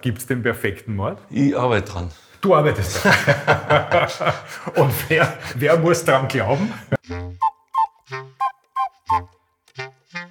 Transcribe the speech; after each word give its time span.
Gibt 0.00 0.18
es 0.18 0.26
den 0.26 0.42
perfekten 0.42 0.94
Mord? 0.94 1.20
Ich 1.28 1.58
arbeite 1.58 1.90
dran. 1.90 2.10
Du 2.40 2.54
arbeitest 2.54 3.02
dran. 3.02 3.14
Und 4.76 4.92
wer, 5.08 5.36
wer 5.56 5.76
muss 5.76 6.04
dran 6.04 6.28
glauben? 6.28 6.72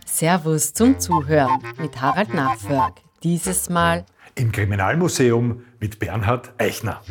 Servus 0.06 0.74
zum 0.74 0.98
Zuhören 1.00 1.62
mit 1.78 2.00
Harald 2.00 2.34
Nachförg. 2.34 3.02
Dieses 3.24 3.70
Mal 3.70 4.06
im 4.36 4.54
Kriminalmuseum 4.54 5.66
mit 5.82 6.00
Bernhard 6.00 6.54
Eichner. 6.58 7.02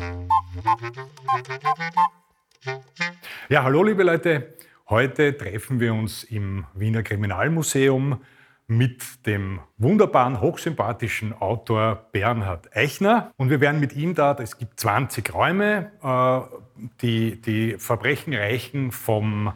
Ja, 3.49 3.63
hallo 3.63 3.83
liebe 3.83 4.01
Leute. 4.01 4.55
Heute 4.89 5.37
treffen 5.37 5.79
wir 5.79 5.93
uns 5.93 6.23
im 6.23 6.65
Wiener 6.73 7.03
Kriminalmuseum 7.03 8.19
mit 8.67 9.25
dem 9.25 9.61
wunderbaren, 9.77 10.41
hochsympathischen 10.41 11.33
Autor 11.33 12.07
Bernhard 12.11 12.75
Eichner. 12.75 13.31
Und 13.37 13.49
wir 13.49 13.61
werden 13.61 13.79
mit 13.79 13.93
ihm 13.93 14.13
da, 14.13 14.35
es 14.39 14.57
gibt 14.57 14.79
20 14.79 15.33
Räume, 15.33 15.91
äh, 16.03 16.81
die, 17.01 17.41
die 17.41 17.77
Verbrechen 17.77 18.33
reichen 18.33 18.91
vom, 18.91 19.53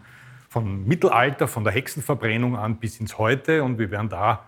vom 0.48 0.86
Mittelalter, 0.86 1.50
von 1.50 1.66
der 1.66 1.74
Hexenverbrennung 1.74 2.56
an 2.56 2.78
bis 2.80 3.00
ins 3.02 3.18
Heute. 3.18 3.64
Und 3.64 3.80
wir 3.80 3.92
werden 3.92 4.10
da 4.10 4.48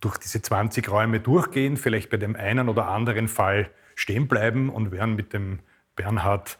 durch 0.00 0.18
diese 0.18 0.42
20 0.42 0.90
Räume 0.90 1.20
durchgehen, 1.20 1.78
vielleicht 1.78 2.10
bei 2.10 2.18
dem 2.18 2.36
einen 2.36 2.68
oder 2.68 2.88
anderen 2.88 3.28
Fall 3.28 3.70
stehen 3.94 4.28
bleiben 4.28 4.68
und 4.68 4.92
werden 4.92 5.16
mit 5.16 5.32
dem 5.32 5.60
Bernhard 5.96 6.58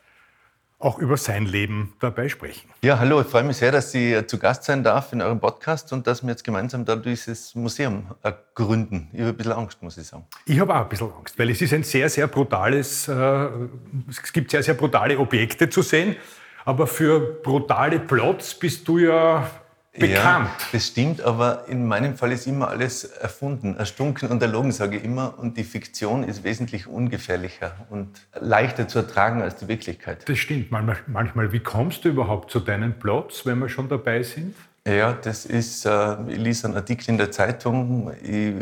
auch 0.80 0.98
über 0.98 1.18
sein 1.18 1.44
Leben 1.44 1.92
dabei 2.00 2.28
sprechen. 2.30 2.68
Ja, 2.82 2.98
hallo, 2.98 3.20
ich 3.20 3.26
freue 3.26 3.44
mich 3.44 3.58
sehr, 3.58 3.70
dass 3.70 3.94
ich 3.94 4.26
zu 4.26 4.38
Gast 4.38 4.64
sein 4.64 4.82
darf 4.82 5.12
in 5.12 5.20
eurem 5.20 5.38
Podcast 5.38 5.92
und 5.92 6.06
dass 6.06 6.22
wir 6.22 6.30
jetzt 6.30 6.42
gemeinsam 6.42 6.86
da 6.86 6.96
dieses 6.96 7.54
Museum 7.54 8.06
äh, 8.22 8.32
gründen. 8.54 9.10
Ich 9.12 9.20
habe 9.20 9.30
ein 9.30 9.36
bisschen 9.36 9.52
Angst, 9.52 9.82
muss 9.82 9.98
ich 9.98 10.06
sagen. 10.06 10.24
Ich 10.46 10.58
habe 10.58 10.74
auch 10.74 10.80
ein 10.80 10.88
bisschen 10.88 11.12
Angst, 11.12 11.38
weil 11.38 11.50
es 11.50 11.60
ist 11.60 11.74
ein 11.74 11.82
sehr, 11.82 12.08
sehr 12.08 12.26
brutales, 12.28 13.06
äh, 13.08 13.48
es 14.08 14.32
gibt 14.32 14.50
sehr, 14.50 14.62
sehr 14.62 14.74
brutale 14.74 15.18
Objekte 15.18 15.68
zu 15.68 15.82
sehen, 15.82 16.16
aber 16.64 16.86
für 16.86 17.20
brutale 17.42 18.00
Plots 18.00 18.54
bist 18.54 18.88
du 18.88 18.98
ja 18.98 19.50
bekannt. 19.92 20.48
Ja, 20.48 20.50
das 20.72 20.86
stimmt, 20.86 21.20
aber 21.20 21.64
in 21.68 21.86
meinem 21.86 22.16
Fall 22.16 22.32
ist 22.32 22.46
immer 22.46 22.68
alles 22.68 23.04
erfunden, 23.04 23.76
erstunken 23.76 24.28
und 24.28 24.42
erlogen, 24.42 24.72
sage 24.72 24.98
ich 24.98 25.04
immer. 25.04 25.38
Und 25.38 25.56
die 25.56 25.64
Fiktion 25.64 26.24
ist 26.24 26.44
wesentlich 26.44 26.86
ungefährlicher 26.86 27.72
und 27.90 28.08
leichter 28.38 28.88
zu 28.88 29.00
ertragen 29.00 29.42
als 29.42 29.56
die 29.56 29.68
Wirklichkeit. 29.68 30.28
Das 30.28 30.38
stimmt. 30.38 30.70
Manchmal, 30.70 31.52
wie 31.52 31.60
kommst 31.60 32.04
du 32.04 32.08
überhaupt 32.08 32.50
zu 32.50 32.60
deinen 32.60 32.98
Plots, 32.98 33.46
wenn 33.46 33.58
wir 33.58 33.68
schon 33.68 33.88
dabei 33.88 34.22
sind? 34.22 34.54
Ja, 34.88 35.12
das 35.12 35.44
ist, 35.44 35.84
äh, 35.84 36.16
ich 36.28 36.38
lese 36.38 36.66
einen 36.66 36.74
Artikel 36.74 37.10
in 37.10 37.18
der 37.18 37.30
Zeitung, 37.30 38.12
ich 38.22 38.54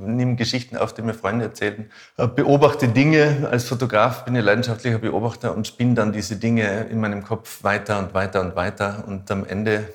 nehme 0.00 0.34
Geschichten 0.34 0.76
auf, 0.76 0.92
die 0.94 1.02
mir 1.02 1.14
Freunde 1.14 1.44
erzählen, 1.44 1.88
äh, 2.16 2.26
beobachte 2.26 2.88
Dinge, 2.88 3.48
als 3.48 3.68
Fotograf 3.68 4.24
bin 4.24 4.34
ich 4.34 4.42
leidenschaftlicher 4.42 4.98
Beobachter 4.98 5.56
und 5.56 5.68
spinne 5.68 5.94
dann 5.94 6.12
diese 6.12 6.36
Dinge 6.36 6.86
in 6.90 6.98
meinem 6.98 7.22
Kopf 7.22 7.62
weiter 7.62 8.00
und 8.00 8.14
weiter 8.14 8.40
und 8.40 8.56
weiter 8.56 9.04
und 9.06 9.30
am 9.30 9.46
Ende 9.46 9.86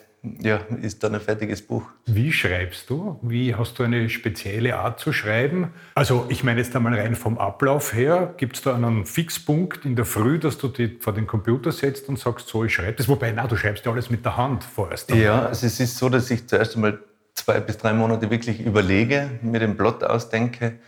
ja, 0.42 0.60
ist 0.82 1.04
dann 1.04 1.16
ein 1.16 1.22
fertiges 1.22 1.62
Buch. 1.62 1.84
Wie 2.06 2.32
schreibst 2.32 2.90
du? 2.90 3.20
Wie 3.22 3.56
hast 3.56 3.80
du 3.80 3.84
eine 3.84 4.10
spezielle 4.10 4.78
Art 4.78 5.00
zu 5.00 5.14
schreiben? 5.14 5.70
Also 5.96 6.26
ich 6.30 6.44
meine 6.44 6.62
jetzt 6.62 6.76
einmal 6.76 6.98
rein 6.98 7.16
vom 7.16 7.38
Ablauf 7.38 7.94
her, 7.94 8.34
gibt 8.38 8.56
es 8.56 8.62
da 8.62 8.76
einen 8.76 9.06
Fixpunkt 9.06 9.86
in 9.86 9.96
der 9.96 10.06
Früh, 10.06 10.40
dass 10.40 10.58
du 10.58 10.68
dich 10.68 11.02
vor 11.02 11.14
den 11.14 11.28
Computer 11.28 11.72
setzt 11.72 12.10
und 12.10 12.20
sagst, 12.20 12.48
so, 12.48 12.64
ich 12.64 12.74
schreibe 12.74 12.94
das. 12.94 13.08
Wobei, 13.08 13.32
na, 13.32 13.48
du 13.48 13.56
schreibst 13.56 13.86
ja 13.86 13.92
alles 13.92 14.10
mit 14.10 14.26
der 14.26 14.38
Hand 14.38 14.64
vorerst. 14.64 15.12
Ja, 15.12 15.46
also 15.46 15.66
es 15.66 15.80
ist 15.80 15.98
so, 15.98 16.10
dass 16.10 16.30
ich 16.32 16.48
zuerst 16.48 16.76
einmal 16.76 17.00
zwei 17.34 17.60
bis 17.60 17.78
drei 17.78 17.94
Monate 17.94 18.30
wirklich 18.30 18.60
überlege, 18.60 19.30
mir 19.42 19.60
den 19.60 19.78
Plot 19.78 20.04
ausdenke, 20.04 20.80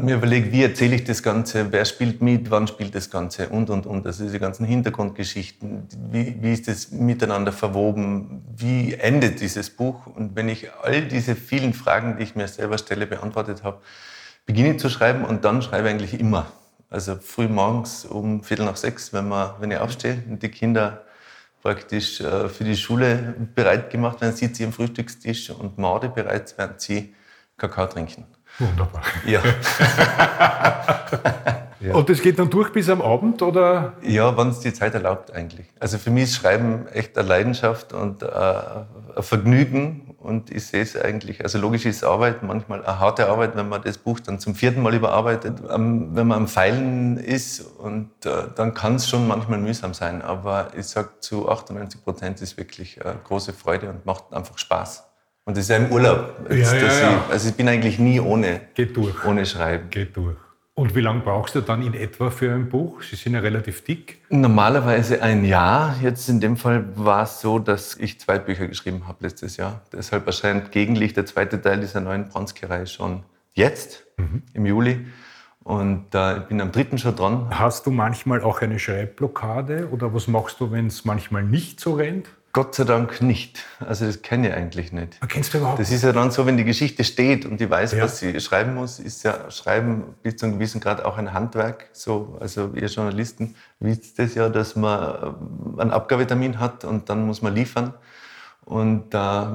mir 0.00 0.14
überlege, 0.16 0.50
wie 0.50 0.62
erzähle 0.62 0.96
ich 0.96 1.04
das 1.04 1.22
Ganze, 1.22 1.70
wer 1.70 1.84
spielt 1.84 2.22
mit, 2.22 2.50
wann 2.50 2.66
spielt 2.66 2.94
das 2.94 3.10
Ganze 3.10 3.50
und, 3.50 3.68
und, 3.68 3.86
und. 3.86 4.06
Also 4.06 4.24
diese 4.24 4.40
ganzen 4.40 4.64
Hintergrundgeschichten, 4.64 5.86
wie, 6.10 6.36
wie 6.40 6.52
ist 6.52 6.68
das 6.68 6.90
miteinander 6.90 7.52
verwoben, 7.52 8.42
wie 8.56 8.94
endet 8.94 9.40
dieses 9.40 9.68
Buch. 9.68 10.06
Und 10.06 10.36
wenn 10.36 10.48
ich 10.48 10.72
all 10.82 11.02
diese 11.02 11.36
vielen 11.36 11.74
Fragen, 11.74 12.16
die 12.16 12.22
ich 12.22 12.34
mir 12.34 12.48
selber 12.48 12.78
stelle, 12.78 13.06
beantwortet 13.06 13.62
habe, 13.62 13.82
beginne 14.46 14.72
ich 14.72 14.78
zu 14.80 14.88
schreiben 14.88 15.24
und 15.24 15.44
dann 15.44 15.60
schreibe 15.60 15.88
ich 15.88 15.94
eigentlich 15.94 16.18
immer. 16.18 16.46
Also 16.88 17.16
früh 17.16 17.48
morgens 17.48 18.06
um 18.06 18.42
Viertel 18.42 18.64
nach 18.64 18.76
sechs, 18.76 19.12
wenn, 19.12 19.28
man, 19.28 19.52
wenn 19.60 19.70
ich 19.70 19.78
aufstehe 19.78 20.22
und 20.30 20.42
die 20.42 20.48
Kinder 20.48 21.04
praktisch 21.62 22.20
äh, 22.20 22.48
für 22.48 22.64
die 22.64 22.76
Schule 22.76 23.34
bereit 23.54 23.90
gemacht 23.90 24.20
werden, 24.20 24.34
sitze 24.34 24.62
ich 24.62 24.66
am 24.66 24.72
Frühstückstisch 24.72 25.50
und 25.50 25.76
morde 25.76 26.08
bereits, 26.08 26.56
während 26.56 26.80
sie 26.80 27.14
Kakao 27.56 27.86
trinken. 27.86 28.24
Wunderbar. 28.58 29.02
Ja. 29.26 29.40
ja. 31.80 31.94
Und 31.94 32.08
das 32.08 32.22
geht 32.22 32.38
dann 32.38 32.50
durch 32.50 32.72
bis 32.72 32.88
am 32.88 33.02
Abend, 33.02 33.42
oder? 33.42 33.94
Ja, 34.02 34.36
wenn 34.36 34.48
es 34.48 34.60
die 34.60 34.72
Zeit 34.72 34.94
erlaubt 34.94 35.32
eigentlich. 35.32 35.66
Also 35.80 35.98
für 35.98 36.10
mich 36.10 36.24
ist 36.24 36.36
Schreiben 36.36 36.86
echt 36.88 37.18
eine 37.18 37.28
Leidenschaft 37.28 37.92
und 37.92 38.22
äh, 38.22 38.26
ein 38.26 39.22
Vergnügen. 39.22 40.14
Und 40.18 40.50
ich 40.50 40.66
sehe 40.66 40.82
es 40.82 40.96
eigentlich, 40.96 41.42
also 41.42 41.58
logisch 41.58 41.84
ist 41.84 42.02
Arbeit, 42.02 42.42
manchmal 42.42 42.82
eine 42.82 42.98
harte 42.98 43.28
Arbeit, 43.28 43.56
wenn 43.56 43.68
man 43.68 43.82
das 43.82 43.98
Buch 43.98 44.20
dann 44.20 44.38
zum 44.38 44.54
vierten 44.54 44.80
Mal 44.80 44.94
überarbeitet. 44.94 45.62
wenn 45.68 46.14
man 46.14 46.32
am 46.32 46.48
Feilen 46.48 47.18
ist, 47.18 47.60
und 47.60 48.10
äh, 48.24 48.44
dann 48.54 48.72
kann 48.72 48.94
es 48.94 49.06
schon 49.06 49.28
manchmal 49.28 49.58
mühsam 49.58 49.92
sein. 49.92 50.22
Aber 50.22 50.68
ich 50.78 50.86
sage, 50.86 51.10
zu 51.20 51.50
98 51.50 52.02
Prozent 52.02 52.40
ist 52.40 52.56
wirklich 52.56 53.04
eine 53.04 53.16
große 53.22 53.52
Freude 53.52 53.90
und 53.90 54.06
macht 54.06 54.32
einfach 54.32 54.56
Spaß. 54.56 55.04
Und 55.44 55.56
das 55.56 55.64
ist 55.64 55.70
ja 55.70 55.76
im 55.76 55.92
Urlaub. 55.92 56.46
Ja, 56.48 56.56
ja, 56.56 56.74
ja. 56.74 57.24
Ich, 57.26 57.32
also 57.32 57.48
ich 57.48 57.54
bin 57.54 57.68
eigentlich 57.68 57.98
nie 57.98 58.18
ohne, 58.18 58.62
Geht 58.74 58.96
durch. 58.96 59.24
ohne 59.24 59.44
Schreiben. 59.44 59.90
Geht 59.90 60.16
durch. 60.16 60.36
Und 60.76 60.96
wie 60.96 61.00
lange 61.00 61.20
brauchst 61.20 61.54
du 61.54 61.60
dann 61.60 61.82
in 61.82 61.94
etwa 61.94 62.30
für 62.30 62.52
ein 62.52 62.68
Buch? 62.68 63.02
Sie 63.02 63.14
sind 63.14 63.34
ja 63.34 63.40
relativ 63.40 63.84
dick. 63.84 64.20
Normalerweise 64.30 65.22
ein 65.22 65.44
Jahr. 65.44 65.94
Jetzt 66.02 66.28
in 66.28 66.40
dem 66.40 66.56
Fall 66.56 66.84
war 66.96 67.22
es 67.22 67.40
so, 67.40 67.60
dass 67.60 67.96
ich 67.96 68.18
zwei 68.18 68.40
Bücher 68.40 68.66
geschrieben 68.66 69.06
habe 69.06 69.18
letztes 69.20 69.56
Jahr. 69.56 69.82
Deshalb 69.92 70.26
erscheint 70.26 70.72
Gegenlicht, 70.72 71.16
der 71.16 71.26
zweite 71.26 71.62
Teil 71.62 71.78
dieser 71.78 72.00
neuen 72.00 72.28
Bronzkerei, 72.28 72.86
schon 72.86 73.22
jetzt, 73.52 74.04
mhm. 74.16 74.42
im 74.52 74.66
Juli. 74.66 75.06
Und 75.62 76.12
äh, 76.12 76.38
ich 76.38 76.44
bin 76.44 76.60
am 76.60 76.72
dritten 76.72 76.98
schon 76.98 77.14
dran. 77.14 77.46
Hast 77.50 77.86
du 77.86 77.92
manchmal 77.92 78.42
auch 78.42 78.60
eine 78.60 78.80
Schreibblockade 78.80 79.90
oder 79.92 80.12
was 80.12 80.26
machst 80.26 80.58
du, 80.58 80.72
wenn 80.72 80.88
es 80.88 81.04
manchmal 81.04 81.44
nicht 81.44 81.78
so 81.78 81.94
rennt? 81.94 82.26
Gott 82.54 82.76
sei 82.76 82.84
Dank 82.84 83.20
nicht. 83.20 83.64
Also 83.80 84.06
das 84.06 84.22
kenne 84.22 84.48
ich 84.48 84.54
eigentlich 84.54 84.92
nicht. 84.92 85.18
Kennst 85.28 85.52
du 85.52 85.58
überhaupt? 85.58 85.80
Das 85.80 85.90
ist 85.90 86.04
ja 86.04 86.12
dann 86.12 86.30
so, 86.30 86.46
wenn 86.46 86.56
die 86.56 86.62
Geschichte 86.62 87.02
steht 87.02 87.44
und 87.46 87.58
die 87.60 87.68
weiß, 87.68 87.92
ja. 87.92 88.04
was 88.04 88.20
sie 88.20 88.38
schreiben 88.40 88.76
muss, 88.76 89.00
ist 89.00 89.24
ja 89.24 89.50
Schreiben 89.50 90.14
bis 90.22 90.36
zu 90.36 90.46
einem 90.46 90.54
gewissen 90.54 90.80
Grad 90.80 91.04
auch 91.04 91.18
ein 91.18 91.32
Handwerk. 91.32 91.88
So, 91.92 92.38
also 92.38 92.70
ihr 92.76 92.86
Journalisten 92.86 93.56
wisst 93.80 94.20
das 94.20 94.36
ja, 94.36 94.48
dass 94.48 94.76
man 94.76 95.00
äh, 95.78 95.80
einen 95.82 95.90
Abgabetermin 95.90 96.60
hat 96.60 96.84
und 96.84 97.10
dann 97.10 97.26
muss 97.26 97.42
man 97.42 97.56
liefern. 97.56 97.92
Und 98.64 99.12
äh, 99.12 99.46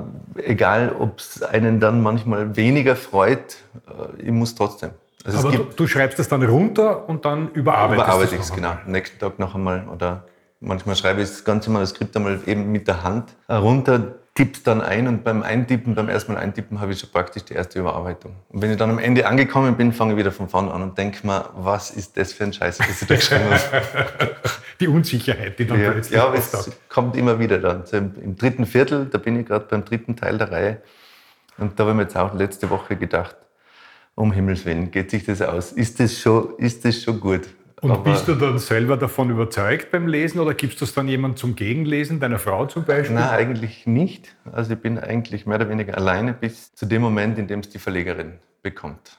egal, 0.44 0.94
ob 1.00 1.20
es 1.20 1.42
einen 1.42 1.80
dann 1.80 2.04
manchmal 2.04 2.58
weniger 2.58 2.98
freut, 2.98 3.60
äh, 3.88 4.24
ich 4.24 4.32
muss 4.32 4.56
trotzdem. 4.56 4.90
Also 5.24 5.48
Aber 5.48 5.52
du, 5.56 5.64
du, 5.64 5.88
schreibst 5.88 6.20
es 6.20 6.28
dann 6.28 6.44
runter 6.44 7.08
und 7.08 7.24
dann 7.24 7.50
überarbeitest 7.52 8.06
überarbeite 8.06 8.36
ich 8.36 8.42
es, 8.42 8.52
genau. 8.52 8.78
Nächsten 8.86 9.20
Tag 9.20 9.40
noch 9.40 9.56
einmal 9.56 9.88
oder 9.88 10.26
Manchmal 10.62 10.96
schreibe 10.96 11.22
ich 11.22 11.30
das 11.30 11.44
ganze 11.44 11.70
Manuskript 11.70 12.16
einmal 12.18 12.40
eben 12.46 12.72
mit 12.72 12.88
der 12.88 13.04
Hand 13.04 13.36
runter, 13.50 14.16
tippe 14.36 14.60
dann 14.64 14.82
ein 14.82 15.08
und 15.08 15.24
beim 15.24 15.42
Eintippen, 15.42 15.96
beim 15.96 16.10
ersten 16.10 16.34
Mal 16.34 16.40
Eintippen, 16.40 16.80
habe 16.80 16.92
ich 16.92 17.00
schon 17.00 17.10
praktisch 17.10 17.44
die 17.44 17.54
erste 17.54 17.80
Überarbeitung. 17.80 18.36
Und 18.50 18.62
wenn 18.62 18.72
ich 18.72 18.78
dann 18.78 18.90
am 18.90 19.00
Ende 19.00 19.26
angekommen 19.26 19.76
bin, 19.76 19.94
fange 19.94 20.14
ich 20.14 20.20
wieder 20.20 20.32
von 20.32 20.50
vorne 20.50 20.72
an 20.74 20.82
und 20.82 20.98
denke 20.98 21.26
mir, 21.26 21.50
was 21.56 21.92
ist 21.92 22.18
das 22.18 22.34
für 22.34 22.44
ein 22.44 22.54
Scheiß, 22.54 22.80
was 22.80 23.02
ich 23.02 23.08
da 23.08 23.16
geschrieben 23.16 23.46
habe. 23.50 24.36
Die 24.80 24.88
Unsicherheit, 24.88 25.60
die 25.60 25.68
dann 25.68 25.82
ja, 25.82 25.92
plötzlich 25.92 26.16
Ja, 26.16 26.34
es 26.34 26.54
hat. 26.54 26.72
kommt 26.88 27.18
immer 27.18 27.38
wieder 27.38 27.60
dann. 27.60 27.82
Also 27.82 27.98
im, 27.98 28.14
im, 28.22 28.36
dritten 28.38 28.66
Viertel, 28.66 29.08
da 29.08 29.18
bin 29.18 29.38
ich 29.38 29.46
gerade 29.46 29.66
beim 29.66 29.84
dritten 29.84 30.16
Teil 30.16 30.38
der 30.38 30.52
Reihe 30.52 30.82
und 31.58 31.78
da 31.78 31.84
habe 31.84 31.92
ich 31.92 31.98
mir 31.98 32.04
jetzt 32.04 32.16
auch 32.16 32.34
letzte 32.34 32.70
Woche 32.70 32.96
gedacht, 32.96 33.36
um 34.16 34.32
Himmels 34.32 34.66
Willen, 34.66 34.90
geht 34.92 35.12
sich 35.12 35.26
das 35.26 35.42
aus? 35.42 35.74
Ist 35.74 36.00
das 36.00 36.18
schon, 36.18 36.58
ist 36.58 36.86
das 36.86 37.02
schon 37.02 37.20
gut? 37.20 37.50
Und 37.82 37.92
Aber 37.92 38.12
bist 38.12 38.28
du 38.28 38.36
dann 38.36 38.60
selber 38.60 38.98
davon 38.98 39.30
überzeugt 39.30 39.92
beim 39.92 40.08
Lesen 40.08 40.40
oder 40.40 40.54
gibst 40.54 40.82
du 40.82 40.86
es 40.86 40.94
dann 40.94 41.08
jemand 41.08 41.38
zum 41.38 41.56
Gegenlesen, 41.56 42.20
deiner 42.20 42.40
Frau 42.40 42.66
zum 42.66 42.84
Beispiel? 42.84 43.16
Nein, 43.16 43.30
eigentlich 43.30 43.88
nicht. 43.88 44.36
Also 44.52 44.74
ich 44.74 44.80
bin 44.80 45.00
eigentlich 45.00 45.46
mehr 45.46 45.56
oder 45.58 45.70
weniger 45.70 45.98
alleine 45.98 46.34
bis 46.34 46.74
zu 46.74 46.86
dem 46.86 47.02
Moment, 47.02 47.38
in 47.38 47.48
dem 47.48 47.62
es 47.62 47.70
die 47.70 47.80
Verlegerin 47.80 48.40
bekommt. 48.62 49.19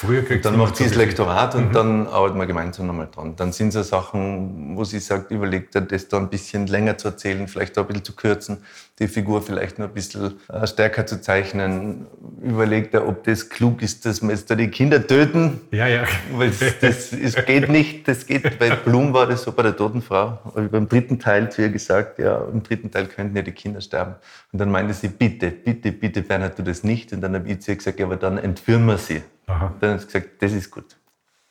Früher 0.00 0.22
kriegst 0.22 0.44
dann 0.44 0.56
macht 0.56 0.76
sie 0.76 0.84
das 0.84 0.94
Lektorat 0.94 1.54
und 1.54 1.70
mhm. 1.70 1.72
dann 1.72 2.06
arbeiten 2.06 2.38
wir 2.38 2.46
gemeinsam 2.46 2.86
nochmal 2.86 3.08
dran. 3.12 3.34
Dann 3.36 3.52
sind 3.52 3.72
so 3.72 3.82
Sachen, 3.82 4.76
wo 4.76 4.84
sie 4.84 5.00
sagt, 5.00 5.30
überlegt 5.30 5.74
er, 5.74 5.80
das 5.80 6.08
da 6.08 6.18
ein 6.18 6.30
bisschen 6.30 6.66
länger 6.66 6.98
zu 6.98 7.08
erzählen, 7.08 7.48
vielleicht 7.48 7.76
auch 7.78 7.82
ein 7.82 7.88
bisschen 7.88 8.04
zu 8.04 8.14
kürzen, 8.14 8.58
die 8.98 9.08
Figur 9.08 9.42
vielleicht 9.42 9.78
noch 9.78 9.86
ein 9.86 9.94
bisschen 9.94 10.34
äh, 10.48 10.66
stärker 10.66 11.06
zu 11.06 11.20
zeichnen. 11.20 12.06
Überlegt 12.42 12.94
er, 12.94 13.08
ob 13.08 13.24
das 13.24 13.48
klug 13.48 13.82
ist, 13.82 14.06
dass 14.06 14.22
wir 14.22 14.30
jetzt 14.30 14.50
da 14.50 14.54
die 14.54 14.68
Kinder 14.68 15.04
töten. 15.04 15.60
Ja, 15.70 15.86
ja. 15.86 16.04
Weil 16.32 16.52
das, 16.80 17.10
das 17.10 17.46
geht 17.46 17.68
nicht, 17.68 18.06
das 18.06 18.26
geht, 18.26 18.58
bei 18.58 18.70
Blum 18.70 19.12
war 19.12 19.26
das 19.26 19.42
so 19.42 19.52
bei 19.52 19.62
der 19.62 19.76
toten 19.76 20.02
Frau. 20.02 20.38
Ich 20.62 20.70
beim 20.70 20.88
dritten 20.88 21.18
Teil 21.18 21.50
zu 21.50 21.62
ihr 21.62 21.70
gesagt, 21.70 22.18
ja, 22.18 22.44
im 22.52 22.62
dritten 22.62 22.90
Teil 22.90 23.06
könnten 23.06 23.36
ja 23.36 23.42
die 23.42 23.52
Kinder 23.52 23.80
sterben. 23.80 24.14
Und 24.52 24.60
dann 24.60 24.70
meinte 24.70 24.94
sie, 24.94 25.08
bitte, 25.08 25.50
bitte, 25.50 25.92
bitte, 25.92 26.22
Bernhard, 26.22 26.56
tu 26.56 26.62
das 26.62 26.84
nicht. 26.84 27.12
Und 27.12 27.20
dann 27.20 27.34
habe 27.34 27.48
ich 27.48 27.60
zu 27.60 27.72
ihr 27.72 27.76
gesagt, 27.76 27.98
ja, 27.98 28.06
aber 28.06 28.16
dann 28.16 28.38
entführen 28.38 28.84
wir 28.86 28.98
sie. 28.98 29.22
Aha. 29.48 29.74
Dann 29.80 29.94
hat 29.94 30.00
sie 30.00 30.06
gesagt, 30.06 30.42
das 30.42 30.52
ist 30.52 30.70
gut. 30.70 30.96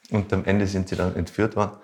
Und 0.09 0.31
am 0.31 0.45
Ende 0.45 0.65
sind 0.67 0.88
sie 0.88 0.95
dann 0.95 1.15
entführt 1.15 1.55
worden. 1.55 1.77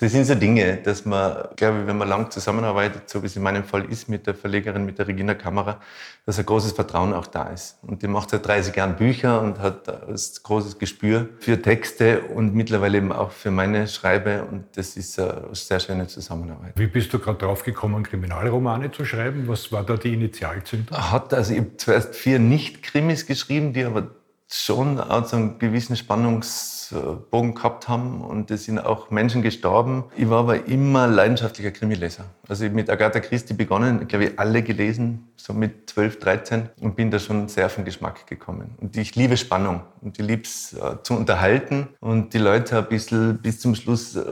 Das 0.00 0.12
sind 0.12 0.26
so 0.26 0.36
Dinge, 0.36 0.76
dass 0.76 1.04
man, 1.04 1.48
glaube 1.56 1.80
ich, 1.80 1.86
wenn 1.88 1.98
man 1.98 2.08
lang 2.08 2.30
zusammenarbeitet, 2.30 3.08
so 3.10 3.20
wie 3.20 3.26
es 3.26 3.34
in 3.34 3.42
meinem 3.42 3.64
Fall 3.64 3.84
ist 3.90 4.08
mit 4.08 4.28
der 4.28 4.34
Verlegerin, 4.34 4.84
mit 4.84 4.96
der 5.00 5.08
Regina 5.08 5.34
Kamera, 5.34 5.80
dass 6.24 6.38
ein 6.38 6.46
großes 6.46 6.70
Vertrauen 6.72 7.12
auch 7.12 7.26
da 7.26 7.48
ist. 7.48 7.78
Und 7.82 8.02
die 8.02 8.06
macht 8.06 8.30
seit 8.30 8.46
30 8.46 8.76
Jahren 8.76 8.94
Bücher 8.94 9.40
und 9.40 9.58
hat 9.58 9.88
ein 9.88 10.14
großes 10.14 10.78
Gespür 10.78 11.28
für 11.40 11.60
Texte 11.60 12.20
und 12.20 12.54
mittlerweile 12.54 12.98
eben 12.98 13.10
auch 13.10 13.32
für 13.32 13.50
meine 13.50 13.88
Schreibe. 13.88 14.44
Und 14.44 14.66
das 14.76 14.96
ist 14.96 15.18
eine 15.18 15.48
sehr 15.52 15.80
schöne 15.80 16.06
Zusammenarbeit. 16.06 16.74
Wie 16.76 16.86
bist 16.86 17.12
du 17.12 17.18
gerade 17.18 17.38
drauf 17.38 17.64
gekommen, 17.64 18.04
Kriminalromane 18.04 18.92
zu 18.92 19.04
schreiben? 19.04 19.48
Was 19.48 19.72
war 19.72 19.82
da 19.82 19.96
die 19.96 20.14
Initialzündung? 20.14 20.96
Hat, 20.96 21.34
also 21.34 21.52
ich 21.52 21.58
habe 21.58 21.76
zuerst 21.76 22.14
vier 22.14 22.38
Nicht-Krimis 22.38 23.26
geschrieben, 23.26 23.72
die 23.72 23.84
aber 23.84 24.06
schon 24.50 24.98
auch 24.98 25.26
so 25.26 25.36
einen 25.36 25.58
gewissen 25.58 25.94
Spannungsbogen 25.94 27.54
gehabt 27.54 27.88
haben 27.88 28.22
und 28.22 28.50
es 28.50 28.64
sind 28.64 28.78
auch 28.78 29.10
Menschen 29.10 29.42
gestorben. 29.42 30.04
Ich 30.16 30.30
war 30.30 30.40
aber 30.40 30.66
immer 30.66 31.06
leidenschaftlicher 31.06 31.70
Krimileser. 31.70 32.24
Also 32.48 32.64
ich 32.64 32.72
mit 32.72 32.88
Agatha 32.88 33.20
Christie 33.20 33.52
begonnen, 33.52 34.08
glaube 34.08 34.24
ich, 34.24 34.38
alle 34.38 34.62
gelesen, 34.62 35.28
so 35.36 35.52
mit 35.52 35.90
12, 35.90 36.18
13 36.18 36.68
und 36.80 36.96
bin 36.96 37.10
da 37.10 37.18
schon 37.18 37.48
sehr 37.48 37.66
auf 37.66 37.74
den 37.74 37.84
Geschmack 37.84 38.26
gekommen. 38.26 38.74
Und 38.80 38.96
ich 38.96 39.14
liebe 39.16 39.36
Spannung 39.36 39.82
und 40.00 40.18
ich 40.18 40.26
liebe 40.26 40.42
es 40.42 40.72
äh, 40.72 41.02
zu 41.02 41.14
unterhalten 41.14 41.88
und 42.00 42.32
die 42.32 42.38
Leute 42.38 42.78
ein 42.78 42.88
bisschen 42.88 43.38
bis 43.42 43.60
zum 43.60 43.74
Schluss 43.74 44.16
äh, 44.16 44.24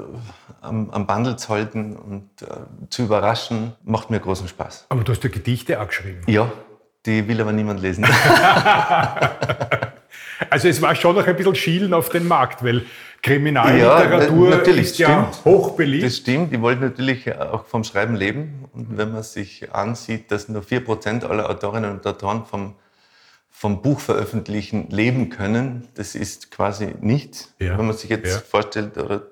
am, 0.63 0.89
am 0.91 1.07
Bandel 1.07 1.37
zu 1.37 1.51
halten 1.51 1.95
und 1.95 2.31
äh, 2.41 2.47
zu 2.89 3.03
überraschen, 3.03 3.75
macht 3.85 4.11
mir 4.11 4.19
großen 4.19 4.49
Spaß. 4.49 4.87
Aber 4.89 5.05
du 5.05 5.13
hast 5.13 5.23
ja 5.25 5.29
Gedichte 5.29 5.79
auch 5.79 5.89
geschrieben. 5.89 6.23
Ja, 6.27 6.51
die 7.05 7.29
will 7.29 7.39
aber 7.41 7.53
niemand 7.53 7.81
lesen. 7.81 8.07
Also 10.51 10.69
es 10.69 10.83
war 10.83 10.95
schon 10.95 11.17
noch 11.17 11.27
ein 11.27 11.37
bisschen 11.37 11.55
Schielen 11.55 11.95
auf 11.95 12.09
den 12.09 12.27
Markt, 12.29 12.65
weil 12.65 12.85
Kriminalliteratur 13.23 14.51
ja, 14.51 14.57
ist 14.59 14.99
ja 14.99 15.29
stimmt. 15.33 15.45
hochbeliebt. 15.45 16.05
Das 16.05 16.17
stimmt, 16.17 16.53
die 16.53 16.61
wollten 16.61 16.83
natürlich 16.83 17.35
auch 17.35 17.65
vom 17.67 17.85
Schreiben 17.85 18.15
leben. 18.15 18.67
Und 18.73 18.97
wenn 18.97 19.13
man 19.13 19.23
sich 19.23 19.73
ansieht, 19.73 20.31
dass 20.31 20.49
nur 20.49 20.63
4% 20.63 21.25
aller 21.25 21.51
Autorinnen 21.51 21.91
und 21.91 22.07
Autoren 22.07 22.45
vom, 22.45 22.75
vom 23.51 23.83
Buch 23.83 24.01
veröffentlichen 24.01 24.91
leben 24.91 25.31
können, 25.31 25.89
das 25.95 26.15
ist 26.15 26.51
quasi 26.51 26.95
nichts. 27.01 27.55
Ja. 27.59 27.79
Wenn 27.79 27.87
man 27.87 27.97
sich 27.97 28.11
jetzt 28.11 28.33
ja. 28.33 28.41
vorstellt, 28.41 28.97
oder 28.97 29.23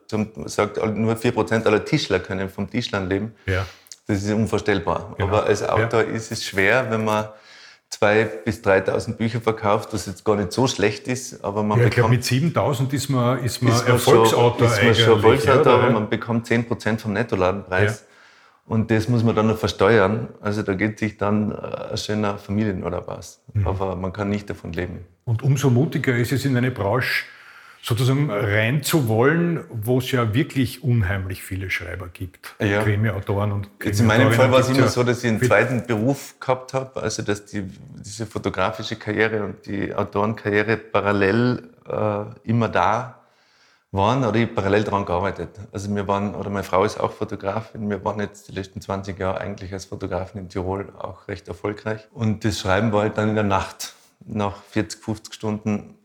sagt, 0.46 0.76
nur 0.96 1.14
4% 1.14 1.66
aller 1.66 1.84
Tischler 1.84 2.18
können 2.18 2.48
vom 2.48 2.68
Tischlern 2.68 3.08
leben, 3.08 3.34
das 4.06 4.22
ist 4.22 4.32
unvorstellbar. 4.32 5.14
Genau. 5.16 5.28
Aber 5.28 5.44
als 5.44 5.62
Autor 5.62 6.02
ist 6.02 6.32
es 6.32 6.44
schwer, 6.44 6.90
wenn 6.90 7.04
man 7.04 7.28
2.000 8.00 8.44
bis 8.44 8.60
3.000 8.62 9.14
Bücher 9.14 9.40
verkauft, 9.40 9.90
was 9.92 10.06
jetzt 10.06 10.24
gar 10.24 10.36
nicht 10.36 10.52
so 10.52 10.66
schlecht 10.66 11.08
ist, 11.08 11.44
aber 11.44 11.62
man 11.62 11.78
ja, 11.78 11.86
ich 11.86 11.90
glaube, 11.92 12.10
mit 12.10 12.22
7.000 12.22 12.92
ist 12.92 13.08
man, 13.08 13.42
ist 13.44 13.62
man 13.62 13.72
ist 13.72 13.86
Erfolgsautor 13.86 14.68
schon, 14.68 14.68
ist 14.68 14.82
man 14.82 14.94
schon 14.94 15.14
Erfolgsautor, 15.16 15.72
aber 15.74 15.90
man 15.90 16.08
bekommt 16.08 16.46
10% 16.46 16.98
vom 16.98 17.12
Nettoladenpreis. 17.12 18.00
Ja. 18.00 18.06
Und 18.66 18.90
das 18.90 19.08
muss 19.08 19.22
man 19.22 19.34
dann 19.34 19.48
noch 19.48 19.58
versteuern. 19.58 20.28
Also 20.40 20.62
da 20.62 20.74
geht 20.74 20.98
sich 20.98 21.18
dann 21.18 21.52
äh, 21.52 21.90
ein 21.90 21.96
schöner 21.96 22.38
Familienurlaub 22.38 23.08
aus. 23.08 23.42
Mhm. 23.52 23.66
Aber 23.66 23.94
man 23.94 24.12
kann 24.12 24.30
nicht 24.30 24.48
davon 24.48 24.72
leben. 24.72 25.04
Und 25.24 25.42
umso 25.42 25.68
mutiger 25.68 26.16
ist 26.16 26.32
es 26.32 26.44
in 26.44 26.56
eine 26.56 26.70
Branche, 26.70 27.24
sozusagen 27.84 28.30
reinzuwollen, 28.30 29.64
wo 29.70 29.98
es 29.98 30.10
ja 30.10 30.32
wirklich 30.32 30.82
unheimlich 30.82 31.42
viele 31.42 31.68
Schreiber 31.68 32.08
gibt. 32.08 32.56
Ja. 32.58 32.82
Krimi-Autoren 32.82 33.52
und 33.52 33.78
Krimi 33.78 33.90
Jetzt 33.90 34.00
In 34.00 34.06
meinem 34.06 34.32
Fall 34.32 34.50
war 34.50 34.60
es 34.60 34.70
immer 34.70 34.88
so, 34.88 35.02
dass 35.02 35.22
ich 35.22 35.28
einen 35.28 35.42
zweiten 35.42 35.86
Beruf 35.86 36.40
gehabt 36.40 36.72
habe, 36.72 37.02
also 37.02 37.22
dass 37.22 37.44
die, 37.44 37.62
diese 38.02 38.24
fotografische 38.24 38.96
Karriere 38.96 39.44
und 39.44 39.66
die 39.66 39.94
Autorenkarriere 39.94 40.78
parallel 40.78 41.68
äh, 41.86 42.48
immer 42.48 42.70
da 42.70 43.20
waren 43.92 44.24
oder 44.24 44.36
ich 44.36 44.54
parallel 44.54 44.84
daran 44.84 45.04
gearbeitet. 45.04 45.50
Also 45.70 45.94
wir 45.94 46.08
waren, 46.08 46.34
oder 46.34 46.48
meine 46.48 46.64
Frau 46.64 46.84
ist 46.84 46.98
auch 46.98 47.12
Fotografin, 47.12 47.90
wir 47.90 48.02
waren 48.02 48.18
jetzt 48.18 48.48
die 48.48 48.52
letzten 48.52 48.80
20 48.80 49.18
Jahre 49.18 49.42
eigentlich 49.42 49.74
als 49.74 49.84
Fotografen 49.84 50.40
in 50.40 50.48
Tirol 50.48 50.90
auch 50.98 51.28
recht 51.28 51.48
erfolgreich. 51.48 52.08
Und 52.14 52.46
das 52.46 52.60
Schreiben 52.60 52.92
war 52.92 53.02
halt 53.02 53.18
dann 53.18 53.28
in 53.28 53.34
der 53.34 53.44
Nacht. 53.44 53.92
Nach 54.26 54.56
40, 54.70 55.04
50 55.04 55.34
Stunden 55.34 55.98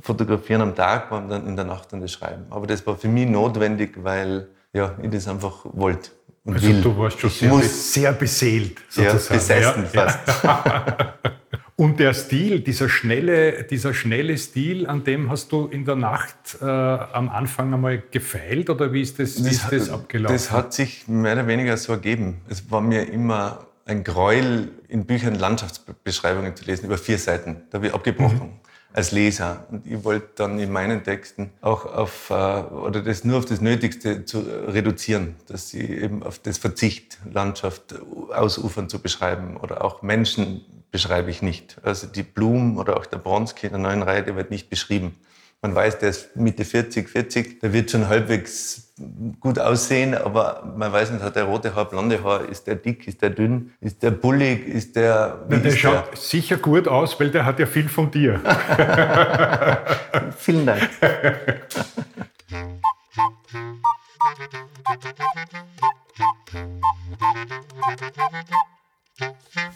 fotografieren 0.00 0.62
am 0.62 0.74
Tag 0.74 1.10
und 1.12 1.28
dann 1.28 1.46
in 1.46 1.56
der 1.56 1.64
Nacht 1.64 1.92
dann 1.92 2.00
das 2.00 2.12
Schreiben. 2.12 2.46
Aber 2.50 2.66
das 2.66 2.86
war 2.86 2.96
für 2.96 3.08
mich 3.08 3.28
notwendig, 3.28 3.96
weil 4.02 4.48
ja, 4.72 4.94
ich 5.02 5.10
das 5.10 5.28
einfach 5.28 5.64
wollte. 5.64 6.10
Und 6.44 6.54
also 6.54 6.68
will. 6.68 6.82
du 6.82 6.98
warst 6.98 7.20
schon 7.20 7.30
sehr, 7.30 7.60
sehr 7.62 8.12
beseelt, 8.12 8.78
sozusagen. 8.88 9.18
Ja, 9.18 9.36
besessen 9.36 9.86
ja, 9.92 10.06
fast. 10.06 10.44
Ja. 10.44 11.14
und 11.76 11.98
der 11.98 12.12
Stil, 12.12 12.60
dieser 12.60 12.90
schnelle, 12.90 13.64
dieser 13.64 13.94
schnelle 13.94 14.36
Stil, 14.36 14.86
an 14.86 15.04
dem 15.04 15.30
hast 15.30 15.52
du 15.52 15.68
in 15.68 15.86
der 15.86 15.96
Nacht 15.96 16.58
äh, 16.60 16.66
am 16.66 17.30
Anfang 17.30 17.72
einmal 17.72 18.02
gefeilt 18.10 18.68
oder 18.68 18.92
wie 18.92 19.00
ist 19.00 19.18
das, 19.18 19.36
das, 19.36 19.46
ist 19.46 19.72
das 19.72 19.90
abgelaufen? 19.90 20.34
Das 20.34 20.50
hat 20.50 20.74
sich 20.74 21.08
mehr 21.08 21.32
oder 21.32 21.46
weniger 21.46 21.76
so 21.78 21.92
ergeben. 21.92 22.42
Es 22.48 22.70
war 22.70 22.82
mir 22.82 23.08
immer 23.08 23.66
ein 23.86 24.04
Gräuel, 24.04 24.70
in 24.88 25.06
Büchern 25.06 25.36
Landschaftsbeschreibungen 25.36 26.54
zu 26.56 26.64
lesen, 26.66 26.86
über 26.86 26.98
vier 26.98 27.18
Seiten. 27.18 27.62
Da 27.70 27.78
habe 27.78 27.86
ich 27.86 27.94
abgebrochen. 27.94 28.38
Mhm 28.38 28.64
als 28.94 29.10
Leser. 29.10 29.66
Und 29.70 29.86
ich 29.86 30.04
wollte 30.04 30.28
dann 30.36 30.58
in 30.58 30.72
meinen 30.72 31.02
Texten 31.02 31.50
auch 31.60 31.84
auf, 31.84 32.30
äh, 32.30 32.34
oder 32.34 33.02
das 33.02 33.24
nur 33.24 33.38
auf 33.38 33.44
das 33.44 33.60
Nötigste 33.60 34.24
zu 34.24 34.38
reduzieren, 34.38 35.34
dass 35.48 35.68
sie 35.68 35.82
eben 35.82 36.22
auf 36.22 36.38
das 36.38 36.58
Verzicht, 36.58 37.18
Landschaft 37.30 37.96
ausufern 38.32 38.88
zu 38.88 39.00
beschreiben 39.00 39.56
oder 39.56 39.84
auch 39.84 40.02
Menschen 40.02 40.64
beschreibe 40.92 41.28
ich 41.28 41.42
nicht. 41.42 41.76
Also 41.82 42.06
die 42.06 42.22
Blumen 42.22 42.78
oder 42.78 42.96
auch 42.96 43.06
der 43.06 43.18
Bronski 43.18 43.66
in 43.66 43.72
der 43.72 43.80
neuen 43.80 44.02
Reihe, 44.02 44.22
der 44.22 44.36
wird 44.36 44.52
nicht 44.52 44.70
beschrieben. 44.70 45.16
Man 45.64 45.74
weiß, 45.74 45.98
der 45.98 46.10
ist 46.10 46.36
Mitte 46.36 46.62
40, 46.62 47.08
40, 47.08 47.60
der 47.60 47.72
wird 47.72 47.90
schon 47.90 48.06
halbwegs 48.06 48.92
gut 49.40 49.58
aussehen, 49.58 50.14
aber 50.14 50.74
man 50.76 50.92
weiß 50.92 51.10
nicht, 51.10 51.22
hat 51.22 51.36
der 51.36 51.44
rote 51.44 51.74
Haar, 51.74 51.86
blonde 51.86 52.22
Haar, 52.22 52.46
ist 52.50 52.66
der 52.66 52.74
dick, 52.74 53.08
ist 53.08 53.22
der 53.22 53.30
dünn, 53.30 53.72
ist 53.80 54.02
der 54.02 54.10
bullig, 54.10 54.68
ist 54.68 54.94
der... 54.94 55.46
Wie 55.48 55.56
der 55.56 55.72
ist 55.72 55.78
schaut 55.78 56.12
der? 56.12 56.16
sicher 56.18 56.58
gut 56.58 56.86
aus, 56.86 57.18
weil 57.18 57.30
der 57.30 57.46
hat 57.46 57.58
ja 57.58 57.64
viel 57.64 57.88
von 57.88 58.10
dir. 58.10 58.40
Vielen 60.36 60.66
Dank. 60.66 60.86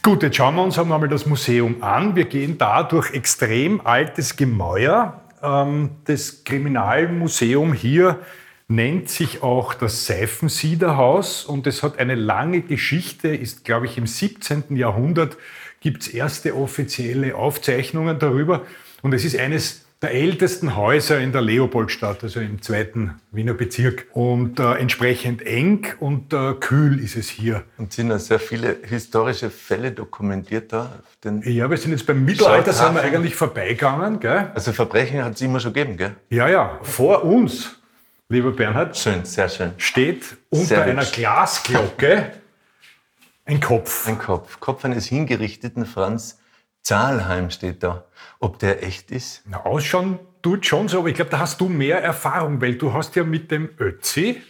Gut, 0.02 0.22
jetzt 0.22 0.36
schauen 0.36 0.54
wir 0.54 0.62
uns 0.64 0.78
einmal 0.78 1.08
das 1.08 1.24
Museum 1.24 1.82
an. 1.82 2.14
Wir 2.14 2.26
gehen 2.26 2.58
da 2.58 2.82
durch 2.82 3.14
extrem 3.14 3.80
altes 3.86 4.36
Gemäuer 4.36 5.22
das 5.40 6.44
Kriminalmuseum 6.44 7.72
hier 7.72 8.20
nennt 8.68 9.08
sich 9.08 9.42
auch 9.42 9.72
das 9.72 10.06
Seifensiederhaus 10.06 11.44
und 11.44 11.66
es 11.66 11.82
hat 11.82 11.98
eine 11.98 12.14
lange 12.14 12.60
Geschichte, 12.60 13.28
ist, 13.28 13.64
glaube 13.64 13.86
ich, 13.86 13.96
im 13.96 14.06
17. 14.06 14.76
Jahrhundert 14.76 15.38
gibt 15.80 16.02
es 16.02 16.08
erste 16.08 16.54
offizielle 16.54 17.34
Aufzeichnungen 17.34 18.18
darüber 18.18 18.66
und 19.00 19.14
es 19.14 19.24
ist 19.24 19.36
eines 19.36 19.87
der 20.00 20.14
ältesten 20.14 20.76
Häuser 20.76 21.18
in 21.18 21.32
der 21.32 21.42
Leopoldstadt, 21.42 22.22
also 22.22 22.38
im 22.38 22.62
zweiten 22.62 23.20
Wiener 23.32 23.54
Bezirk. 23.54 24.06
Und 24.12 24.60
äh, 24.60 24.74
entsprechend 24.74 25.42
eng 25.42 25.86
und 25.98 26.32
äh, 26.32 26.54
kühl 26.54 27.00
ist 27.02 27.16
es 27.16 27.28
hier. 27.28 27.64
Und 27.78 27.92
sind 27.92 28.10
da 28.10 28.18
sehr 28.18 28.38
viele 28.38 28.76
historische 28.84 29.50
Fälle 29.50 29.90
dokumentiert 29.90 30.72
da? 30.72 31.02
ja, 31.42 31.68
wir 31.68 31.76
sind 31.76 31.90
jetzt 31.90 32.06
beim 32.06 32.24
Mittelalter, 32.24 32.72
sind 32.72 32.94
wir 32.94 33.02
eigentlich 33.02 33.34
vorbeigegangen. 33.34 34.20
Gell? 34.20 34.52
Also 34.54 34.72
Verbrechen 34.72 35.24
hat 35.24 35.34
es 35.34 35.40
immer 35.40 35.58
schon 35.58 35.72
gegeben, 35.72 35.96
gell? 35.96 36.14
Ja, 36.30 36.48
ja. 36.48 36.78
Vor 36.82 37.24
uns, 37.24 37.76
lieber 38.28 38.52
Bernhard, 38.52 38.96
schön, 38.96 39.24
sehr 39.24 39.48
schön. 39.48 39.72
steht 39.78 40.36
unter 40.50 40.66
sehr 40.66 40.84
einer 40.84 41.02
hübsch. 41.02 41.12
Glasglocke 41.12 42.32
ein 43.48 43.60
Kopf. 43.60 44.06
Ein 44.06 44.18
Kopf. 44.18 44.60
Kopf 44.60 44.84
eines 44.84 45.06
hingerichteten 45.06 45.86
Franz 45.86 46.38
Zahlheim 46.82 47.50
steht 47.50 47.82
da. 47.82 48.04
Ob 48.40 48.58
der 48.58 48.82
echt 48.82 49.10
ist? 49.10 49.42
Na, 49.46 49.64
ausschauen 49.64 50.18
tut 50.42 50.66
schon 50.66 50.88
so, 50.88 51.00
aber 51.00 51.08
ich 51.08 51.14
glaube, 51.14 51.30
da 51.30 51.38
hast 51.40 51.60
du 51.60 51.68
mehr 51.68 52.02
Erfahrung, 52.02 52.60
weil 52.60 52.76
du 52.76 52.92
hast 52.92 53.16
ja 53.16 53.24
mit 53.24 53.50
dem 53.50 53.68
Ötzi, 53.78 54.40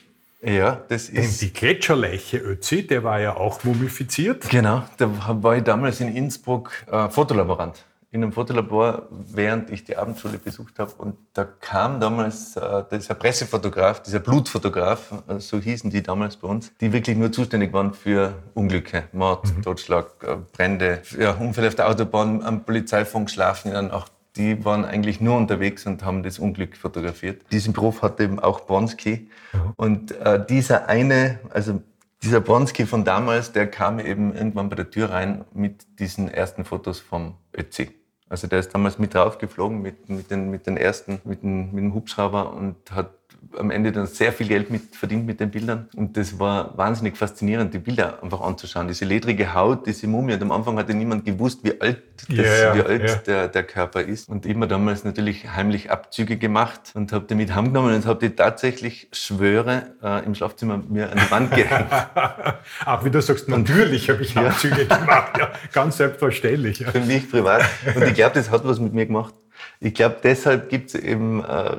ja, 0.40 0.80
das 0.88 1.08
ist. 1.08 1.42
Die 1.42 1.52
Gletscherleiche 1.52 2.38
Ötzi, 2.38 2.87
der 2.87 3.02
war 3.02 3.18
ja 3.20 3.37
auch 3.37 3.64
mumifiziert. 3.64 4.49
Genau, 4.49 4.85
da 4.97 5.11
war 5.42 5.56
ich 5.56 5.64
damals 5.64 6.00
in 6.00 6.14
Innsbruck 6.14 6.70
äh, 6.90 7.08
Fotolaborant 7.08 7.85
in 8.11 8.23
einem 8.23 8.33
Fotolabor, 8.33 9.09
während 9.11 9.71
ich 9.71 9.85
die 9.85 9.97
Abendschule 9.97 10.38
besucht 10.38 10.79
habe. 10.79 10.93
Und 10.97 11.17
da 11.35 11.45
kam 11.45 12.00
damals 12.00 12.57
äh, 12.57 12.85
dieser 12.91 13.15
Pressefotograf, 13.15 14.03
dieser 14.03 14.21
Blutfotograf, 14.21 15.12
äh, 15.29 15.38
so 15.41 15.59
hießen 15.59 15.91
die 15.91 16.03
damals 16.03 16.37
bei 16.37 16.49
uns, 16.49 16.73
die 16.81 16.93
wirklich 16.93 17.17
nur 17.17 17.31
zuständig 17.31 17.73
waren 17.73 17.93
für 17.93 18.35
Unglücke, 18.55 19.05
Mord, 19.12 19.55
mhm. 19.55 19.62
Totschlag, 19.62 20.07
äh, 20.23 20.37
Brände, 20.53 21.03
ja, 21.19 21.33
Unfälle 21.33 21.69
auf 21.69 21.75
der 21.75 21.88
Autobahn, 21.88 22.43
am 22.43 22.65
Polizeifunk 22.65 23.31
schlafen 23.31 23.73
dann 23.73 23.91
auch 23.91 24.09
die 24.37 24.65
waren 24.65 24.85
eigentlich 24.85 25.21
nur 25.21 25.37
unterwegs 25.37 25.85
und 25.85 26.05
haben 26.05 26.23
das 26.23 26.38
Unglück 26.38 26.77
fotografiert. 26.77 27.43
Diesen 27.50 27.73
Beruf 27.73 28.03
hatte 28.03 28.23
eben 28.23 28.38
auch 28.38 28.67
Bronski. 28.67 29.29
Mhm. 29.53 29.73
Und 29.77 30.12
äh, 30.12 30.45
dieser 30.47 30.88
eine, 30.88 31.41
also 31.50 31.83
dieser 32.23 32.41
Bronski 32.41 32.87
von 32.87 33.05
damals, 33.05 33.53
der 33.53 33.69
kam 33.69 33.99
eben 33.99 34.35
irgendwann 34.35 34.69
bei 34.69 34.77
der 34.77 34.91
Tür 34.91 35.11
rein 35.11 35.45
mit 35.53 35.87
diesen 35.99 36.29
ersten 36.29 36.65
Fotos 36.65 37.00
vom 37.00 37.35
Ötzi. 37.57 37.91
Also 38.28 38.47
der 38.47 38.58
ist 38.58 38.75
damals 38.75 38.99
mit 38.99 39.14
draufgeflogen 39.14 39.80
mit, 39.80 40.08
mit, 40.08 40.30
den, 40.30 40.50
mit 40.50 40.66
den 40.66 40.76
ersten, 40.76 41.20
mit 41.25 41.42
dem, 41.42 41.73
mit 41.73 41.82
dem 41.85 41.94
Hubschrauber 41.94 42.52
und 42.52 42.76
hat 42.90 43.11
am 43.57 43.71
Ende 43.71 43.92
dann 43.92 44.07
sehr 44.07 44.33
viel 44.33 44.49
Geld 44.49 44.71
mit 44.71 44.95
verdient 44.95 45.26
mit 45.26 45.40
den 45.40 45.50
Bildern. 45.50 45.88
Und 45.97 46.16
das 46.16 46.38
war 46.38 46.76
wahnsinnig 46.76 47.16
faszinierend, 47.16 47.73
die 47.73 47.78
Bilder 47.78 48.23
einfach 48.23 48.40
anzuschauen. 48.40 48.88
Diese 48.88 49.04
ledrige 49.04 49.54
Haut, 49.54 49.87
diese 49.87 50.07
Mumie. 50.07 50.35
Und 50.35 50.42
am 50.42 50.52
Anfang 50.52 50.76
hatte 50.78 50.95
niemand 50.95 51.25
gewusst, 51.25 51.61
wie 51.62 51.80
alt, 51.80 52.02
das, 52.28 52.37
ja, 52.37 52.45
ja, 52.45 52.75
wie 52.75 52.83
alt 52.83 53.09
ja. 53.09 53.14
der, 53.16 53.49
der 53.49 53.62
Körper 53.62 54.02
ist. 54.02 54.28
Und 54.28 54.47
ich 54.47 54.54
habe 54.54 54.68
damals 54.68 55.04
natürlich 55.04 55.49
heimlich 55.49 55.90
Abzüge 55.90 56.37
gemacht 56.37 56.92
und 56.95 57.12
habe 57.12 57.26
die 57.26 57.35
mit 57.35 57.54
heimgenommen 57.54 57.95
und 57.95 58.07
habe 58.07 58.28
die 58.28 58.35
tatsächlich, 58.35 59.09
schwöre, 59.12 59.95
äh, 60.02 60.25
im 60.25 60.35
Schlafzimmer 60.35 60.78
mir 60.88 61.11
an 61.11 61.18
die 61.18 61.30
Wand 61.30 61.50
gehängt. 61.50 61.88
Auch 62.85 63.04
wie 63.04 63.11
du 63.11 63.23
sagst, 63.23 63.49
natürlich 63.49 64.11
habe 64.11 64.23
ich 64.23 64.37
Abzüge 64.37 64.87
gemacht. 64.87 65.38
Ja, 65.38 65.52
ganz 65.73 65.97
selbstverständlich. 65.97 66.85
Für 66.85 67.00
mich 67.00 67.30
privat. 67.30 67.62
Und 67.95 68.02
ich 68.02 68.14
glaube, 68.14 68.35
das 68.35 68.50
hat 68.50 68.64
was 68.64 68.78
mit 68.78 68.92
mir 68.92 69.07
gemacht. 69.07 69.35
Ich 69.81 69.95
glaube, 69.95 70.17
deshalb 70.23 70.69
gibt 70.69 70.88
es 70.88 70.95
eben 70.95 71.45
äh, 71.45 71.77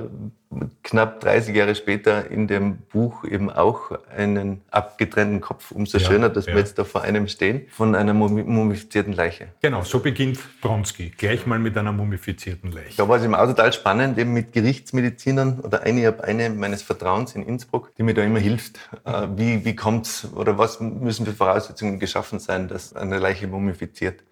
knapp 0.83 1.19
30 1.19 1.55
Jahre 1.55 1.75
später 1.75 2.29
in 2.31 2.47
dem 2.47 2.77
Buch 2.77 3.23
eben 3.23 3.51
auch 3.51 3.91
einen 4.15 4.61
abgetrennten 4.71 5.41
Kopf. 5.41 5.71
Umso 5.71 5.99
ja, 5.99 6.07
schöner, 6.07 6.29
dass 6.29 6.47
ja. 6.47 6.53
wir 6.53 6.59
jetzt 6.59 6.79
da 6.79 6.83
vor 6.83 7.01
einem 7.01 7.27
stehen, 7.27 7.67
von 7.69 7.93
einer 7.93 8.13
mumifizierten 8.13 9.13
Leiche. 9.13 9.49
Genau, 9.61 9.83
so 9.83 9.99
beginnt 9.99 10.39
Bronski, 10.61 11.11
gleich 11.15 11.45
mal 11.45 11.59
mit 11.59 11.77
einer 11.77 11.91
mumifizierten 11.91 12.71
Leiche. 12.71 12.97
Da 12.97 13.07
war 13.07 13.17
es 13.17 13.23
eben 13.23 13.35
auch 13.35 13.45
total 13.45 13.71
spannend, 13.73 14.17
eben 14.17 14.33
mit 14.33 14.51
Gerichtsmedizinern 14.51 15.59
oder 15.59 15.83
eine, 15.83 15.99
ich 15.99 16.05
habe 16.07 16.23
eine 16.23 16.49
meines 16.49 16.81
Vertrauens 16.81 17.35
in 17.35 17.43
Innsbruck, 17.43 17.93
die 17.95 18.03
mir 18.03 18.15
da 18.15 18.23
immer 18.23 18.39
hilft. 18.39 18.79
Äh, 19.05 19.27
wie, 19.35 19.65
wie 19.65 19.75
es 20.01 20.27
oder 20.33 20.57
was 20.57 20.79
müssen 20.79 21.25
für 21.25 21.33
Voraussetzungen 21.33 21.99
geschaffen 21.99 22.39
sein, 22.39 22.67
dass 22.67 22.95
eine 22.95 23.19
Leiche 23.19 23.47
mumifiziert? 23.47 24.23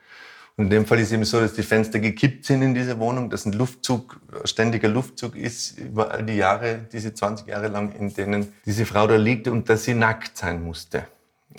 In 0.60 0.72
dem 0.72 0.88
Fall 0.88 0.98
ist 0.98 1.08
es 1.08 1.14
eben 1.14 1.24
so, 1.24 1.40
dass 1.40 1.54
die 1.54 1.62
Fenster 1.62 2.00
gekippt 2.00 2.46
sind 2.46 2.64
in 2.64 2.74
dieser 2.74 2.98
Wohnung, 2.98 3.30
dass 3.30 3.46
ein 3.46 3.54
Luftzug, 3.54 4.20
ständiger 4.44 4.88
Luftzug 4.88 5.36
ist 5.36 5.78
über 5.78 6.10
all 6.10 6.26
die 6.26 6.36
Jahre, 6.36 6.80
diese 6.92 7.14
20 7.14 7.48
Jahre 7.48 7.68
lang, 7.68 7.92
in 7.92 8.12
denen 8.12 8.52
diese 8.66 8.88
Frau 8.88 9.06
da 9.06 9.18
liegt 9.18 9.48
und 9.48 9.70
dass 9.70 9.84
sie 9.84 9.94
nackt 9.94 10.36
sein 10.36 10.64
musste. 10.64 11.06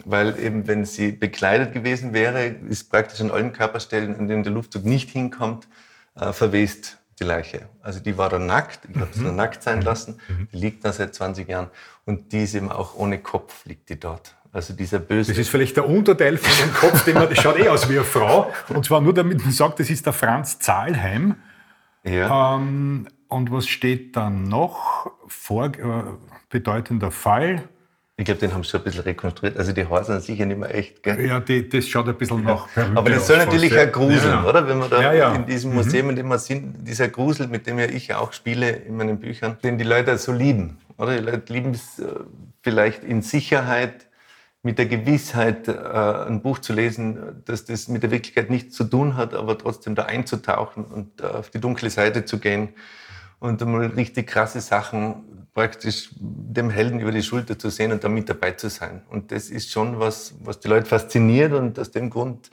Weil 0.05 0.37
eben, 0.41 0.67
wenn 0.67 0.85
sie 0.85 1.13
bekleidet 1.13 1.73
gewesen 1.73 2.13
wäre, 2.13 2.47
ist 2.47 2.91
praktisch 2.91 3.21
an 3.21 3.31
allen 3.31 3.53
Körperstellen, 3.53 4.17
an 4.17 4.27
denen 4.27 4.43
der 4.43 4.53
Luftzug 4.53 4.85
nicht 4.85 5.11
hinkommt, 5.11 5.69
äh, 6.17 6.33
verwest 6.33 6.99
die 7.21 7.25
Leiche. 7.25 7.69
Also 7.81 8.01
die 8.01 8.19
war 8.19 8.29
dann 8.29 8.47
nackt, 8.47 8.81
ich 8.93 8.97
habe 9.01 9.11
sie 9.13 9.23
dann 9.23 9.37
nackt 9.37 9.63
sein 9.63 9.79
mhm. 9.79 9.85
lassen, 9.85 10.21
mhm. 10.29 10.49
die 10.53 10.57
liegt 10.57 10.85
da 10.85 10.93
seit 10.93 11.15
20 11.15 11.49
Jahren 11.49 11.71
und 12.05 12.33
die 12.33 12.43
ist 12.43 12.55
eben 12.55 12.71
auch 12.71 12.97
ohne 12.97 13.19
Kopf, 13.19 13.65
liegt 13.65 13.89
die 13.91 13.99
dort. 13.99 14.35
Also 14.53 14.75
dieser 14.75 14.99
böse. 14.99 15.33
Das 15.33 15.39
ist 15.39 15.51
vielleicht 15.51 15.77
der 15.77 15.89
Unterteil 15.89 16.39
von 16.39 16.67
dem 16.67 16.75
Kopf, 16.75 17.05
den 17.05 17.15
man, 17.15 17.29
das 17.29 17.39
schaut 17.39 17.59
eh 17.59 17.69
aus 17.69 17.89
wie 17.89 17.97
eine 17.97 18.05
Frau. 18.05 18.51
Und 18.69 18.85
zwar 18.85 19.01
nur 19.01 19.15
damit 19.15 19.43
man 19.43 19.53
sagt, 19.53 19.81
das 19.81 19.91
ist 19.91 20.07
der 20.07 20.13
Franz 20.13 20.59
Zahlheim. 20.59 21.37
Ja. 22.05 22.57
Ähm, 22.57 23.09
und 23.29 23.53
was 23.53 23.69
steht 23.69 24.17
dann 24.17 24.45
noch? 24.45 25.11
Vor, 25.27 25.67
äh, 25.67 26.03
bedeutender 26.49 27.11
Fall. 27.11 27.69
Ich 28.17 28.25
glaube, 28.25 28.41
den 28.41 28.53
haben 28.53 28.65
sie 28.65 28.71
schon 28.71 28.81
ein 28.81 28.85
bisschen 28.85 29.03
rekonstruiert. 29.05 29.57
Also 29.57 29.73
die 29.73 29.87
Häuser 29.87 30.15
sind 30.15 30.25
sicher 30.25 30.47
nicht 30.47 30.59
mehr 30.59 30.75
echt. 30.75 31.05
Gell? 31.05 31.25
Ja, 31.25 31.39
die, 31.39 31.69
das 31.69 31.87
schaut 31.87 32.09
ein 32.09 32.17
bisschen 32.17 32.43
nach. 32.43 32.67
Aber 32.97 33.11
das 33.11 33.29
soll 33.29 33.37
natürlich 33.37 33.73
fast, 33.73 33.89
auch 33.89 33.93
gruseln, 33.93 34.43
ja. 34.43 34.45
oder? 34.45 34.67
Wenn 34.67 34.79
man 34.79 34.91
da 34.91 35.01
ja, 35.01 35.13
ja. 35.13 35.35
in 35.37 35.47
diesem 35.47 35.71
mhm. 35.71 35.77
Museum, 35.77 36.07
mhm. 36.07 36.11
in 36.11 36.17
dem 36.17 36.29
wir 36.29 36.39
sind, 36.39 36.89
dieser 36.89 37.07
Grusel, 37.09 37.47
mit 37.47 37.69
dem 37.69 37.79
ja 37.79 37.85
ich 37.85 38.13
auch 38.15 38.33
spiele 38.33 38.71
in 38.71 38.97
meinen 38.97 39.21
Büchern, 39.21 39.57
den 39.63 39.79
die 39.79 39.85
Leute 39.85 40.19
so 40.19 40.33
lieben. 40.33 40.79
Oder? 40.97 41.17
Die 41.17 41.25
Leute 41.25 41.53
lieben 41.53 41.71
es 41.71 42.01
äh, 42.01 42.07
vielleicht 42.61 43.05
in 43.05 43.23
Sicherheit, 43.23 44.08
mit 44.63 44.79
der 44.79 44.87
Gewissheit, 44.87 45.69
äh, 45.69 45.73
ein 45.73 46.43
Buch 46.43 46.59
zu 46.59 46.73
lesen, 46.73 47.43
dass 47.45 47.65
das 47.65 47.89
mit 47.89 48.03
der 48.03 48.11
Wirklichkeit 48.11 48.51
nichts 48.51 48.75
zu 48.75 48.85
tun 48.85 49.17
hat, 49.17 49.35
aber 49.35 49.57
trotzdem 49.57 49.95
da 49.95 50.05
einzutauchen 50.05 50.85
und 50.85 51.21
äh, 51.21 51.25
auf 51.25 51.51
die 51.51 51.61
dunkle 51.61 51.91
Seite 51.91 52.25
zu 52.25 52.39
gehen 52.39 52.71
und 53.39 53.63
einmal 53.63 53.87
richtig 53.87 54.27
krasse 54.27 54.61
Sachen 54.61 55.47
praktisch 55.55 56.11
dem 56.19 56.71
Helden 56.71 57.01
über 57.01 57.13
die 57.13 57.23
Schulter 57.23 57.59
zu 57.59 57.71
sehen 57.71 57.93
und 57.93 58.05
da 58.05 58.09
mit 58.09 58.29
dabei 58.29 58.53
zu 58.53 58.69
sein. 58.69 59.03
Und 59.09 59.33
das 59.33 59.51
ist 59.51 59.71
schon 59.71 59.99
was, 59.99 60.35
was 60.41 60.61
die 60.61 60.69
Leute 60.69 60.87
fasziniert 60.87 61.53
und 61.53 61.79
aus 61.79 61.91
dem 61.91 62.11
Grund 62.11 62.51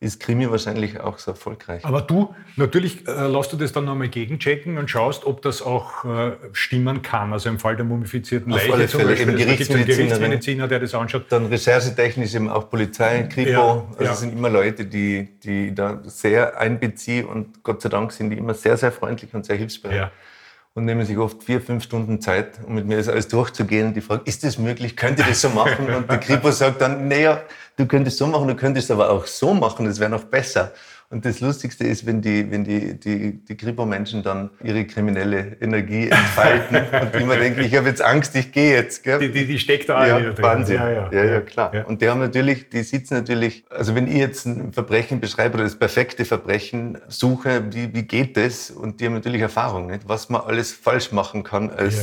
ist 0.00 0.20
Krimi 0.20 0.48
wahrscheinlich 0.48 1.00
auch 1.00 1.18
so 1.18 1.32
erfolgreich. 1.32 1.84
Aber 1.84 2.00
du, 2.02 2.32
natürlich 2.54 3.08
äh, 3.08 3.26
lässt 3.26 3.52
du 3.52 3.56
das 3.56 3.72
dann 3.72 3.84
nochmal 3.84 4.08
gegenchecken 4.08 4.78
und 4.78 4.88
schaust, 4.88 5.26
ob 5.26 5.42
das 5.42 5.60
auch 5.60 6.04
äh, 6.04 6.36
stimmen 6.52 7.02
kann. 7.02 7.32
Also 7.32 7.48
im 7.48 7.58
Fall 7.58 7.74
der 7.74 7.84
mumifizierten 7.84 8.52
Leiche 8.52 8.72
alle 8.72 8.86
zum 8.86 9.00
Fälle, 9.00 9.10
Beispiel. 9.10 9.28
Eben 9.30 9.38
Gerichtsmediziner, 9.38 9.96
Gerichtsmediziner, 9.96 10.68
der 10.68 10.78
das 10.78 10.94
anschaut. 10.94 11.24
Dann 11.30 11.46
recherchetechnisch 11.46 12.34
eben 12.34 12.48
auch 12.48 12.70
Polizei, 12.70 13.22
Kripo. 13.24 13.50
Ja, 13.50 13.86
also 13.90 14.04
ja. 14.04 14.12
es 14.12 14.20
sind 14.20 14.34
immer 14.34 14.50
Leute, 14.50 14.84
die, 14.84 15.28
die 15.42 15.74
da 15.74 16.00
sehr 16.04 16.60
einbeziehen 16.60 17.26
und 17.26 17.64
Gott 17.64 17.82
sei 17.82 17.88
Dank 17.88 18.12
sind 18.12 18.30
die 18.30 18.38
immer 18.38 18.54
sehr, 18.54 18.76
sehr 18.76 18.92
freundlich 18.92 19.34
und 19.34 19.46
sehr 19.46 19.56
hilfsbereit. 19.56 19.96
Ja 19.96 20.12
und 20.78 20.84
nehmen 20.84 21.04
sich 21.04 21.18
oft 21.18 21.42
vier, 21.42 21.60
fünf 21.60 21.84
Stunden 21.84 22.20
Zeit, 22.20 22.60
um 22.66 22.74
mit 22.74 22.86
mir 22.86 22.96
das 22.96 23.08
alles 23.08 23.28
durchzugehen. 23.28 23.88
Und 23.88 23.94
die 23.94 24.00
fragen, 24.00 24.22
ist 24.24 24.44
das 24.44 24.58
möglich? 24.58 24.96
Könnt 24.96 25.18
ihr 25.18 25.26
das 25.26 25.40
so 25.40 25.50
machen? 25.50 25.86
Und 25.94 26.08
der 26.08 26.18
Kripo 26.18 26.50
sagt 26.50 26.80
dann, 26.80 27.08
naja, 27.08 27.42
du 27.76 27.86
könntest 27.86 28.18
so 28.18 28.26
machen, 28.26 28.48
du 28.48 28.54
könntest 28.54 28.90
aber 28.90 29.10
auch 29.10 29.26
so 29.26 29.52
machen, 29.52 29.86
das 29.86 29.98
wäre 29.98 30.10
noch 30.10 30.24
besser. 30.24 30.72
Und 31.10 31.24
das 31.24 31.40
Lustigste 31.40 31.84
ist, 31.84 32.04
wenn 32.04 32.20
die, 32.20 32.50
wenn 32.50 32.64
die, 32.64 33.00
die, 33.00 33.42
die 33.42 33.56
Kripo-Menschen 33.56 34.22
dann 34.22 34.50
ihre 34.62 34.84
kriminelle 34.84 35.56
Energie 35.58 36.10
entfalten 36.10 36.76
und 37.00 37.14
immer 37.14 37.36
denken, 37.36 37.60
ich 37.60 37.74
habe 37.76 37.88
jetzt 37.88 38.02
Angst, 38.02 38.36
ich 38.36 38.52
gehe 38.52 38.74
jetzt. 38.74 39.04
Gell? 39.04 39.18
Die, 39.18 39.30
die, 39.30 39.46
die 39.46 39.58
steckt 39.58 39.88
da 39.88 40.06
ja, 40.06 40.18
drin. 40.20 40.34
Wahnsinn. 40.38 40.76
Ja, 40.76 40.90
ja, 40.90 41.10
ja, 41.10 41.24
ja 41.24 41.40
klar. 41.40 41.74
Ja. 41.74 41.84
Und 41.84 42.02
die 42.02 42.10
haben 42.10 42.20
natürlich, 42.20 42.68
die 42.68 42.82
sitzen 42.82 43.14
natürlich, 43.14 43.64
also 43.70 43.94
wenn 43.94 44.06
ich 44.06 44.16
jetzt 44.16 44.44
ein 44.44 44.74
Verbrechen 44.74 45.18
beschreibe 45.18 45.54
oder 45.54 45.64
das 45.64 45.78
perfekte 45.78 46.26
Verbrechen 46.26 46.98
suche, 47.08 47.64
wie, 47.72 47.94
wie 47.94 48.02
geht 48.02 48.36
das? 48.36 48.70
Und 48.70 49.00
die 49.00 49.06
haben 49.06 49.14
natürlich 49.14 49.40
Erfahrung, 49.40 49.86
nicht? 49.86 50.06
was 50.06 50.28
man 50.28 50.42
alles 50.42 50.74
falsch 50.74 51.12
machen 51.12 51.42
kann 51.42 51.70
als, 51.70 52.02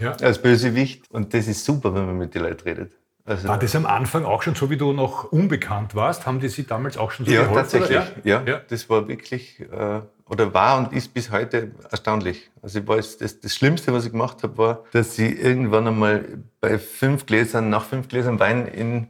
als 0.00 0.40
Bösewicht. 0.40 1.04
Und 1.10 1.34
das 1.34 1.46
ist 1.46 1.62
super, 1.62 1.94
wenn 1.94 2.06
man 2.06 2.16
mit 2.16 2.34
den 2.34 2.40
Leuten 2.40 2.62
redet. 2.62 2.92
Also, 3.26 3.48
War 3.48 3.58
das 3.58 3.74
am 3.74 3.86
Anfang 3.86 4.24
auch 4.24 4.42
schon 4.42 4.54
so, 4.54 4.70
wie 4.70 4.76
du 4.76 4.92
noch 4.92 5.24
unbekannt 5.32 5.96
warst? 5.96 6.26
Haben 6.26 6.38
die 6.38 6.48
Sie 6.48 6.64
damals 6.64 6.96
auch 6.96 7.10
schon 7.10 7.26
so 7.26 7.32
ja, 7.32 7.42
geholfen? 7.42 7.62
Tatsächlich, 7.62 7.98
ja, 8.22 8.42
ja, 8.46 8.60
das 8.68 8.88
war 8.88 9.08
wirklich, 9.08 9.60
äh, 9.60 10.00
oder 10.28 10.54
war 10.54 10.78
und 10.78 10.92
ist 10.92 11.12
bis 11.12 11.32
heute 11.32 11.72
erstaunlich. 11.90 12.50
Also 12.62 12.78
ich 12.78 12.86
weiß, 12.86 13.18
das, 13.18 13.40
das 13.40 13.52
Schlimmste, 13.52 13.92
was 13.92 14.06
ich 14.06 14.12
gemacht 14.12 14.44
habe, 14.44 14.56
war, 14.58 14.84
dass 14.92 15.16
sie 15.16 15.32
irgendwann 15.32 15.88
einmal 15.88 16.24
bei 16.60 16.78
fünf 16.78 17.26
Gläsern, 17.26 17.68
nach 17.68 17.84
fünf 17.84 18.06
Gläsern 18.06 18.38
Wein 18.38 18.66
in 18.68 19.08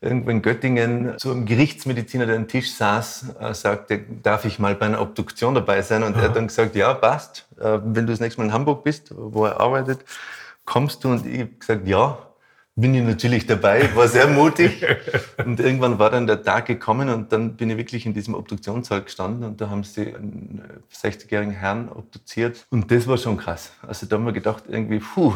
irgendwo 0.00 0.30
in 0.30 0.42
Göttingen 0.42 1.18
zu 1.18 1.30
einem 1.30 1.46
Gerichtsmediziner, 1.46 2.26
der 2.26 2.36
am 2.36 2.48
Tisch 2.48 2.72
saß, 2.74 3.36
äh, 3.40 3.54
sagte, 3.54 4.04
darf 4.22 4.44
ich 4.44 4.58
mal 4.58 4.74
bei 4.74 4.86
einer 4.86 5.00
Obduktion 5.00 5.54
dabei 5.54 5.82
sein? 5.82 6.02
Und 6.02 6.14
Aha. 6.14 6.22
er 6.22 6.28
hat 6.28 6.36
dann 6.36 6.46
gesagt, 6.46 6.76
ja, 6.76 6.94
passt. 6.94 7.48
Äh, 7.58 7.78
wenn 7.82 8.06
du 8.06 8.12
das 8.12 8.20
nächste 8.20 8.40
Mal 8.40 8.48
in 8.48 8.52
Hamburg 8.52 8.84
bist, 8.84 9.12
wo 9.16 9.46
er 9.46 9.58
arbeitet, 9.58 10.04
kommst 10.64 11.02
du? 11.02 11.08
Und 11.08 11.26
ich 11.26 11.40
habe 11.40 11.50
gesagt, 11.58 11.88
ja, 11.88 12.18
bin 12.76 12.94
ich 12.94 13.02
natürlich 13.02 13.46
dabei, 13.46 13.94
war 13.96 14.06
sehr 14.06 14.28
mutig. 14.28 14.84
Und 15.44 15.58
irgendwann 15.60 15.98
war 15.98 16.10
dann 16.10 16.26
der 16.26 16.42
Tag 16.42 16.66
gekommen 16.66 17.08
und 17.08 17.32
dann 17.32 17.56
bin 17.56 17.70
ich 17.70 17.78
wirklich 17.78 18.04
in 18.04 18.12
diesem 18.12 18.34
Obduktionssaal 18.34 19.02
gestanden 19.02 19.44
und 19.44 19.60
da 19.60 19.70
haben 19.70 19.82
sie 19.82 20.14
einen 20.14 20.62
60-jährigen 20.94 21.54
Herrn 21.54 21.88
obduziert. 21.88 22.66
Und 22.70 22.90
das 22.90 23.08
war 23.08 23.16
schon 23.16 23.38
krass. 23.38 23.72
Also 23.86 24.06
da 24.06 24.16
haben 24.16 24.26
wir 24.26 24.32
gedacht, 24.32 24.64
irgendwie, 24.68 24.98
puh, 24.98 25.32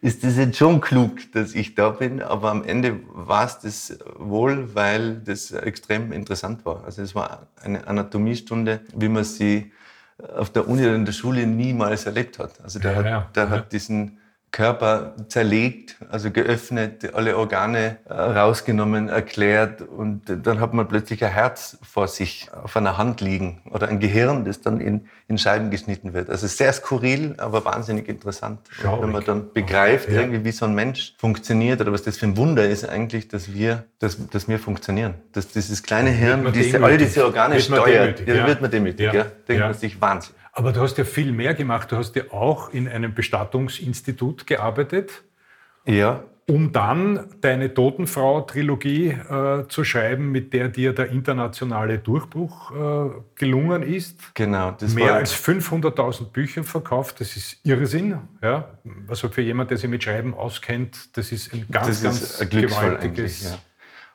ist 0.00 0.24
das 0.24 0.38
jetzt 0.38 0.56
schon 0.56 0.80
klug, 0.80 1.18
dass 1.32 1.54
ich 1.54 1.74
da 1.74 1.90
bin? 1.90 2.22
Aber 2.22 2.50
am 2.50 2.64
Ende 2.64 3.00
war 3.08 3.44
es 3.44 3.58
das 3.58 3.98
wohl, 4.16 4.74
weil 4.74 5.16
das 5.16 5.50
extrem 5.50 6.12
interessant 6.12 6.64
war. 6.64 6.84
Also 6.84 7.02
es 7.02 7.14
war 7.14 7.48
eine 7.60 7.86
Anatomiestunde, 7.86 8.80
wie 8.94 9.08
man 9.08 9.24
sie 9.24 9.72
auf 10.18 10.50
der 10.50 10.66
Uni 10.66 10.82
oder 10.82 10.94
in 10.94 11.04
der 11.04 11.12
Schule 11.12 11.46
niemals 11.46 12.06
erlebt 12.06 12.38
hat. 12.38 12.60
Also 12.62 12.78
der, 12.78 12.92
ja, 12.92 12.96
hat, 12.98 13.36
der 13.36 13.44
ja. 13.44 13.50
hat 13.50 13.72
diesen 13.72 14.17
Körper 14.50 15.14
zerlegt, 15.28 15.96
also 16.10 16.30
geöffnet, 16.30 17.14
alle 17.14 17.36
Organe 17.36 17.98
äh, 18.08 18.14
rausgenommen, 18.14 19.08
erklärt 19.08 19.82
und 19.82 20.22
dann 20.26 20.58
hat 20.58 20.72
man 20.72 20.88
plötzlich 20.88 21.22
ein 21.22 21.30
Herz 21.30 21.78
vor 21.82 22.08
sich 22.08 22.48
auf 22.62 22.76
einer 22.76 22.96
Hand 22.96 23.20
liegen 23.20 23.60
oder 23.70 23.88
ein 23.88 24.00
Gehirn, 24.00 24.44
das 24.44 24.62
dann 24.62 24.80
in, 24.80 25.06
in 25.28 25.36
Scheiben 25.36 25.70
geschnitten 25.70 26.14
wird. 26.14 26.30
Also 26.30 26.46
sehr 26.46 26.72
skurril, 26.72 27.34
aber 27.36 27.64
wahnsinnig 27.64 28.08
interessant. 28.08 28.60
wenn 28.82 29.12
man 29.12 29.24
dann 29.24 29.52
begreift, 29.52 30.08
ja. 30.08 30.20
irgendwie, 30.20 30.44
wie 30.44 30.52
so 30.52 30.64
ein 30.64 30.74
Mensch 30.74 31.14
funktioniert 31.18 31.80
oder 31.82 31.92
was 31.92 32.02
das 32.02 32.16
für 32.16 32.26
ein 32.26 32.36
Wunder 32.36 32.66
ist 32.66 32.88
eigentlich, 32.88 33.28
dass 33.28 33.52
wir, 33.52 33.84
dass, 33.98 34.28
dass 34.28 34.48
wir 34.48 34.58
funktionieren. 34.58 35.14
Dass 35.32 35.48
dieses 35.48 35.82
kleine 35.82 36.10
Hirn, 36.10 36.50
diese, 36.54 36.82
all 36.82 36.96
diese 36.96 37.24
Organe 37.24 37.54
wird 37.54 37.64
steuert, 37.64 38.26
ja, 38.26 38.46
wird 38.46 38.62
man 38.62 38.70
demütig. 38.70 39.06
Ja. 39.06 39.12
Ja. 39.12 39.26
Denkt 39.46 39.62
man 39.62 39.74
sich 39.74 40.00
Wahnsinn. 40.00 40.34
Aber 40.58 40.72
du 40.72 40.80
hast 40.80 40.98
ja 40.98 41.04
viel 41.04 41.30
mehr 41.30 41.54
gemacht. 41.54 41.92
Du 41.92 41.96
hast 41.96 42.16
ja 42.16 42.24
auch 42.32 42.70
in 42.70 42.88
einem 42.88 43.14
Bestattungsinstitut 43.14 44.44
gearbeitet. 44.44 45.22
Ja. 45.86 46.24
Um 46.48 46.72
dann 46.72 47.26
deine 47.40 47.72
Totenfrau-Trilogie 47.72 49.10
äh, 49.10 49.68
zu 49.68 49.84
schreiben, 49.84 50.32
mit 50.32 50.52
der 50.52 50.68
dir 50.68 50.94
der 50.94 51.10
internationale 51.10 51.98
Durchbruch 51.98 52.72
äh, 52.72 53.10
gelungen 53.36 53.84
ist. 53.84 54.34
Genau. 54.34 54.72
Das 54.72 54.94
Mehr 54.94 55.14
als 55.14 55.32
500.000 55.32 56.32
Bücher 56.32 56.64
verkauft, 56.64 57.20
das 57.20 57.36
ist 57.36 57.64
Irrsinn. 57.64 58.18
Ja? 58.42 58.68
Also 59.06 59.28
für 59.28 59.42
jemanden, 59.42 59.68
der 59.68 59.78
sich 59.78 59.88
mit 59.88 60.02
Schreiben 60.02 60.34
auskennt, 60.34 61.16
das 61.16 61.30
ist 61.30 61.54
ein 61.54 61.66
ganz, 61.70 62.02
das 62.02 62.38
ganz 62.40 62.50
gewaltiges... 62.50 63.56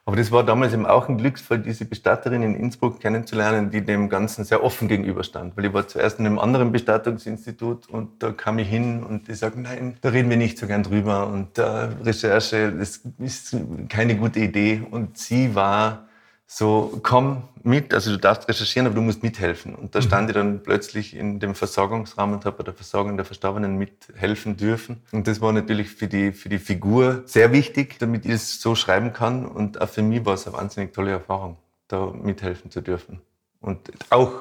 Aber 0.05 0.17
das 0.17 0.31
war 0.31 0.43
damals 0.43 0.73
eben 0.73 0.85
auch 0.85 1.07
ein 1.07 1.17
Glücksfall, 1.17 1.59
diese 1.59 1.85
Bestatterin 1.85 2.43
in 2.43 2.55
Innsbruck 2.55 2.99
kennenzulernen, 2.99 3.71
die 3.71 3.85
dem 3.85 4.09
Ganzen 4.09 4.43
sehr 4.43 4.61
offen 4.61 4.89
gegenüberstand. 4.89 5.55
Weil 5.55 5.65
ich 5.65 5.73
war 5.73 5.87
zuerst 5.87 6.19
in 6.19 6.25
einem 6.25 6.39
anderen 6.39 6.73
Bestattungsinstitut 6.73 7.87
und 7.87 8.21
da 8.21 8.31
kam 8.31 8.59
ich 8.59 8.67
hin 8.67 9.03
und 9.03 9.29
die 9.29 9.33
sagten, 9.33 9.61
nein, 9.61 9.95
da 10.01 10.09
reden 10.09 10.29
wir 10.29 10.35
nicht 10.35 10.57
so 10.57 10.67
gern 10.67 10.83
drüber 10.83 11.27
und 11.27 11.57
äh, 11.57 11.63
Recherche, 11.63 12.73
das 12.73 13.01
ist 13.17 13.55
keine 13.87 14.17
gute 14.17 14.41
Idee. 14.41 14.83
Und 14.91 15.17
sie 15.17 15.55
war 15.55 16.07
so, 16.45 16.99
komm 17.01 17.43
mit, 17.63 17.93
also 17.93 18.11
du 18.11 18.17
darfst 18.17 18.47
recherchieren, 18.47 18.85
aber 18.85 18.95
du 18.95 19.01
musst 19.01 19.23
mithelfen. 19.23 19.73
Und 19.73 19.95
da 19.95 19.99
mhm. 19.99 20.03
stand 20.03 20.29
ich 20.29 20.35
dann 20.35 20.61
plötzlich 20.61 21.15
in 21.15 21.39
dem 21.39 21.55
Versorgungsraum 21.55 22.33
und 22.33 22.45
habe 22.45 22.57
bei 22.57 22.63
der 22.63 22.73
Versorgung 22.73 23.15
der 23.15 23.25
Verstorbenen 23.25 23.77
mithelfen 23.77 24.57
dürfen. 24.57 25.01
Und 25.11 25.27
das 25.27 25.41
war 25.41 25.51
natürlich 25.51 25.89
für 25.89 26.07
die, 26.07 26.31
für 26.31 26.49
die 26.49 26.59
Figur 26.59 27.23
sehr 27.25 27.51
wichtig, 27.51 27.97
damit 27.99 28.25
ich 28.25 28.33
es 28.33 28.61
so 28.61 28.75
schreiben 28.75 29.13
kann. 29.13 29.45
Und 29.45 29.81
auch 29.81 29.89
für 29.89 30.03
mich 30.03 30.25
war 30.25 30.33
es 30.33 30.45
eine 30.45 30.57
wahnsinnig 30.57 30.93
tolle 30.93 31.11
Erfahrung, 31.11 31.57
da 31.87 32.07
mithelfen 32.07 32.69
zu 32.69 32.81
dürfen. 32.81 33.21
Und 33.61 33.89
auch, 34.09 34.31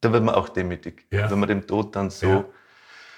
da 0.00 0.12
wird 0.12 0.22
man 0.22 0.34
auch 0.34 0.48
demütig, 0.48 1.06
ja. 1.10 1.30
wenn 1.30 1.38
man 1.40 1.48
dem 1.48 1.66
Tod 1.66 1.96
dann 1.96 2.10
so, 2.10 2.26
ja. 2.26 2.44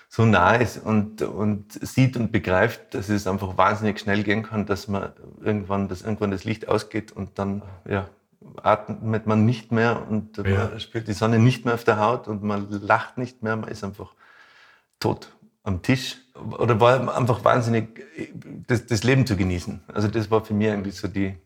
So 0.08 0.24
nah 0.24 0.54
ist 0.54 0.78
und, 0.78 1.22
und 1.22 1.72
sieht 1.72 2.16
und 2.16 2.32
begreift, 2.32 2.94
dass 2.94 3.08
es 3.08 3.26
einfach 3.26 3.58
wahnsinnig 3.58 4.00
schnell 4.00 4.22
gehen 4.22 4.42
kann, 4.42 4.64
dass 4.64 4.88
man 4.88 5.12
irgendwann, 5.40 5.88
dass 5.88 6.02
irgendwann 6.02 6.30
das 6.30 6.44
Licht 6.44 6.66
ausgeht 6.66 7.12
und 7.12 7.38
dann, 7.38 7.62
ja, 7.86 8.08
atmet 8.62 9.26
man 9.26 9.44
nicht 9.44 9.70
mehr 9.70 10.08
und 10.08 10.38
ja. 10.38 10.70
man 10.70 10.80
spürt 10.80 11.08
die 11.08 11.12
Sonne 11.12 11.38
nicht 11.38 11.64
mehr 11.64 11.74
auf 11.74 11.84
der 11.84 12.00
Haut 12.00 12.26
und 12.26 12.42
man 12.42 12.68
lacht 12.70 13.18
nicht 13.18 13.42
mehr, 13.42 13.56
man 13.56 13.68
ist 13.68 13.84
einfach 13.84 14.14
tot 14.98 15.32
am 15.62 15.82
Tisch. 15.82 16.16
Oder 16.58 16.80
war 16.80 17.16
einfach 17.16 17.44
wahnsinnig, 17.44 18.06
das, 18.66 18.86
das 18.86 19.04
Leben 19.04 19.26
zu 19.26 19.36
genießen. 19.36 19.82
Also 19.88 20.08
das 20.08 20.30
war 20.30 20.44
für 20.44 20.54
mich 20.54 20.68
irgendwie 20.68 20.92
so 20.92 21.08
die, 21.08 21.36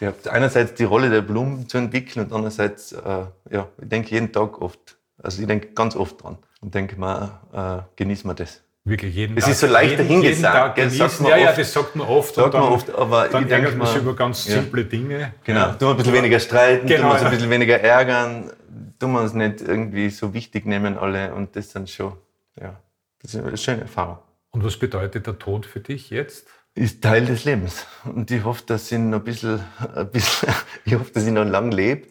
die 0.00 0.10
einerseits 0.28 0.74
die 0.74 0.84
Rolle 0.84 1.10
der 1.10 1.22
Blumen 1.22 1.68
zu 1.68 1.78
entwickeln 1.78 2.26
und 2.26 2.32
andererseits, 2.32 2.92
äh, 2.92 3.24
ja, 3.50 3.68
ich 3.80 3.88
denke 3.88 4.10
jeden 4.10 4.32
Tag 4.32 4.60
oft, 4.60 4.98
also 5.22 5.40
ich 5.40 5.48
denke 5.48 5.68
ganz 5.68 5.96
oft 5.96 6.22
dran 6.22 6.38
und 6.60 6.74
denke 6.74 6.96
mal, 6.96 7.40
äh, 7.52 7.82
genießen 7.96 8.28
wir 8.28 8.34
das. 8.34 8.62
Wirklich 8.84 9.14
jeden 9.14 9.36
das 9.36 9.44
Tag. 9.44 9.50
Das 9.50 9.62
ist 9.62 9.68
so 9.68 9.72
leicht 9.72 9.98
dahingesagt. 9.98 10.78
Ja, 10.78 11.36
ja, 11.36 11.48
oft, 11.50 11.58
das 11.58 11.72
sagt 11.72 11.94
man 11.94 12.08
oft. 12.08 12.34
Sagt 12.34 12.52
man 12.54 12.62
oft, 12.62 12.92
aber 12.92 13.28
dann 13.28 13.46
ich 13.46 13.52
ärgert 13.52 13.76
man 13.76 13.86
sich 13.86 13.98
über 13.98 14.16
ganz 14.16 14.44
simple 14.44 14.82
ja. 14.82 14.88
Dinge. 14.88 15.34
Genau, 15.44 15.60
ja. 15.60 15.72
tun 15.74 15.80
wir 15.80 15.90
ein 15.90 15.96
bisschen 15.98 16.14
weniger 16.14 16.40
streiten, 16.40 16.86
genau. 16.88 17.02
tun 17.02 17.08
wir 17.10 17.14
uns 17.14 17.22
ein 17.22 17.30
bisschen 17.30 17.50
weniger 17.50 17.80
ärgern, 17.80 18.50
tun 18.98 19.12
wir 19.12 19.20
uns 19.20 19.34
nicht 19.34 19.60
irgendwie 19.60 20.10
so 20.10 20.34
wichtig 20.34 20.66
nehmen 20.66 20.98
alle 20.98 21.32
und 21.32 21.54
das 21.54 21.68
dann 21.68 21.86
schon, 21.86 22.14
ja, 22.60 22.80
das 23.20 23.34
ist 23.34 23.44
eine 23.44 23.56
schöne 23.56 23.82
Erfahrung. 23.82 24.18
Und 24.50 24.64
was 24.64 24.76
bedeutet 24.76 25.28
der 25.28 25.38
Tod 25.38 25.64
für 25.64 25.80
dich 25.80 26.10
jetzt? 26.10 26.48
Ist 26.74 27.02
Teil 27.02 27.26
des 27.26 27.44
Lebens. 27.44 27.86
Und 28.04 28.30
ich 28.30 28.44
hoffe, 28.44 28.64
dass 28.66 28.90
ich 28.90 28.98
noch 28.98 29.18
ein 29.18 29.24
bisschen, 29.24 29.60
ein 29.94 30.10
bisschen 30.10 30.48
ich 30.84 30.94
hoffe, 30.94 31.12
dass 31.12 31.24
ich 31.24 31.32
noch 31.32 31.44
lang 31.44 31.70
lebe. 31.70 32.08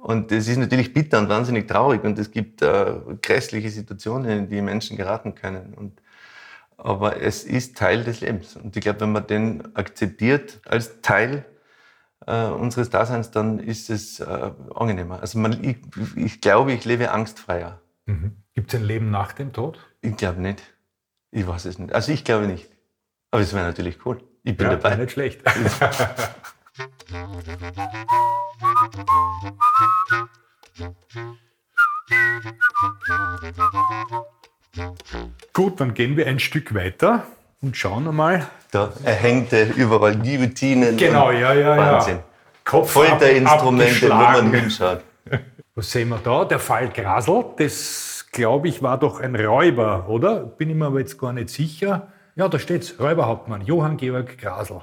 Und 0.00 0.32
es 0.32 0.48
ist 0.48 0.56
natürlich 0.56 0.94
bitter 0.94 1.18
und 1.18 1.28
wahnsinnig 1.28 1.68
traurig 1.68 2.04
und 2.04 2.18
es 2.18 2.30
gibt 2.30 2.62
äh, 2.62 2.94
grässliche 3.20 3.68
Situationen, 3.68 4.30
in 4.30 4.48
die 4.48 4.62
Menschen 4.62 4.96
geraten 4.96 5.34
können. 5.34 5.74
Und 5.74 6.00
aber 6.78 7.20
es 7.20 7.44
ist 7.44 7.76
Teil 7.76 8.04
des 8.04 8.22
Lebens. 8.22 8.56
Und 8.56 8.74
ich 8.74 8.82
glaube, 8.82 9.00
wenn 9.00 9.12
man 9.12 9.26
den 9.26 9.76
akzeptiert 9.76 10.60
als 10.64 11.02
Teil 11.02 11.44
äh, 12.26 12.46
unseres 12.46 12.88
Daseins, 12.88 13.30
dann 13.30 13.58
ist 13.58 13.90
es 13.90 14.20
äh, 14.20 14.50
angenehmer. 14.74 15.20
Also 15.20 15.38
man, 15.38 15.62
ich, 15.62 15.76
ich, 16.16 16.40
glaube, 16.40 16.72
ich 16.72 16.86
lebe 16.86 17.10
angstfreier. 17.10 17.80
Mhm. 18.06 18.36
Gibt 18.54 18.72
es 18.72 18.80
ein 18.80 18.86
Leben 18.86 19.10
nach 19.10 19.32
dem 19.32 19.52
Tod? 19.52 19.78
Ich 20.00 20.16
glaube 20.16 20.40
nicht. 20.40 20.62
Ich 21.30 21.46
weiß 21.46 21.66
es 21.66 21.78
nicht. 21.78 21.92
Also 21.92 22.12
ich 22.12 22.24
glaube 22.24 22.46
nicht. 22.46 22.70
Aber 23.30 23.42
es 23.42 23.52
wäre 23.52 23.66
natürlich 23.66 24.04
cool. 24.06 24.22
Ich 24.42 24.56
bin 24.56 24.66
ja, 24.66 24.76
dabei. 24.76 24.96
Nicht 24.96 25.12
schlecht. 25.12 25.42
Gut, 35.52 35.80
dann 35.80 35.94
gehen 35.94 36.16
wir 36.16 36.26
ein 36.26 36.38
Stück 36.38 36.74
weiter 36.74 37.24
und 37.60 37.76
schauen 37.76 38.06
einmal. 38.06 38.46
Da 38.70 38.92
erhängte 39.04 39.64
überall 39.76 40.16
Guillotinen. 40.16 40.96
Genau, 40.96 41.32
ja, 41.32 41.52
ja, 41.54 41.76
Wahnsinn. 41.76 42.16
ja. 42.16 42.24
Kopf 42.64 42.92
Folterinstrumente, 42.92 44.08
wo 44.08 44.14
man 44.14 44.54
hinschaut. 44.54 45.00
Was 45.74 45.90
sehen 45.90 46.08
wir 46.10 46.18
da? 46.22 46.44
Der 46.44 46.58
Fall 46.58 46.88
Grasel, 46.90 47.44
das 47.58 48.26
glaube 48.32 48.68
ich 48.68 48.82
war 48.82 48.98
doch 48.98 49.20
ein 49.20 49.34
Räuber, 49.34 50.08
oder? 50.08 50.40
Bin 50.40 50.70
ich 50.70 50.76
mir 50.76 50.86
aber 50.86 51.00
jetzt 51.00 51.18
gar 51.18 51.32
nicht 51.32 51.50
sicher. 51.50 52.08
Ja, 52.36 52.48
da 52.48 52.58
steht 52.58 52.82
es, 52.82 53.00
Räuberhauptmann, 53.00 53.62
Johann 53.62 53.96
Georg 53.96 54.38
Grasel. 54.38 54.82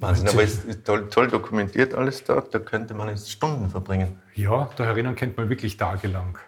Wahnsinn, 0.00 0.28
aber 0.28 0.42
es 0.44 0.64
ist 0.64 0.84
toll, 0.84 1.08
toll, 1.10 1.26
dokumentiert 1.26 1.92
alles 1.94 2.22
da, 2.22 2.40
da 2.40 2.58
könnte 2.60 2.94
man 2.94 3.08
jetzt 3.08 3.30
Stunden 3.30 3.68
verbringen. 3.68 4.20
Ja, 4.34 4.70
da 4.76 4.84
erinnern 4.84 5.16
könnte 5.16 5.40
man 5.40 5.50
wirklich 5.50 5.76
tagelang 5.76 6.38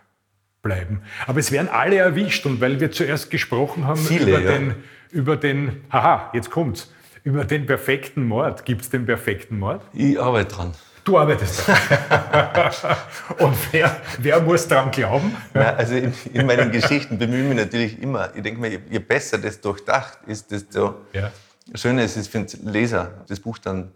bleiben. 0.63 1.03
Aber 1.27 1.41
es 1.41 1.51
werden 1.51 1.69
alle 1.69 1.97
erwischt 1.97 2.47
und 2.47 2.61
weil 2.61 2.79
wir 2.79 2.93
zuerst 2.93 3.31
gesprochen 3.31 3.87
haben 3.87 4.01
Viele, 4.01 4.31
über, 4.31 4.41
ja. 4.41 4.53
den, 4.53 4.75
über 5.11 5.37
den, 5.37 5.83
haha, 5.91 6.31
jetzt 6.33 6.51
kommt's, 6.51 6.93
über 7.25 7.45
den 7.45 7.67
perfekten 7.67 8.25
Mord. 8.25 8.65
Gibt 8.65 8.83
es 8.83 8.91
den 8.91 9.05
perfekten 9.05 9.59
Mord? 9.59 9.83
Ich 9.93 10.21
arbeite 10.21 10.55
dran. 10.55 10.75
Du 11.03 11.19
arbeitest 11.19 11.67
dran. 11.67 11.77
und 13.39 13.57
wer, 13.73 14.01
wer 14.19 14.41
muss 14.43 14.69
daran 14.69 14.91
glauben? 14.91 15.35
Na, 15.55 15.75
also 15.75 15.95
in, 15.95 16.13
in, 16.33 16.47
meinen 16.47 16.71
Geschichten 16.71 17.19
bemühe 17.19 17.43
ich 17.43 17.49
mich 17.49 17.57
natürlich 17.57 18.03
immer. 18.03 18.35
Ich 18.37 18.43
denke 18.43 18.61
mir, 18.61 18.81
je 18.89 18.99
besser 18.99 19.39
das 19.39 19.61
durchdacht 19.61 20.19
ist, 20.27 20.51
desto 20.51 21.01
ja. 21.13 21.33
Schöner 21.75 22.05
ist 22.05 22.17
es 22.17 22.29
für 22.29 22.41
den 22.41 22.69
Leser, 22.69 23.25
das 23.29 23.41
Buch 23.41 23.59
dann 23.59 23.93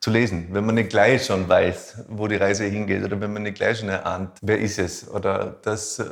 zu 0.00 0.10
lesen, 0.10 0.48
wenn 0.52 0.66
man 0.66 0.74
nicht 0.74 0.90
gleich 0.90 1.26
schon 1.26 1.48
weiß, 1.48 2.04
wo 2.08 2.28
die 2.28 2.36
Reise 2.36 2.64
hingeht 2.64 3.02
oder 3.02 3.20
wenn 3.20 3.32
man 3.32 3.42
nicht 3.42 3.56
gleich 3.56 3.78
schon 3.78 3.88
erahnt, 3.88 4.38
wer 4.42 4.58
ist 4.58 4.78
es. 4.78 5.08
Oder 5.08 5.56
das, 5.62 5.98
äh, 5.98 6.04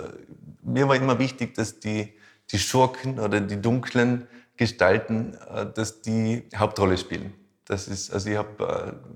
mir 0.63 0.89
war 0.89 0.97
immer 0.97 1.19
wichtig, 1.19 1.55
dass 1.55 1.81
die, 1.81 2.15
die 2.51 2.59
Schurken 2.59 3.21
oder 3.21 3.41
die 3.41 3.61
dunklen 3.61 4.27
Gestalten, 4.57 5.37
äh, 5.55 5.67
dass 5.73 6.01
die 6.01 6.45
Hauptrolle 6.57 6.97
spielen. 6.97 7.35
Das 7.67 7.89
ist, 7.89 8.13
also 8.13 8.31
ich 8.31 8.37
habe 8.37 8.95
äh, 9.05 9.13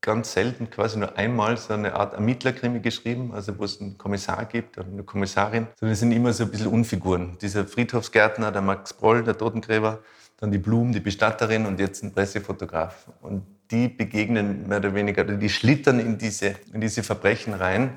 ganz 0.00 0.32
selten 0.32 0.68
quasi 0.70 0.98
nur 0.98 1.16
einmal 1.16 1.56
so 1.56 1.74
eine 1.74 1.94
Art 1.94 2.14
Ermittlerkrimi 2.14 2.80
geschrieben, 2.80 3.32
also 3.32 3.58
wo 3.58 3.64
es 3.64 3.80
einen 3.80 3.98
Kommissar 3.98 4.44
gibt 4.46 4.76
oder 4.78 4.88
eine 4.88 5.04
Kommissarin, 5.04 5.68
sondern 5.78 5.92
es 5.92 6.00
sind 6.00 6.12
immer 6.12 6.32
so 6.32 6.44
ein 6.44 6.50
bisschen 6.50 6.66
Unfiguren. 6.66 7.38
Dieser 7.40 7.66
Friedhofsgärtner, 7.66 8.50
der 8.50 8.62
Max 8.62 8.92
Broll, 8.92 9.22
der 9.22 9.38
Totengräber, 9.38 10.00
dann 10.42 10.50
die 10.50 10.58
Blumen, 10.58 10.92
die 10.92 10.98
Bestatterin 10.98 11.66
und 11.66 11.78
jetzt 11.78 12.02
ein 12.02 12.12
Pressefotograf. 12.12 13.06
Und 13.20 13.46
die 13.70 13.86
begegnen 13.86 14.66
mehr 14.66 14.78
oder 14.78 14.92
weniger, 14.92 15.22
die 15.22 15.48
schlittern 15.48 16.00
in 16.00 16.18
diese, 16.18 16.56
in 16.72 16.80
diese 16.80 17.04
Verbrechen 17.04 17.54
rein. 17.54 17.96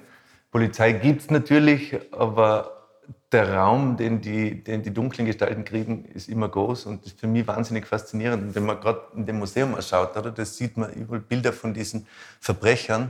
Polizei 0.52 0.92
gibt 0.92 1.24
es 1.24 1.32
natürlich, 1.32 1.98
aber 2.12 2.84
der 3.32 3.52
Raum, 3.56 3.98
den 3.98 4.22
die, 4.22 4.64
den 4.64 4.84
die 4.84 4.94
dunklen 4.94 5.26
Gestalten 5.26 5.66
kriegen, 5.66 6.06
ist 6.14 6.30
immer 6.30 6.48
groß 6.48 6.86
und 6.86 7.04
ist 7.08 7.20
für 7.20 7.26
mich 7.26 7.48
wahnsinnig 7.48 7.88
faszinierend. 7.88 8.44
Und 8.44 8.56
wenn 8.56 8.66
man 8.68 8.80
gerade 8.80 9.02
in 9.16 9.26
dem 9.26 9.40
Museum 9.40 9.76
schaut, 9.82 10.16
oder, 10.16 10.30
das 10.30 10.56
sieht 10.56 10.78
man 10.78 10.94
überall 10.94 11.22
Bilder 11.22 11.52
von 11.52 11.74
diesen 11.74 12.06
Verbrechern 12.40 13.10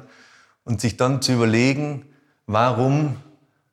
und 0.63 0.79
sich 0.79 0.95
dann 0.95 1.21
zu 1.21 1.33
überlegen, 1.33 2.05
warum 2.47 3.17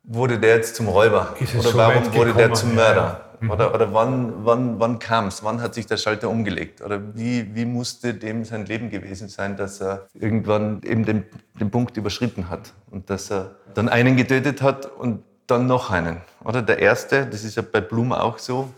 wurde 0.03 0.39
der 0.39 0.57
jetzt 0.57 0.75
zum 0.75 0.89
Räuber 0.89 1.37
oder 1.39 1.61
so 1.61 1.77
warum 1.77 2.13
wurde 2.13 2.33
der 2.33 2.51
zum 2.51 2.75
Mörder? 2.75 3.29
Mhm. 3.43 3.51
Oder, 3.51 3.73
oder 3.75 3.93
wann, 3.93 4.45
wann, 4.45 4.79
wann 4.79 4.99
kam 4.99 5.27
es? 5.27 5.43
Wann 5.43 5.61
hat 5.61 5.73
sich 5.73 5.85
der 5.85 5.97
Schalter 5.97 6.29
umgelegt? 6.29 6.81
Oder 6.81 7.15
wie, 7.15 7.53
wie 7.55 7.65
musste 7.65 8.13
dem 8.13 8.45
sein 8.45 8.65
Leben 8.65 8.89
gewesen 8.89 9.27
sein, 9.27 9.57
dass 9.57 9.81
er 9.81 10.07
irgendwann 10.13 10.81
eben 10.83 11.05
den, 11.05 11.25
den 11.59 11.69
Punkt 11.69 11.97
überschritten 11.97 12.49
hat 12.49 12.73
und 12.89 13.09
dass 13.09 13.29
er 13.31 13.55
dann 13.73 13.89
einen 13.89 14.15
getötet 14.15 14.61
hat 14.61 14.85
und 14.85 15.23
dann 15.47 15.67
noch 15.67 15.91
einen? 15.91 16.21
Oder 16.43 16.61
der 16.61 16.79
erste, 16.79 17.25
das 17.25 17.43
ist 17.43 17.55
ja 17.55 17.63
bei 17.69 17.81
Blum 17.81 18.13
auch 18.13 18.39
so, 18.39 18.69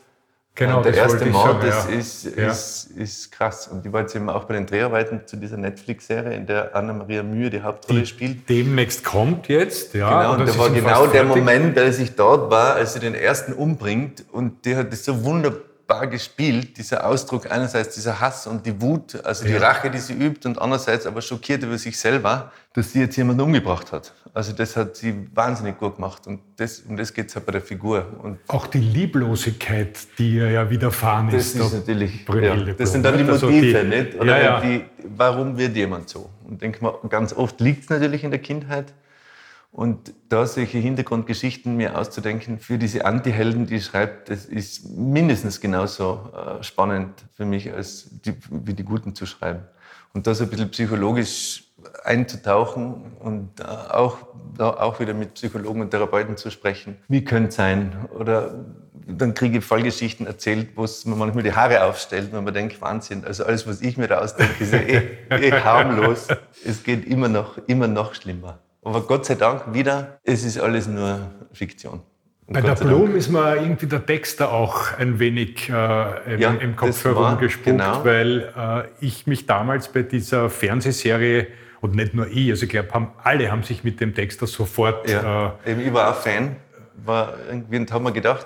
Genau, 0.55 0.81
der 0.81 0.93
erste 0.93 1.25
Mord, 1.25 1.61
sagen, 1.61 1.67
das 1.67 1.89
ja. 1.89 1.95
ist, 1.97 2.37
ja. 2.37 2.49
Ist, 2.49 2.89
ist 2.95 3.31
krass. 3.31 3.67
Und 3.67 3.85
ich 3.85 3.91
war 3.91 4.01
jetzt 4.01 4.15
eben 4.15 4.29
auch 4.29 4.45
bei 4.45 4.53
den 4.53 4.65
Dreharbeiten 4.65 5.21
zu 5.25 5.35
dieser 5.35 5.57
Netflix-Serie, 5.57 6.33
in 6.33 6.47
der 6.47 6.73
Anna-Maria 6.73 7.23
Mühe 7.23 7.49
die 7.49 7.61
Hauptrolle 7.61 7.99
die 7.99 8.05
spielt. 8.05 8.47
Demnächst 8.47 9.03
kommt 9.03 9.49
jetzt, 9.49 9.93
ja. 9.93 10.07
Genau, 10.07 10.33
und, 10.33 10.39
und 10.39 10.47
das 10.47 10.57
war 10.57 10.69
genau 10.69 11.07
der 11.07 11.25
Moment, 11.25 11.77
als 11.77 11.99
ich 11.99 12.15
dort 12.15 12.49
war, 12.49 12.75
als 12.75 12.93
sie 12.93 13.01
den 13.01 13.15
ersten 13.15 13.51
umbringt. 13.51 14.23
Und 14.31 14.65
die 14.65 14.77
hat 14.77 14.93
das 14.93 15.03
so 15.03 15.25
wunderbar 15.25 15.59
wunderbar 15.87 16.07
gespielt, 16.07 16.77
dieser 16.77 17.05
Ausdruck 17.05 17.51
einerseits 17.51 17.95
dieser 17.95 18.19
Hass 18.19 18.47
und 18.47 18.65
die 18.65 18.81
Wut, 18.81 19.23
also 19.23 19.45
die 19.45 19.51
ja. 19.51 19.59
Rache, 19.59 19.89
die 19.89 19.99
sie 19.99 20.13
übt 20.13 20.47
und 20.47 20.59
andererseits 20.59 21.05
aber 21.05 21.21
schockiert 21.21 21.63
über 21.63 21.77
sich 21.77 21.97
selber, 21.97 22.51
dass 22.73 22.91
sie 22.91 22.99
jetzt 23.01 23.15
jemanden 23.15 23.41
umgebracht 23.41 23.91
hat. 23.91 24.13
Also 24.33 24.51
das 24.51 24.75
hat 24.75 24.95
sie 24.97 25.27
wahnsinnig 25.33 25.77
gut 25.77 25.95
gemacht 25.95 26.27
und 26.27 26.41
das, 26.57 26.79
um 26.81 26.97
das 26.97 27.13
geht 27.13 27.29
es 27.29 27.35
halt 27.35 27.45
bei 27.45 27.53
der 27.53 27.61
Figur. 27.61 28.05
Und 28.21 28.39
Auch 28.47 28.67
die 28.67 28.79
Lieblosigkeit, 28.79 29.97
die 30.17 30.35
ihr 30.35 30.49
ja 30.49 30.69
widerfahren 30.69 31.29
das 31.29 31.47
ist. 31.47 31.59
Das 31.59 31.67
ist 31.67 31.73
natürlich, 31.73 32.27
ja, 32.27 32.55
das 32.55 32.91
sind 32.91 33.03
dann 33.03 33.17
die 33.17 33.23
Motive, 33.23 33.45
also 33.45 33.49
die, 33.49 33.83
nicht? 33.83 34.19
Oder 34.19 34.43
ja, 34.43 34.61
die, 34.61 34.83
warum 35.15 35.57
wird 35.57 35.75
jemand 35.75 36.09
so? 36.09 36.29
Und 36.43 36.61
denke 36.61 36.83
mal, 36.83 36.95
ganz 37.09 37.33
oft 37.33 37.61
liegt 37.61 37.83
es 37.83 37.89
natürlich 37.89 38.23
in 38.23 38.31
der 38.31 38.41
Kindheit 38.41 38.93
Und 39.75 40.13
da 40.29 40.45
solche 40.45 40.77
Hintergrundgeschichten 40.77 41.75
mir 41.75 41.99
auszudenken 41.99 42.59
für 42.59 42.77
diese 42.77 43.03
Anti-Helden, 43.03 43.65
die 43.65 43.75
ich 43.75 43.83
schreibe, 43.83 44.19
das 44.25 44.45
ist 44.45 44.89
mindestens 44.89 45.59
genauso 45.59 46.29
äh, 46.33 46.63
spannend 46.63 47.25
für 47.35 47.43
mich, 47.43 47.73
als 47.73 48.07
die, 48.21 48.35
wie 48.49 48.73
die 48.73 48.85
Guten 48.85 49.15
zu 49.15 49.25
schreiben. 49.25 49.63
Und 50.13 50.27
das 50.27 50.39
ein 50.39 50.49
bisschen 50.49 50.71
psychologisch 50.71 51.65
einzutauchen 52.05 53.17
und 53.19 53.59
äh, 53.59 53.63
auch, 53.63 54.19
da 54.57 54.69
auch 54.69 55.01
wieder 55.01 55.13
mit 55.13 55.33
Psychologen 55.33 55.81
und 55.81 55.91
Therapeuten 55.91 56.37
zu 56.37 56.51
sprechen. 56.51 56.95
Wie 57.09 57.25
könnte 57.25 57.49
es 57.49 57.55
sein? 57.55 58.07
Oder 58.17 58.63
dann 59.05 59.33
kriege 59.33 59.57
ich 59.57 59.65
Fallgeschichten 59.65 60.25
erzählt, 60.25 60.69
wo 60.77 60.85
es 60.85 61.03
mir 61.03 61.17
manchmal 61.17 61.43
die 61.43 61.53
Haare 61.53 61.83
aufstellt, 61.83 62.31
wenn 62.31 62.45
man 62.45 62.53
denkt, 62.53 62.79
Wahnsinn. 62.79 63.25
Also 63.25 63.43
alles, 63.43 63.67
was 63.67 63.81
ich 63.81 63.97
mir 63.97 64.07
da 64.07 64.19
ausdenke, 64.19 64.63
ist 64.63 64.71
ja 64.71 64.79
eh, 64.79 65.17
eh 65.31 65.51
harmlos. 65.51 66.29
Es 66.63 66.81
geht 66.81 67.05
immer 67.05 67.27
noch, 67.27 67.57
immer 67.67 67.89
noch 67.89 68.15
schlimmer. 68.15 68.59
Aber 68.85 69.01
Gott 69.01 69.25
sei 69.25 69.35
Dank 69.35 69.73
wieder, 69.73 70.19
es 70.23 70.43
ist 70.43 70.59
alles 70.59 70.87
nur 70.87 71.31
Fiktion. 71.51 72.01
Und 72.45 72.53
Bei 72.53 72.61
Gott 72.61 72.79
der 72.79 72.85
Blum 72.85 73.15
ist 73.15 73.29
mir 73.29 73.55
irgendwie 73.55 73.87
der 73.87 74.05
Text 74.05 74.39
da 74.39 74.49
auch 74.49 74.95
ein 74.99 75.17
wenig 75.17 75.67
äh, 75.69 76.33
im, 76.33 76.39
ja, 76.39 76.51
im, 76.51 76.75
Kopf 76.75 77.03
herumgespuckt, 77.03 77.65
genau. 77.65 78.05
weil 78.05 78.53
äh, 78.55 79.03
ich 79.03 79.25
mich 79.25 79.47
damals 79.47 79.91
bei 79.91 80.03
dieser 80.03 80.51
Fernsehserie 80.51 81.47
und 81.81 81.95
nicht 81.95 82.13
nur 82.13 82.27
ich, 82.27 82.51
also 82.51 82.65
ich 82.65 82.69
glaube, 82.69 82.93
haben, 82.93 83.11
alle 83.23 83.51
haben 83.51 83.63
sich 83.63 83.83
mit 83.83 83.99
dem 83.99 84.13
Text 84.13 84.43
da 84.43 84.45
sofort. 84.45 85.09
Ja, 85.09 85.55
äh, 85.65 85.81
ich 85.81 85.91
war 85.91 86.11
auch 86.11 86.21
Fan, 86.21 86.57
war 87.03 87.33
irgendwie 87.49 87.77
und 87.77 87.91
haben 87.91 88.03
mir 88.03 88.13
gedacht, 88.13 88.45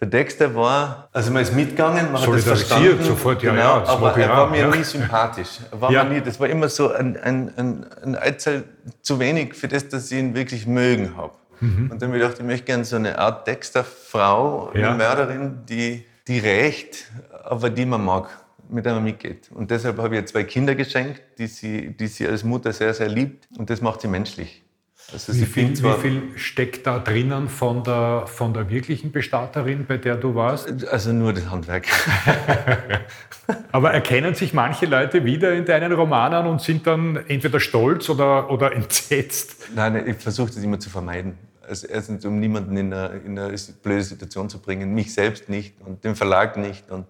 der 0.00 0.10
Texter 0.10 0.54
war, 0.54 1.08
also 1.12 1.32
man 1.32 1.42
ist 1.42 1.54
mitgegangen, 1.54 2.12
man 2.12 2.22
hat 2.22 2.28
das 2.28 2.44
verstanden. 2.44 3.02
sofort, 3.02 3.42
ja, 3.42 3.50
genau, 3.50 3.62
ja. 3.62 3.84
aber 3.84 4.16
er 4.16 4.28
war 4.28 4.48
mir 4.48 4.60
ja. 4.60 4.68
nie 4.68 4.84
sympathisch. 4.84 5.58
war 5.72 5.90
ja. 5.90 6.04
mir 6.04 6.14
nie, 6.14 6.20
das 6.20 6.38
war 6.38 6.48
immer 6.48 6.68
so 6.68 6.92
ein, 6.92 7.16
ein, 7.16 7.52
ein, 7.56 7.86
ein 8.04 8.14
Einzel 8.14 8.64
zu 9.02 9.18
wenig 9.18 9.54
für 9.54 9.66
das, 9.66 9.88
dass 9.88 10.10
ich 10.12 10.18
ihn 10.18 10.36
wirklich 10.36 10.68
mögen 10.68 11.16
habe. 11.16 11.32
Mhm. 11.60 11.90
Und 11.90 12.00
dann 12.00 12.10
habe 12.10 12.18
ich 12.18 12.22
gedacht, 12.22 12.38
ich 12.38 12.46
möchte 12.46 12.66
gerne 12.66 12.84
so 12.84 12.94
eine 12.94 13.18
Art 13.18 13.44
Texterfrau, 13.44 14.70
eine 14.72 14.94
Mörderin, 14.94 15.66
die, 15.68 16.04
die 16.28 16.38
rächt, 16.38 17.10
aber 17.42 17.68
die 17.68 17.84
man 17.84 18.04
mag, 18.04 18.28
mit 18.68 18.86
der 18.86 18.94
man 18.94 19.02
mitgeht. 19.02 19.50
Und 19.52 19.72
deshalb 19.72 19.98
habe 19.98 20.14
ich 20.14 20.20
ihr 20.20 20.26
zwei 20.26 20.44
Kinder 20.44 20.76
geschenkt, 20.76 21.22
die 21.38 21.48
sie, 21.48 21.88
die 21.90 22.06
sie 22.06 22.28
als 22.28 22.44
Mutter 22.44 22.72
sehr, 22.72 22.94
sehr 22.94 23.08
liebt. 23.08 23.48
Und 23.58 23.68
das 23.68 23.80
macht 23.80 24.00
sie 24.02 24.08
menschlich. 24.08 24.62
Also 25.10 25.34
wie, 25.34 25.46
viel, 25.46 25.70
wie, 25.70 26.00
viel, 26.00 26.22
steckt 26.36 26.86
da 26.86 26.98
drinnen 26.98 27.48
von 27.48 27.82
der, 27.82 28.24
von 28.26 28.52
der 28.52 28.68
wirklichen 28.68 29.10
Bestatterin, 29.10 29.86
bei 29.86 29.96
der 29.96 30.16
du 30.16 30.34
warst? 30.34 30.86
Also 30.86 31.12
nur 31.14 31.32
das 31.32 31.48
Handwerk. 31.50 31.86
Aber 33.72 33.92
erkennen 33.92 34.34
sich 34.34 34.52
manche 34.52 34.84
Leute 34.84 35.24
wieder 35.24 35.54
in 35.54 35.64
deinen 35.64 35.92
Romanen 35.92 36.46
und 36.46 36.60
sind 36.60 36.86
dann 36.86 37.16
entweder 37.28 37.58
stolz 37.58 38.10
oder, 38.10 38.50
oder 38.50 38.72
entsetzt? 38.76 39.68
Nein, 39.74 40.06
ich 40.06 40.16
versuche 40.16 40.48
das 40.48 40.58
immer 40.58 40.78
zu 40.78 40.90
vermeiden. 40.90 41.38
Also 41.66 41.86
erstens, 41.86 42.24
um 42.26 42.38
niemanden 42.38 42.76
in 42.76 42.92
eine, 42.92 43.20
in 43.24 43.38
eine 43.38 43.56
blöde 43.82 44.02
Situation 44.02 44.50
zu 44.50 44.58
bringen, 44.58 44.92
mich 44.92 45.14
selbst 45.14 45.48
nicht 45.48 45.80
und 45.80 46.04
den 46.04 46.16
Verlag 46.16 46.58
nicht 46.58 46.90
und 46.90 47.06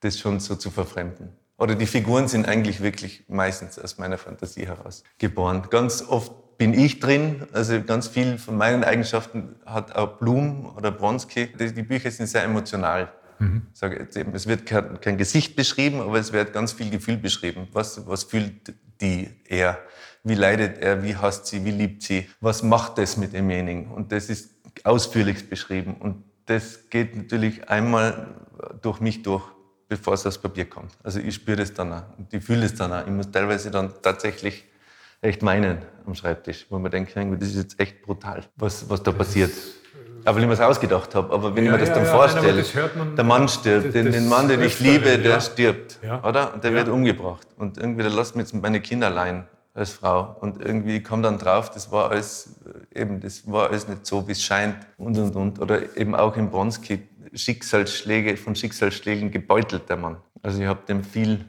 das 0.00 0.18
schon 0.18 0.40
so 0.40 0.56
zu 0.56 0.70
verfremden. 0.70 1.30
Oder 1.56 1.74
die 1.74 1.86
Figuren 1.86 2.26
sind 2.26 2.48
eigentlich 2.48 2.82
wirklich 2.82 3.24
meistens 3.28 3.78
aus 3.78 3.98
meiner 3.98 4.16
Fantasie 4.16 4.66
heraus 4.66 5.04
geboren. 5.18 5.66
Ganz 5.68 6.02
oft 6.06 6.32
bin 6.60 6.74
ich 6.74 7.00
drin. 7.00 7.46
Also 7.54 7.82
ganz 7.82 8.06
viel 8.06 8.36
von 8.36 8.58
meinen 8.58 8.84
Eigenschaften 8.84 9.56
hat 9.64 9.96
auch 9.96 10.18
Blum 10.18 10.70
oder 10.76 10.90
Bronski. 10.90 11.48
Die 11.58 11.82
Bücher 11.82 12.10
sind 12.10 12.26
sehr 12.26 12.44
emotional. 12.44 13.10
Mhm. 13.38 13.62
Es 13.72 14.46
wird 14.46 14.66
kein 14.66 15.16
Gesicht 15.16 15.56
beschrieben, 15.56 16.02
aber 16.02 16.18
es 16.18 16.34
wird 16.34 16.52
ganz 16.52 16.74
viel 16.74 16.90
Gefühl 16.90 17.16
beschrieben. 17.16 17.66
Was, 17.72 18.06
was 18.06 18.24
fühlt 18.24 18.74
die 19.00 19.30
er? 19.48 19.78
Wie 20.22 20.34
leidet 20.34 20.82
er? 20.82 21.02
Wie 21.02 21.16
hasst 21.16 21.46
sie? 21.46 21.64
Wie 21.64 21.70
liebt 21.70 22.02
sie? 22.02 22.28
Was 22.42 22.62
macht 22.62 22.98
das 22.98 23.16
mit 23.16 23.32
demjenigen? 23.32 23.90
Und 23.90 24.12
das 24.12 24.28
ist 24.28 24.50
ausführlich 24.84 25.48
beschrieben. 25.48 25.96
Und 25.98 26.24
das 26.44 26.90
geht 26.90 27.16
natürlich 27.16 27.70
einmal 27.70 28.34
durch 28.82 29.00
mich 29.00 29.22
durch, 29.22 29.44
bevor 29.88 30.12
es 30.12 30.26
aufs 30.26 30.36
Papier 30.36 30.68
kommt. 30.68 30.92
Also 31.02 31.20
ich 31.20 31.36
spüre 31.36 31.56
das 31.56 31.72
dann 31.72 31.90
auch 31.90 32.18
und 32.18 32.34
ich 32.34 32.44
fühle 32.44 32.66
es 32.66 32.74
dann 32.74 32.92
auch. 32.92 33.06
Ich 33.06 33.12
muss 33.12 33.30
teilweise 33.30 33.70
dann 33.70 33.94
tatsächlich 34.02 34.66
echt 35.20 35.42
meinen 35.42 35.78
am 36.06 36.14
Schreibtisch, 36.14 36.66
wo 36.70 36.78
man 36.78 36.90
denkt, 36.90 37.14
das 37.14 37.48
ist 37.48 37.56
jetzt 37.56 37.80
echt 37.80 38.02
brutal, 38.02 38.44
was, 38.56 38.88
was 38.88 39.02
da 39.02 39.12
passiert. 39.12 39.52
Aber 40.24 40.36
wenn 40.36 40.44
ich 40.44 40.48
mir 40.50 40.56
das 40.56 40.66
ausgedacht 40.66 41.14
habe, 41.14 41.32
aber 41.32 41.54
wenn 41.56 41.64
ja, 41.64 41.72
ich 41.72 41.80
mir 41.80 41.86
das 41.86 41.94
dann 41.94 42.04
ja, 42.04 42.10
vorstelle, 42.10 42.64
nein, 42.74 43.16
der 43.16 43.24
Mann 43.24 43.48
stirbt, 43.48 43.86
das, 43.86 43.92
den, 43.92 44.12
den, 44.12 44.28
Mann, 44.28 44.48
den 44.48 44.60
ich 44.60 44.78
liebe, 44.80 45.18
der 45.18 45.40
stirbt, 45.40 45.98
oder? 46.22 46.54
Und 46.54 46.64
der 46.64 46.74
wird 46.74 46.88
umgebracht. 46.88 47.46
Und 47.56 47.78
irgendwie, 47.78 48.02
der 48.02 48.12
lässt 48.12 48.36
mir 48.36 48.42
jetzt 48.42 48.54
meine 48.54 48.80
Kinder 48.80 49.06
allein 49.06 49.46
als 49.72 49.92
Frau. 49.92 50.36
Und 50.40 50.60
irgendwie 50.60 51.02
kommt 51.02 51.24
dann 51.24 51.38
drauf, 51.38 51.70
das 51.70 51.90
war 51.90 52.10
alles, 52.10 52.60
eben, 52.94 53.20
das 53.20 53.50
war 53.50 53.70
alles 53.70 53.88
nicht 53.88 54.04
so, 54.04 54.26
wie 54.28 54.32
es 54.32 54.42
scheint 54.42 54.76
und, 54.98 55.16
und, 55.16 55.36
und. 55.36 55.58
Oder 55.60 55.96
eben 55.96 56.14
auch 56.14 56.36
in 56.36 56.50
Bronski, 56.50 57.08
Schicksalsschläge, 57.32 58.36
von 58.36 58.54
Schicksalsschlägen 58.54 59.30
gebeutelt, 59.30 59.88
der 59.88 59.96
Mann. 59.96 60.18
Also 60.42 60.60
ich 60.60 60.66
habe 60.66 60.80
dem 60.86 61.02
viel 61.02 61.48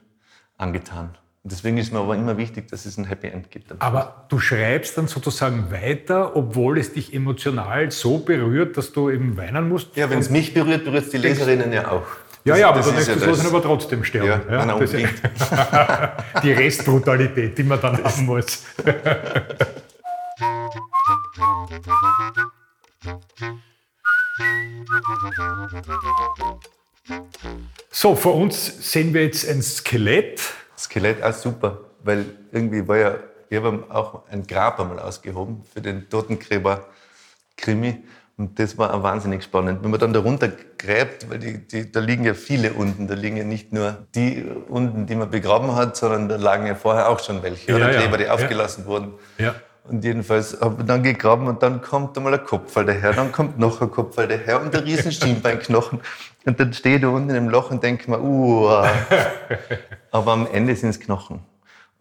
angetan. 0.57 1.17
Und 1.43 1.51
deswegen 1.51 1.77
ist 1.79 1.91
mir 1.91 1.99
aber 1.99 2.15
immer 2.15 2.37
wichtig, 2.37 2.67
dass 2.67 2.85
es 2.85 2.99
ein 2.99 3.05
Happy 3.05 3.25
End 3.27 3.49
gibt. 3.49 3.73
Aber 3.79 4.25
du 4.29 4.37
schreibst 4.37 4.95
dann 4.95 5.07
sozusagen 5.07 5.71
weiter, 5.71 6.35
obwohl 6.35 6.77
es 6.77 6.93
dich 6.93 7.15
emotional 7.15 7.89
so 7.89 8.19
berührt, 8.19 8.77
dass 8.77 8.91
du 8.91 9.09
eben 9.09 9.35
weinen 9.37 9.67
musst? 9.67 9.97
Ja, 9.97 10.07
wenn 10.11 10.19
es 10.19 10.29
mich 10.29 10.53
berührt, 10.53 10.85
berührt 10.85 11.05
es 11.05 11.09
die 11.09 11.17
Leserinnen 11.17 11.73
ja 11.73 11.89
auch. 11.89 12.05
Ja, 12.43 12.57
ja, 12.57 12.69
aber 12.69 12.81
dann 12.81 12.93
denkst 12.95 13.07
du, 13.07 13.19
ja 13.25 13.47
aber 13.47 13.63
trotzdem 13.63 14.03
sterben. 14.03 14.27
Ja, 14.27 14.39
ja, 14.51 14.65
nein, 14.65 14.75
unbedingt. 14.75 15.13
die 16.43 16.51
Restbrutalität, 16.51 17.57
die 17.57 17.63
man 17.63 17.81
dann 17.81 18.03
haben 18.03 18.25
muss. 18.25 18.63
so, 27.89 28.15
vor 28.15 28.35
uns 28.35 28.91
sehen 28.91 29.11
wir 29.13 29.23
jetzt 29.23 29.49
ein 29.49 29.63
Skelett 29.63 30.39
Skelett 30.81 31.23
auch 31.23 31.33
super, 31.33 31.79
weil 32.03 32.25
irgendwie 32.51 32.87
war 32.87 32.97
ja, 32.97 33.15
ich 33.49 33.57
habe 33.57 33.83
auch 33.89 34.23
ein 34.29 34.47
Grab 34.47 34.79
einmal 34.79 34.99
ausgehoben 34.99 35.63
für 35.73 35.81
den 35.81 36.09
Totengräber-Krimi. 36.09 38.03
Und 38.37 38.57
das 38.57 38.77
war 38.77 38.93
auch 38.93 39.03
wahnsinnig 39.03 39.43
spannend. 39.43 39.83
Wenn 39.83 39.91
man 39.91 39.99
dann 39.99 40.13
darunter 40.13 40.49
gräbt, 40.77 41.29
weil 41.29 41.37
die, 41.37 41.67
die, 41.67 41.91
da 41.91 41.99
liegen 41.99 42.23
ja 42.23 42.33
viele 42.33 42.73
unten, 42.73 43.07
da 43.07 43.13
liegen 43.13 43.37
ja 43.37 43.43
nicht 43.43 43.71
nur 43.71 43.97
die 44.15 44.43
unten, 44.67 45.05
die 45.05 45.15
man 45.15 45.29
begraben 45.29 45.75
hat, 45.75 45.95
sondern 45.95 46.27
da 46.27 46.37
lagen 46.37 46.65
ja 46.65 46.73
vorher 46.73 47.09
auch 47.09 47.19
schon 47.19 47.43
welche, 47.43 47.71
ja, 47.71 47.75
oder 47.75 47.91
Gräber, 47.91 48.17
die 48.17 48.23
ja. 48.23 48.33
aufgelassen 48.33 48.85
wurden. 48.85 49.13
Ja. 49.37 49.53
Und 49.83 50.03
jedenfalls 50.03 50.59
habe 50.61 50.77
ich 50.81 50.87
dann 50.87 51.03
gegraben 51.03 51.47
und 51.47 51.61
dann 51.61 51.81
kommt 51.81 52.17
einmal 52.17 52.33
ein 52.33 52.43
Kopfball 52.43 52.85
daher, 52.85 53.13
dann 53.13 53.31
kommt 53.31 53.59
noch 53.59 53.81
ein 53.81 53.91
Kopfball 53.91 54.27
daher 54.27 54.61
und 54.61 54.75
ein 54.75 54.83
riesen 54.83 55.11
Schienbeinknochen. 55.11 55.99
Und 56.45 56.59
dann 56.59 56.73
stehe 56.73 56.95
ich 56.95 57.01
da 57.01 57.09
unten 57.09 57.29
im 57.35 57.49
Loch 57.49 57.71
und 57.71 57.83
denke 57.83 58.09
mir, 58.09 58.21
uh. 58.21 58.67
Aber 60.11 60.31
am 60.31 60.47
Ende 60.51 60.75
sind 60.75 60.89
es 60.89 60.99
Knochen. 60.99 61.39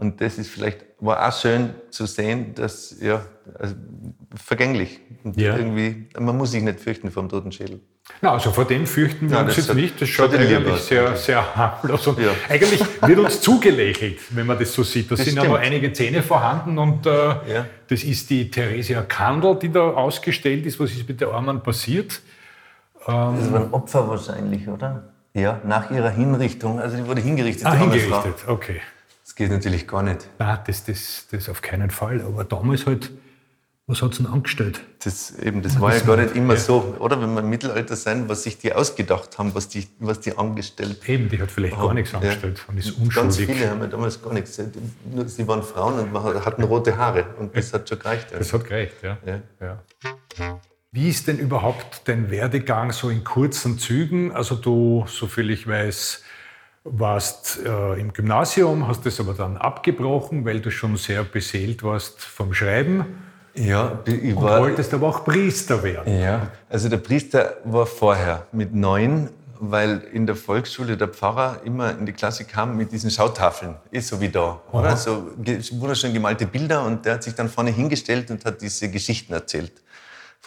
Und 0.01 0.23
das 0.23 0.39
ist 0.39 0.49
vielleicht, 0.49 0.79
war 0.99 1.29
auch 1.29 1.39
schön 1.39 1.75
zu 1.91 2.07
sehen, 2.07 2.55
dass, 2.55 2.97
ja, 3.03 3.23
also 3.59 3.75
vergänglich. 4.35 4.99
Und 5.25 5.39
ja. 5.39 5.59
irgendwie, 5.59 6.09
man 6.19 6.39
muss 6.39 6.53
sich 6.53 6.63
nicht 6.63 6.81
fürchten 6.81 7.11
vor 7.11 7.23
dem 7.23 7.29
toten 7.29 7.53
Schädel. 7.53 7.81
Na, 8.23 8.33
also 8.33 8.51
vor 8.51 8.65
dem 8.65 8.87
fürchten 8.87 9.31
wir 9.31 9.41
uns 9.41 9.57
jetzt 9.57 9.75
nicht. 9.75 10.01
Das 10.01 10.09
schaut 10.09 10.35
eigentlich 10.35 10.81
sehr, 10.81 11.15
sehr 11.17 11.55
harmlos 11.55 12.07
und 12.07 12.19
ja. 12.19 12.31
eigentlich 12.49 12.83
wird 13.03 13.19
uns 13.19 13.43
zugelächelt, 13.43 14.19
wenn 14.31 14.47
man 14.47 14.59
das 14.59 14.73
so 14.73 14.83
sieht. 14.83 15.11
Da 15.11 15.17
sind 15.17 15.33
stimmt. 15.33 15.45
ja 15.45 15.51
noch 15.51 15.59
einige 15.59 15.93
Zähne 15.93 16.23
vorhanden 16.23 16.79
und 16.79 17.05
äh, 17.07 17.11
ja. 17.11 17.67
das 17.89 18.03
ist 18.03 18.31
die 18.31 18.51
Theresia 18.51 19.03
Kandel, 19.03 19.57
die 19.57 19.71
da 19.71 19.81
ausgestellt 19.81 20.65
ist. 20.65 20.81
Was 20.81 20.93
ist 20.93 21.07
mit 21.09 21.21
der 21.21 21.29
Armen 21.29 21.63
passiert? 21.63 22.23
Ähm, 23.07 23.37
das 23.39 23.53
war 23.53 23.61
ein 23.61 23.73
Opfer 23.73 24.09
wahrscheinlich, 24.09 24.69
oder? 24.69 25.05
Ja, 25.35 25.61
nach 25.65 25.91
ihrer 25.91 26.11
Hinrichtung. 26.11 26.81
Also 26.81 26.97
die 26.97 27.07
wurde 27.07 27.21
hingerichtet. 27.21 27.67
Ah, 27.67 27.75
hingerichtet, 27.75 28.41
Frau. 28.41 28.53
okay. 28.53 28.81
Das 29.25 29.35
geht 29.37 29.51
natürlich 29.51 29.87
gar 29.87 30.03
nicht. 30.03 30.29
Nein, 30.39 30.59
das, 30.67 30.85
das, 30.85 31.27
das 31.31 31.49
auf 31.49 31.63
keinen 31.63 31.91
Fall. 31.91 32.21
Aber 32.21 32.43
damals 32.43 32.85
halt, 32.87 33.13
was 33.87 34.03
hat 34.03 34.11
es 34.11 34.17
denn 34.19 34.27
angestellt? 34.27 34.81
Das, 35.05 35.39
eben, 35.39 35.63
das 35.63 35.81
war 35.81 35.95
ja 35.95 36.01
gar 36.01 36.17
nicht 36.17 36.35
immer 36.35 36.55
ja. 36.55 36.61
so, 36.61 36.97
oder? 36.99 37.21
Wenn 37.21 37.33
wir 37.35 37.41
im 37.41 37.49
Mittelalter 37.49 37.95
sein, 37.95 38.29
was 38.29 38.43
sich 38.43 38.59
die 38.59 38.73
ausgedacht 38.73 39.39
haben, 39.39 39.55
was 39.55 39.69
die, 39.69 39.87
was 40.01 40.19
die 40.19 40.37
angestellt 40.37 41.09
Eben, 41.09 41.29
die 41.29 41.41
hat 41.41 41.51
vielleicht 41.53 41.77
haben. 41.77 41.87
gar 41.87 41.95
nichts 41.95 42.13
angestellt 42.13 42.59
ja. 42.59 42.65
und 42.69 42.79
ist 42.79 42.91
unschuldig. 42.91 43.15
Ganz 43.15 43.37
viele 43.37 43.71
haben 43.71 43.81
ja 43.81 43.87
damals 43.87 44.21
gar 44.21 44.33
nichts. 44.33 44.61
Sie 45.27 45.49
waren 45.49 45.63
Frauen 45.63 46.01
und 46.01 46.45
hatten 46.45 46.65
rote 46.65 46.97
Haare 46.97 47.27
und 47.39 47.57
das 47.57 47.73
hat 47.73 47.89
schon 47.89 48.01
gereicht. 48.01 48.27
Das 48.37 48.53
hat 48.53 48.65
gereicht, 48.65 48.97
ja. 49.03 49.17
ja. 49.61 49.79
Wie 50.93 51.09
ist 51.09 51.29
denn 51.29 51.39
überhaupt 51.39 52.03
dein 52.07 52.33
Werdegang 52.33 52.91
so 52.91 53.11
in 53.11 53.23
kurzen 53.23 53.79
Zügen? 53.79 54.33
Also 54.33 54.57
du, 54.57 55.05
soviel 55.07 55.51
ich 55.51 55.69
weiß, 55.69 56.25
warst 56.83 57.61
äh, 57.65 58.01
im 58.01 58.13
Gymnasium, 58.13 58.89
hast 58.89 59.07
das 59.07 59.21
aber 59.21 59.35
dann 59.35 59.57
abgebrochen, 59.57 60.45
weil 60.45 60.59
du 60.59 60.73
schon 60.73 60.97
sehr 60.97 61.23
beseelt 61.23 61.85
warst 61.85 62.21
vom 62.21 62.53
Schreiben. 62.53 63.05
Ja, 63.55 64.01
ich 64.05 64.35
war. 64.35 64.57
Und 64.57 64.63
wolltest 64.63 64.93
aber 64.93 65.07
auch 65.07 65.25
Priester 65.25 65.81
werden. 65.85 66.21
Ja, 66.21 66.51
also 66.69 66.89
der 66.89 66.97
Priester 66.97 67.59
war 67.65 67.87
vorher. 67.87 68.49
Mit 68.51 68.75
neun 68.75 69.31
weil 69.63 70.03
in 70.15 70.27
der 70.27 70.37
Volksschule 70.37 70.97
der 70.97 71.09
Pfarrer 71.09 71.61
immer 71.67 71.91
in 71.91 72.07
die 72.07 72.15
Klasse 72.15 72.47
kam 72.47 72.79
mit 72.79 72.93
diesen 72.93 73.11
Schautafeln, 73.11 73.77
ist 73.91 74.09
so 74.09 74.19
wie 74.19 74.31
da, 74.31 74.59
Aha. 74.73 74.79
oder? 74.79 74.97
So 74.97 75.33
wunderschön 75.73 76.15
gemalte 76.15 76.47
Bilder 76.47 76.83
und 76.87 77.05
der 77.05 77.15
hat 77.15 77.23
sich 77.23 77.35
dann 77.35 77.51
vorne 77.51 77.71
hingestellt 77.71 78.31
und 78.31 78.43
hat 78.47 78.63
diese 78.63 78.91
Geschichten 78.91 79.35
erzählt 79.35 79.73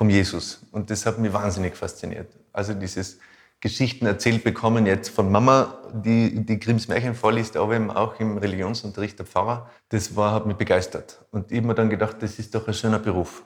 vom 0.04 0.10
Jesus. 0.10 0.60
Und 0.72 0.89
das 0.89 1.06
hat 1.06 1.18
mich 1.18 1.32
wahnsinnig 1.32 1.78
fasziniert. 1.78 2.28
Also 2.52 2.74
dieses 2.74 3.20
Geschichten 3.62 4.06
erzählt 4.06 4.44
bekommen 4.44 4.86
jetzt 4.86 5.08
von 5.08 5.32
Mama, 5.32 5.78
die 5.94 6.46
die 6.46 6.60
Grimms 6.60 6.89
Märchen 6.89 7.16
vorliest, 7.16 7.56
aber 7.56 7.76
eben 7.76 7.89
auch 7.89 8.20
im 8.20 8.38
Religionsunterricht 8.38 9.18
der 9.18 9.26
Pfarrer. 9.26 9.70
Das 9.88 10.13
war, 10.18 10.34
hat 10.34 10.46
mich 10.46 10.58
begeistert. 10.58 11.24
Und 11.32 11.54
ich 11.54 11.60
habe 11.60 11.68
mir 11.68 11.74
dann 11.74 11.89
gedacht, 11.89 12.18
das 12.20 12.38
ist 12.38 12.54
doch 12.54 12.68
ein 12.68 12.74
schöner 12.74 13.00
Beruf. 13.00 13.44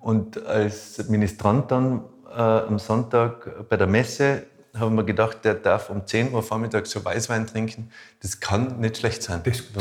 Und 0.00 0.44
als 0.44 1.08
Ministrant 1.08 1.70
dann 1.70 2.02
äh, 2.28 2.40
am 2.40 2.80
Sonntag 2.80 3.68
bei 3.68 3.76
der 3.76 3.86
Messe 3.86 4.42
haben 4.76 4.96
wir 4.96 5.04
gedacht, 5.04 5.44
der 5.44 5.54
darf 5.54 5.88
um 5.88 6.04
10 6.04 6.32
Uhr 6.32 6.42
vormittags 6.42 6.90
so 6.90 7.04
Weißwein 7.04 7.46
trinken. 7.46 7.92
Das 8.20 8.40
kann 8.40 8.80
nicht 8.80 8.96
schlecht 8.96 9.22
sein. 9.22 9.40
Das 9.44 9.62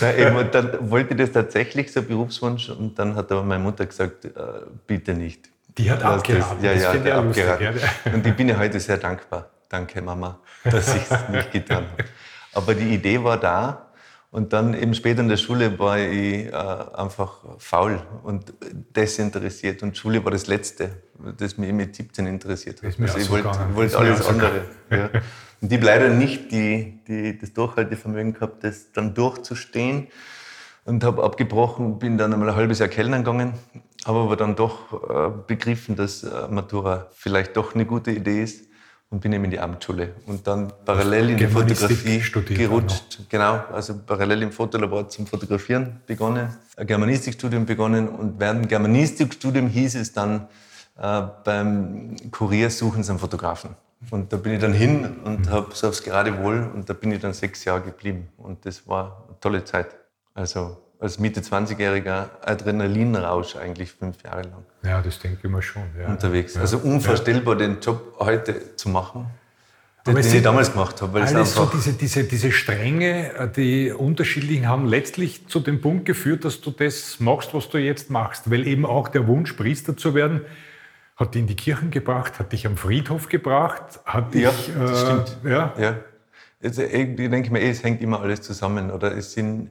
ja, 0.00 0.12
eben, 0.12 0.36
und 0.36 0.54
dann 0.54 0.90
wollte 0.90 1.14
ich 1.14 1.20
das 1.20 1.32
tatsächlich, 1.32 1.92
so 1.92 2.02
Berufswunsch. 2.02 2.68
Und 2.70 2.98
dann 2.98 3.14
hat 3.14 3.30
aber 3.32 3.42
meine 3.42 3.62
Mutter 3.62 3.86
gesagt, 3.86 4.24
äh, 4.24 4.30
bitte 4.86 5.14
nicht. 5.14 5.48
Die 5.78 5.90
hat 5.90 6.02
abgeraten. 6.02 6.62
Ja, 6.62 6.72
ja, 6.72 6.94
ja 6.94 7.18
abgeraten. 7.18 7.80
Und 8.14 8.26
ich 8.26 8.34
bin 8.34 8.48
ja 8.48 8.58
heute 8.58 8.78
sehr 8.78 8.98
dankbar. 8.98 9.48
Danke, 9.68 10.02
Mama, 10.02 10.38
dass 10.64 10.94
ich 10.94 11.02
es 11.10 11.28
nicht 11.30 11.50
getan 11.50 11.84
habe. 11.90 12.04
Aber 12.52 12.74
die 12.74 12.94
Idee 12.94 13.22
war 13.22 13.38
da. 13.38 13.91
Und 14.32 14.54
dann 14.54 14.72
eben 14.72 14.94
später 14.94 15.20
in 15.20 15.28
der 15.28 15.36
Schule 15.36 15.78
war 15.78 15.98
ich 15.98 16.46
äh, 16.46 16.52
einfach 16.52 17.44
faul 17.58 18.00
und 18.22 18.54
desinteressiert. 18.96 19.82
Und 19.82 19.94
Schule 19.94 20.24
war 20.24 20.32
das 20.32 20.46
Letzte, 20.46 21.02
das 21.36 21.58
mich 21.58 21.70
mit 21.70 21.94
17 21.94 22.26
interessiert 22.26 22.82
hat. 22.82 22.98
Also 22.98 23.18
ich 23.18 23.28
wollte 23.28 23.50
wollt 23.74 23.94
alles 23.94 24.26
andere. 24.26 24.64
Ja. 24.90 25.10
Und 25.60 25.70
ich 25.70 25.76
habe 25.76 25.84
leider 25.84 26.08
nicht 26.08 26.50
die, 26.50 27.00
die, 27.06 27.36
das 27.36 27.52
Durchhaltevermögen 27.52 28.32
gehabt, 28.32 28.64
das 28.64 28.90
dann 28.92 29.12
durchzustehen. 29.12 30.08
Und 30.86 31.04
habe 31.04 31.22
abgebrochen, 31.22 31.98
bin 31.98 32.16
dann 32.16 32.32
einmal 32.32 32.48
ein 32.48 32.56
halbes 32.56 32.78
Jahr 32.78 32.88
Kellnern 32.88 33.24
gegangen, 33.24 33.52
habe 34.06 34.18
aber 34.18 34.36
dann 34.36 34.56
doch 34.56 35.10
äh, 35.10 35.30
begriffen, 35.46 35.94
dass 35.94 36.24
äh, 36.24 36.48
Matura 36.48 37.08
vielleicht 37.12 37.54
doch 37.58 37.74
eine 37.74 37.84
gute 37.84 38.10
Idee 38.10 38.42
ist 38.42 38.71
und 39.12 39.20
bin 39.20 39.32
eben 39.32 39.44
in 39.44 39.50
die 39.50 39.60
Abendschule 39.60 40.14
und 40.26 40.46
dann 40.46 40.72
parallel 40.86 41.30
in 41.30 41.36
die 41.36 41.46
Fotografie 41.46 42.22
gerutscht. 42.54 43.20
Genau, 43.28 43.62
also 43.70 43.94
parallel 44.06 44.42
im 44.42 44.52
Fotolabor 44.52 45.06
zum 45.08 45.26
Fotografieren 45.26 46.00
begonnen, 46.06 46.48
ein 46.76 46.86
Germanistikstudium 46.86 47.66
begonnen 47.66 48.08
und 48.08 48.40
während 48.40 48.64
dem 48.64 48.68
Germanistikstudium 48.68 49.68
hieß 49.68 49.96
es 49.96 50.14
dann 50.14 50.48
äh, 50.98 51.22
beim 51.44 52.16
Kurier 52.30 52.70
suchen 52.70 53.02
Sie 53.02 53.10
einen 53.10 53.18
Fotografen. 53.18 53.76
Und 54.10 54.32
da 54.32 54.38
bin 54.38 54.54
ich 54.54 54.60
dann 54.60 54.72
hin 54.72 55.20
und 55.24 55.48
habe 55.50 55.68
so 55.74 55.88
aufs 55.88 56.02
gerade 56.02 56.42
Wohl 56.42 56.70
und 56.74 56.88
da 56.88 56.94
bin 56.94 57.12
ich 57.12 57.20
dann 57.20 57.34
sechs 57.34 57.64
Jahre 57.64 57.82
geblieben 57.82 58.28
und 58.38 58.64
das 58.64 58.88
war 58.88 59.26
eine 59.28 59.38
tolle 59.40 59.64
Zeit. 59.64 59.94
Also 60.34 60.78
als 61.02 61.18
Mitte 61.18 61.40
20-jähriger 61.40 62.30
Adrenalinrausch 62.42 63.56
eigentlich 63.56 63.90
fünf 63.92 64.22
Jahre 64.22 64.42
lang. 64.42 64.64
Ja, 64.84 65.02
das 65.02 65.18
denke 65.18 65.40
ich 65.42 65.50
mir 65.50 65.60
schon. 65.60 65.82
Ja. 66.00 66.06
Unterwegs. 66.06 66.56
Also 66.56 66.78
unvorstellbar, 66.78 67.60
ja. 67.60 67.66
den 67.66 67.80
Job 67.80 68.14
heute 68.20 68.76
zu 68.76 68.88
machen. 68.88 69.26
Den, 70.06 70.14
den 70.16 70.24
ich 70.24 70.42
damals 70.42 70.72
gemacht 70.72 71.00
habe. 71.02 71.12
Weil 71.12 71.22
alles 71.22 71.54
so 71.54 71.70
diese, 71.72 71.92
diese, 71.92 72.24
diese 72.24 72.50
Stränge, 72.50 73.52
die 73.56 73.92
unterschiedlichen 73.92 74.68
haben 74.68 74.86
letztlich 74.86 75.46
zu 75.48 75.60
dem 75.60 75.80
Punkt 75.80 76.06
geführt, 76.06 76.44
dass 76.44 76.60
du 76.60 76.70
das 76.70 77.20
machst, 77.20 77.52
was 77.52 77.68
du 77.68 77.78
jetzt 77.78 78.10
machst. 78.10 78.50
Weil 78.50 78.66
eben 78.66 78.86
auch 78.86 79.08
der 79.08 79.26
Wunsch, 79.26 79.52
Priester 79.52 79.96
zu 79.96 80.14
werden, 80.14 80.42
hat 81.16 81.34
dich 81.34 81.42
in 81.42 81.46
die 81.48 81.56
Kirchen 81.56 81.90
gebracht, 81.90 82.38
hat 82.38 82.52
dich 82.52 82.66
am 82.66 82.76
Friedhof 82.76 83.28
gebracht, 83.28 84.00
hat 84.04 84.34
dich... 84.34 84.42
Ja, 84.42 84.52
das 84.78 85.02
äh, 85.02 85.04
stimmt. 85.04 85.36
Ja. 85.44 85.74
ja. 85.78 85.96
Also, 86.62 86.82
ich 86.82 87.16
denke 87.16 87.52
mir, 87.52 87.60
es 87.60 87.82
hängt 87.82 88.02
immer 88.02 88.20
alles 88.20 88.42
zusammen. 88.42 88.90
Oder 88.90 89.16
es 89.16 89.32
sind 89.32 89.70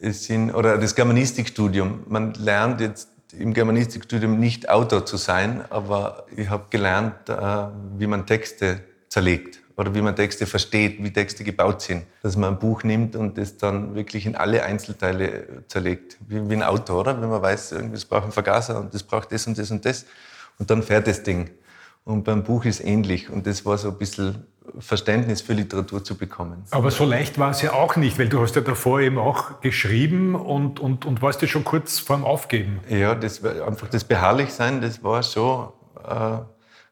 sind, 0.00 0.52
oder 0.52 0.78
das 0.78 0.94
Germanistikstudium. 0.94 2.04
Man 2.08 2.34
lernt 2.34 2.80
jetzt 2.80 3.08
im 3.38 3.54
Germanistikstudium 3.54 4.38
nicht 4.38 4.68
Autor 4.68 5.06
zu 5.06 5.16
sein, 5.16 5.64
aber 5.70 6.26
ich 6.36 6.48
habe 6.48 6.64
gelernt, 6.70 7.28
äh, 7.28 7.66
wie 7.98 8.06
man 8.06 8.26
Texte 8.26 8.80
zerlegt 9.08 9.60
oder 9.76 9.94
wie 9.94 10.02
man 10.02 10.16
Texte 10.16 10.46
versteht, 10.46 11.02
wie 11.02 11.12
Texte 11.12 11.44
gebaut 11.44 11.82
sind. 11.82 12.04
Dass 12.22 12.36
man 12.36 12.54
ein 12.54 12.58
Buch 12.58 12.82
nimmt 12.82 13.16
und 13.16 13.38
das 13.38 13.56
dann 13.56 13.94
wirklich 13.94 14.26
in 14.26 14.36
alle 14.36 14.62
Einzelteile 14.62 15.64
zerlegt, 15.68 16.18
wie, 16.28 16.48
wie 16.48 16.54
ein 16.54 16.62
Auto, 16.62 16.98
oder? 16.98 17.20
Wenn 17.20 17.28
man 17.28 17.42
weiß, 17.42 17.72
es 17.72 18.04
braucht 18.04 18.24
einen 18.24 18.32
Vergaser 18.32 18.80
und 18.80 18.92
das 18.92 19.02
braucht 19.02 19.32
das 19.32 19.46
und 19.46 19.58
das 19.58 19.70
und 19.70 19.84
das 19.84 20.06
und 20.58 20.70
dann 20.70 20.82
fährt 20.82 21.06
das 21.06 21.22
Ding. 21.22 21.50
Und 22.04 22.24
beim 22.24 22.42
Buch 22.42 22.64
ist 22.64 22.84
ähnlich 22.84 23.30
und 23.30 23.46
das 23.46 23.64
war 23.64 23.78
so 23.78 23.90
ein 23.90 23.98
bisschen 23.98 24.46
Verständnis 24.78 25.40
für 25.40 25.54
Literatur 25.54 26.04
zu 26.04 26.16
bekommen. 26.16 26.64
Aber 26.70 26.90
so 26.90 27.04
leicht 27.04 27.38
war 27.38 27.50
es 27.50 27.62
ja 27.62 27.72
auch 27.72 27.96
nicht, 27.96 28.18
weil 28.18 28.28
du 28.28 28.40
hast 28.40 28.56
ja 28.56 28.62
davor 28.62 29.00
eben 29.00 29.18
auch 29.18 29.60
geschrieben 29.60 30.34
und, 30.34 30.78
und, 30.80 31.06
und 31.06 31.22
warst 31.22 31.42
ja 31.42 31.48
schon 31.48 31.64
kurz 31.64 31.98
vorm 31.98 32.24
Aufgeben. 32.24 32.80
Ja, 32.88 33.14
das 33.14 33.42
war 33.42 33.66
einfach 33.66 33.88
das 33.88 34.04
Beharrlichsein, 34.04 34.80
das 34.80 35.02
war 35.02 35.22
schon 35.22 35.70
äh, 36.06 36.38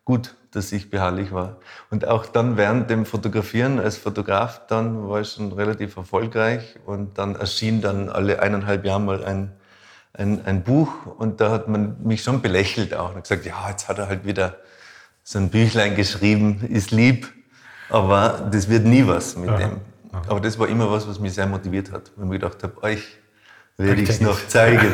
gut, 0.04 0.34
dass 0.50 0.72
ich 0.72 0.90
beharrlich 0.90 1.30
war. 1.32 1.58
Und 1.90 2.06
auch 2.06 2.26
dann 2.26 2.56
während 2.56 2.90
dem 2.90 3.04
Fotografieren 3.04 3.78
als 3.78 3.98
Fotograf, 3.98 4.66
dann 4.66 5.08
war 5.08 5.20
ich 5.20 5.28
schon 5.32 5.52
relativ 5.52 5.96
erfolgreich 5.96 6.76
und 6.86 7.18
dann 7.18 7.36
erschien 7.36 7.80
dann 7.80 8.08
alle 8.08 8.40
eineinhalb 8.40 8.84
Jahre 8.84 9.00
mal 9.00 9.24
ein, 9.24 9.52
ein, 10.14 10.44
ein 10.46 10.62
Buch 10.64 10.90
und 11.18 11.40
da 11.40 11.50
hat 11.50 11.68
man 11.68 12.02
mich 12.02 12.22
schon 12.22 12.40
belächelt 12.40 12.94
auch 12.94 13.14
und 13.14 13.22
gesagt, 13.22 13.44
ja, 13.44 13.68
jetzt 13.68 13.88
hat 13.88 13.98
er 13.98 14.08
halt 14.08 14.24
wieder 14.24 14.56
so 15.22 15.38
ein 15.38 15.50
Büchlein 15.50 15.94
geschrieben, 15.94 16.66
ist 16.70 16.90
lieb. 16.90 17.28
Aber 17.88 18.48
das 18.50 18.68
wird 18.68 18.84
nie 18.84 19.06
was 19.06 19.36
mit 19.36 19.48
Aha. 19.48 19.58
dem. 19.58 19.80
Aber 20.12 20.40
das 20.40 20.58
war 20.58 20.68
immer 20.68 20.90
was, 20.90 21.06
was 21.06 21.18
mich 21.18 21.34
sehr 21.34 21.46
motiviert 21.46 21.92
hat. 21.92 22.10
Wenn 22.16 22.26
ich 22.32 22.40
gedacht 22.40 22.62
habe, 22.62 22.82
euch 22.82 23.02
werde 23.76 24.02
ich 24.02 24.08
es 24.08 24.20
noch 24.20 24.46
zeigen. 24.48 24.92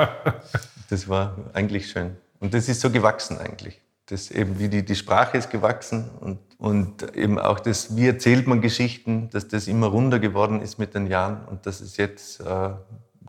das 0.90 1.08
war 1.08 1.36
eigentlich 1.52 1.90
schön. 1.90 2.16
Und 2.40 2.54
das 2.54 2.68
ist 2.68 2.80
so 2.80 2.90
gewachsen 2.90 3.38
eigentlich. 3.38 3.80
Das 4.06 4.30
eben, 4.30 4.58
wie 4.58 4.68
die, 4.68 4.84
die 4.84 4.96
Sprache 4.96 5.38
ist 5.38 5.50
gewachsen 5.50 6.10
und, 6.20 6.38
und 6.58 7.16
eben 7.16 7.38
auch 7.38 7.60
das, 7.60 7.96
wie 7.96 8.08
erzählt 8.08 8.48
man 8.48 8.60
Geschichten, 8.60 9.30
dass 9.30 9.46
das 9.46 9.68
immer 9.68 9.86
runder 9.86 10.18
geworden 10.18 10.60
ist 10.62 10.78
mit 10.78 10.94
den 10.94 11.06
Jahren 11.06 11.44
und 11.44 11.64
dass 11.64 11.80
es 11.80 11.96
jetzt 11.96 12.40
äh, 12.40 12.70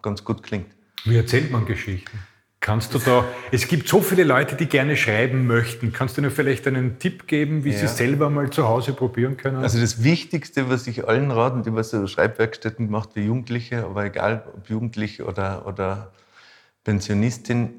ganz 0.02 0.24
gut 0.24 0.42
klingt. 0.42 0.72
Wie 1.04 1.18
erzählt 1.18 1.52
man 1.52 1.66
Geschichten? 1.66 2.18
Kannst 2.62 2.94
du 2.94 3.00
da, 3.00 3.26
es 3.52 3.68
gibt 3.68 3.88
so 3.88 4.02
viele 4.02 4.24
Leute, 4.24 4.56
die 4.56 4.68
gerne 4.68 4.96
schreiben 4.96 5.48
möchten. 5.48 5.92
Kannst 5.92 6.18
du 6.18 6.22
mir 6.22 6.30
vielleicht 6.30 6.68
einen 6.68 7.00
Tipp 7.00 7.26
geben, 7.26 7.64
wie 7.64 7.72
ja. 7.72 7.78
sie 7.80 7.88
selber 7.88 8.30
mal 8.30 8.52
zu 8.52 8.68
Hause 8.68 8.94
probieren 8.94 9.36
können? 9.36 9.58
Also 9.58 9.80
das 9.80 10.04
Wichtigste, 10.04 10.70
was 10.70 10.86
ich 10.86 11.08
allen 11.08 11.32
raten, 11.32 11.64
die 11.64 11.74
was 11.74 11.90
so 11.90 12.06
Schreibwerkstätten 12.06 12.86
gemacht 12.86 13.10
wie 13.16 13.22
Jugendliche, 13.22 13.84
aber 13.84 14.06
egal 14.06 14.44
ob 14.56 14.70
Jugendliche 14.70 15.26
oder, 15.26 15.66
oder 15.66 16.12
Pensionistin, 16.84 17.74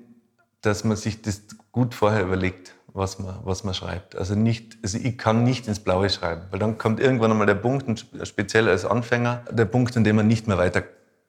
dass 0.63 0.83
man 0.83 0.97
sich 0.97 1.23
das 1.23 1.43
gut 1.71 1.95
vorher 1.95 2.25
überlegt, 2.25 2.75
was 2.93 3.21
man, 3.21 3.37
was 3.45 3.63
man 3.63 3.75
schreibt. 3.75 4.17
Also, 4.17 4.35
nicht, 4.35 4.79
also 4.83 4.99
ich 4.99 5.17
kann 5.17 5.45
nicht 5.45 5.69
ins 5.69 5.79
Blaue 5.79 6.11
schreiben, 6.11 6.43
weil 6.51 6.59
dann 6.59 6.77
kommt 6.77 6.99
irgendwann 6.99 7.31
einmal 7.31 7.47
der 7.47 7.55
Punkt, 7.55 8.05
speziell 8.25 8.69
als 8.69 8.85
Anfänger, 8.85 9.45
der 9.49 9.65
Punkt, 9.65 9.97
an 9.97 10.03
dem 10.03 10.17
man 10.17 10.27
nicht 10.27 10.49
mehr 10.49 10.59
weiter 10.59 10.83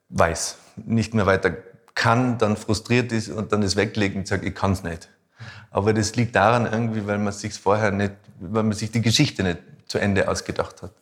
weiß, 0.09 0.57
nicht 0.85 1.13
mehr 1.13 1.27
weiter 1.27 1.55
kann, 1.95 2.37
dann 2.37 2.57
frustriert 2.57 3.11
ist 3.11 3.29
und 3.29 3.51
dann 3.51 3.63
es 3.63 3.75
weglegt 3.75 4.15
und 4.15 4.27
sagt, 4.27 4.43
ich 4.43 4.55
kann 4.55 4.71
es 4.71 4.83
nicht. 4.83 5.09
Aber 5.71 5.93
das 5.93 6.15
liegt 6.15 6.35
daran 6.35 6.65
irgendwie, 6.71 7.05
weil 7.07 7.17
man 7.17 7.33
sich 7.33 7.53
vorher 7.53 7.91
nicht, 7.91 8.13
weil 8.39 8.63
man 8.63 8.73
sich 8.73 8.91
die 8.91 9.01
Geschichte 9.01 9.43
nicht 9.43 9.59
zu 9.87 9.97
Ende 9.97 10.27
ausgedacht 10.27 10.81
hat. 10.81 10.93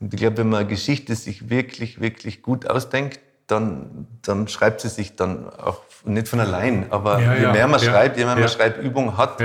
Und 0.00 0.12
ich 0.12 0.20
glaube, 0.20 0.38
wenn 0.38 0.48
man 0.48 0.60
eine 0.60 0.68
Geschichte 0.68 1.14
sich 1.14 1.50
wirklich, 1.50 2.00
wirklich 2.00 2.42
gut 2.42 2.68
ausdenkt, 2.68 3.20
dann, 3.46 4.06
dann 4.22 4.48
schreibt 4.48 4.80
sie 4.80 4.88
sich 4.88 5.16
dann 5.16 5.48
auch 5.50 5.82
nicht 6.04 6.28
von 6.28 6.40
allein. 6.40 6.86
Aber 6.90 7.20
ja, 7.20 7.34
je 7.34 7.52
mehr 7.52 7.68
man 7.68 7.80
ja, 7.80 7.90
schreibt, 7.90 8.16
je 8.16 8.24
mehr 8.24 8.36
man 8.36 8.48
Schreibübung 8.48 9.16
hat, 9.16 9.40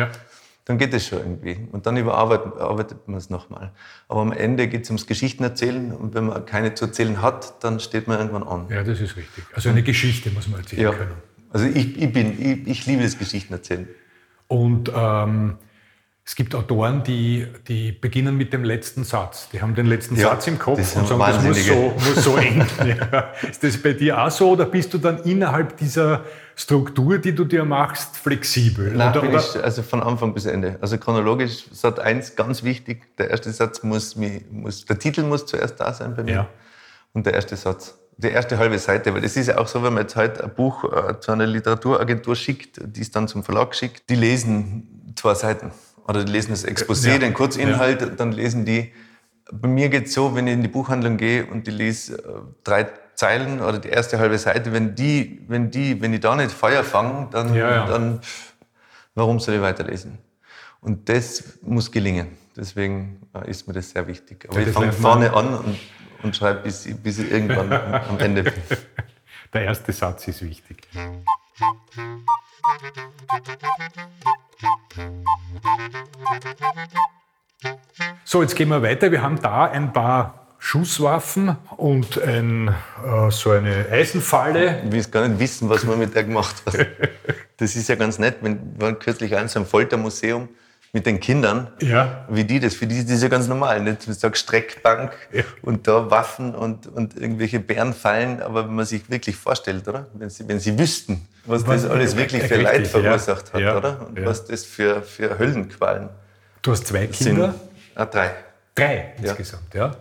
dann 0.70 0.78
geht 0.78 0.94
es 0.94 1.08
schon 1.08 1.18
irgendwie. 1.18 1.58
Und 1.72 1.88
dann 1.88 1.98
überarbeitet 1.98 3.08
man 3.08 3.18
es 3.18 3.32
nochmal. 3.32 3.72
Aber 4.08 4.22
am 4.22 4.32
Ende 4.32 4.68
geht 4.68 4.84
es 4.84 4.90
ums 4.92 5.08
Geschichtenerzählen 5.08 5.92
und 5.92 6.14
wenn 6.14 6.28
man 6.28 6.46
keine 6.46 6.76
zu 6.76 6.86
erzählen 6.86 7.24
hat, 7.24 7.64
dann 7.64 7.80
steht 7.80 8.08
man 8.08 8.20
irgendwann 8.20 8.44
an. 8.44 8.68
Ja, 8.70 8.84
das 8.84 9.02
ist 9.02 9.18
richtig. 9.18 9.46
Also 9.56 9.70
eine 9.70 9.82
Geschichte 9.82 10.30
muss 10.30 10.48
man 10.48 10.60
erzählen 10.60 10.84
ja. 10.84 10.92
können. 10.92 11.16
Also 11.50 11.66
ich, 11.66 12.00
ich, 12.00 12.14
bin, 12.14 12.40
ich, 12.40 12.68
ich 12.68 12.86
liebe 12.86 13.02
das 13.02 13.18
Geschichtenerzählen. 13.18 13.88
Und 14.48 14.92
ähm, 14.96 15.56
es 16.30 16.36
gibt 16.36 16.54
Autoren, 16.54 17.02
die, 17.04 17.48
die 17.68 17.92
beginnen 17.92 18.38
mit 18.38 18.54
dem 18.54 18.64
letzten 18.64 19.04
Satz. 19.04 19.50
Die 19.52 19.64
haben 19.64 19.74
den 19.74 19.88
letzten 19.88 20.16
ja, 20.16 20.30
Satz 20.30 20.46
im 20.46 20.60
Kopf 20.60 20.78
und 20.78 20.86
sagen, 20.86 21.20
das 21.20 21.44
muss 21.44 21.66
so, 21.66 21.74
muss 21.74 22.24
so 22.24 22.36
enden. 22.38 22.68
Ja. 23.12 23.34
Ist 23.50 23.64
das 23.64 23.82
bei 23.82 23.94
dir 23.94 24.22
auch 24.22 24.30
so 24.30 24.52
oder 24.52 24.66
bist 24.66 24.94
du 24.94 25.00
dann 25.00 25.24
innerhalb 25.24 25.76
dieser 25.78 26.24
Struktur, 26.56 27.18
die 27.18 27.34
du 27.34 27.46
dir 27.46 27.66
machst, 27.66 28.16
flexibel? 28.16 28.92
Nein, 28.92 29.10
oder, 29.10 29.28
oder? 29.28 29.40
Ich, 29.40 29.64
also 29.64 29.82
von 29.82 30.04
Anfang 30.04 30.36
bis 30.36 30.46
Ende. 30.46 30.78
Also 30.82 31.00
chronologisch, 31.00 31.66
Satz 31.72 31.98
1, 31.98 32.36
ganz 32.36 32.62
wichtig, 32.62 33.18
der 33.18 33.32
erste 33.32 33.52
Satz 33.52 33.82
muss, 33.82 34.16
muss, 34.52 34.86
der 34.86 35.00
Titel 35.00 35.24
muss 35.24 35.48
zuerst 35.48 35.80
da 35.80 35.92
sein 35.94 36.16
bei 36.16 36.22
mir. 36.22 36.32
Ja. 36.32 36.50
Und 37.12 37.26
der 37.26 37.34
erste 37.34 37.56
Satz 37.56 37.96
die 38.18 38.28
erste 38.28 38.58
halbe 38.58 38.78
Seite, 38.78 39.14
weil 39.14 39.22
das 39.22 39.38
ist 39.38 39.48
ja 39.48 39.58
auch 39.58 39.68
so, 39.68 39.82
wenn 39.82 39.94
man 39.94 40.04
jetzt 40.04 40.18
heute 40.18 40.44
ein 40.44 40.54
Buch 40.54 40.84
äh, 40.84 41.20
zu 41.22 41.32
einer 41.32 41.48
Literaturagentur 41.48 42.36
schickt, 42.36 42.80
die 42.84 43.00
es 43.00 43.12
dann 43.12 43.30
zum 43.30 43.46
Verlag 43.46 43.74
schickt, 43.74 44.10
die 44.10 44.16
lesen 44.16 45.14
zwei 45.16 45.34
Seiten 45.36 45.72
Oder 46.10 46.24
die 46.26 46.32
lesen 46.32 46.50
das 46.52 46.66
Exposé, 46.66 47.12
Ja. 47.12 47.18
den 47.20 47.34
Kurzinhalt, 47.34 48.20
dann 48.20 48.32
lesen 48.32 48.66
die. 48.66 48.92
Bei 49.52 49.68
mir 49.68 49.90
geht 49.90 50.08
es 50.08 50.14
so, 50.14 50.36
wenn 50.36 50.48
ich 50.48 50.54
in 50.54 50.62
die 50.64 50.68
Buchhandlung 50.68 51.18
gehe 51.18 51.46
und 51.46 51.68
die 51.68 51.72
lese 51.72 52.18
äh, 52.18 52.22
drei 52.64 52.88
Zeilen 53.16 53.62
oder 53.62 53.78
die 53.80 53.90
erste 53.90 54.18
halbe 54.20 54.38
Seite, 54.38 54.72
wenn 54.74 54.96
die, 54.96 55.42
wenn 55.48 55.70
die, 55.72 56.02
wenn 56.02 56.12
die 56.12 56.20
da 56.20 56.36
nicht 56.36 56.52
Feuer 56.52 56.84
fangen, 56.84 57.30
dann, 57.32 57.54
Ja, 57.54 57.70
ja. 57.76 57.86
dann 57.88 58.22
warum 59.16 59.40
soll 59.40 59.56
ich 59.56 59.62
weiterlesen? 59.62 60.18
Und 60.82 61.10
das 61.10 61.60
muss 61.62 61.92
gelingen. 61.92 62.28
Deswegen 62.56 63.22
äh, 63.36 63.50
ist 63.50 63.68
mir 63.68 63.74
das 63.74 63.90
sehr 63.92 64.08
wichtig. 64.08 64.48
Aber 64.50 64.60
Ja, 64.62 64.68
ich 64.68 64.74
fange 64.74 64.92
vorne 64.94 65.34
an 65.34 65.54
und, 65.56 65.80
und 66.24 66.36
schreibe, 66.36 66.62
bis, 66.62 66.88
bis 67.04 67.20
ich 67.20 67.30
irgendwann 67.32 67.72
am 67.74 68.18
Ende 68.20 68.44
bin. 68.44 68.54
Der 69.54 69.64
erste 69.64 69.92
Satz 69.92 70.28
ist 70.28 70.42
wichtig. 70.44 70.88
So, 78.24 78.44
jetzt 78.44 78.56
gehen 78.56 78.70
wir 78.70 78.84
weiter. 78.84 79.12
Wir 79.12 79.24
haben 79.24 79.42
da 79.42 79.66
ein 79.66 79.92
paar 79.92 80.56
Schusswaffen 80.60 81.58
und 81.78 82.22
ein, 82.22 82.68
äh, 82.68 83.32
so 83.32 83.52
eine 83.52 83.88
Eisenfalle. 83.92 84.84
Ich 84.86 84.92
will 84.92 85.04
gar 85.06 85.28
nicht 85.28 85.40
wissen, 85.40 85.70
was 85.70 85.84
man 85.84 85.98
mit 85.98 86.14
der 86.16 86.24
gemacht 86.24 86.64
hat. 86.66 86.76
Das 87.58 87.76
ist 87.76 87.90
ja 87.90 87.96
ganz 87.96 88.20
nett. 88.20 88.38
Wir 88.42 88.58
waren 88.78 89.00
kürzlich 89.00 89.36
eins 89.36 89.58
am 89.58 89.66
Foltermuseum 89.66 90.48
mit 90.92 91.06
den 91.06 91.20
Kindern. 91.20 91.72
Ja. 91.82 92.26
Wie 92.30 92.44
die 92.44 92.60
das, 92.60 92.74
für 92.76 92.88
die 92.88 92.98
ist 92.98 93.10
das 93.10 93.22
ja 93.22 93.28
ganz 93.28 93.48
normal. 93.48 93.82
Nicht? 93.82 94.08
Du 94.08 94.14
sagst 94.14 94.44
Streckbank 94.44 95.12
Ja. 95.32 95.44
und 95.62 95.88
da 95.88 96.10
Waffen 96.10 96.56
und, 96.56 96.88
und 96.88 97.16
irgendwelche 97.16 97.60
Bärenfallen. 97.60 98.42
Aber 98.42 98.66
wenn 98.68 98.76
man 98.76 98.86
sich 98.86 99.10
wirklich 99.10 99.36
vorstellt, 99.36 99.88
oder? 99.88 100.08
Wenn 100.14 100.30
sie, 100.30 100.48
wenn 100.48 100.60
sie 100.60 100.78
wüssten, 100.78 101.28
was 101.46 101.66
Was- 101.68 101.84
das 101.84 101.92
alles 101.92 102.16
wirklich 102.16 102.42
für 102.44 102.56
Richtig, 102.56 102.64
Leid 102.64 102.82
ja. 102.84 102.90
verursacht 103.02 103.54
hat, 103.54 103.62
Ja. 103.62 103.78
oder? 103.78 104.08
Und 104.08 104.26
was 104.26 104.46
das 104.46 104.66
für, 104.66 105.02
für 105.04 105.38
Höllenqualen 105.38 106.10
Du 106.62 106.72
hast 106.72 106.88
zwei 106.88 107.08
sind. 107.12 107.36
Kinder? 107.36 107.54
Ah, 107.96 108.06
drei. 108.06 108.32
Drei 108.76 109.14
Ja. 109.22 109.30
insgesamt, 109.30 109.74
ja. 109.74 109.92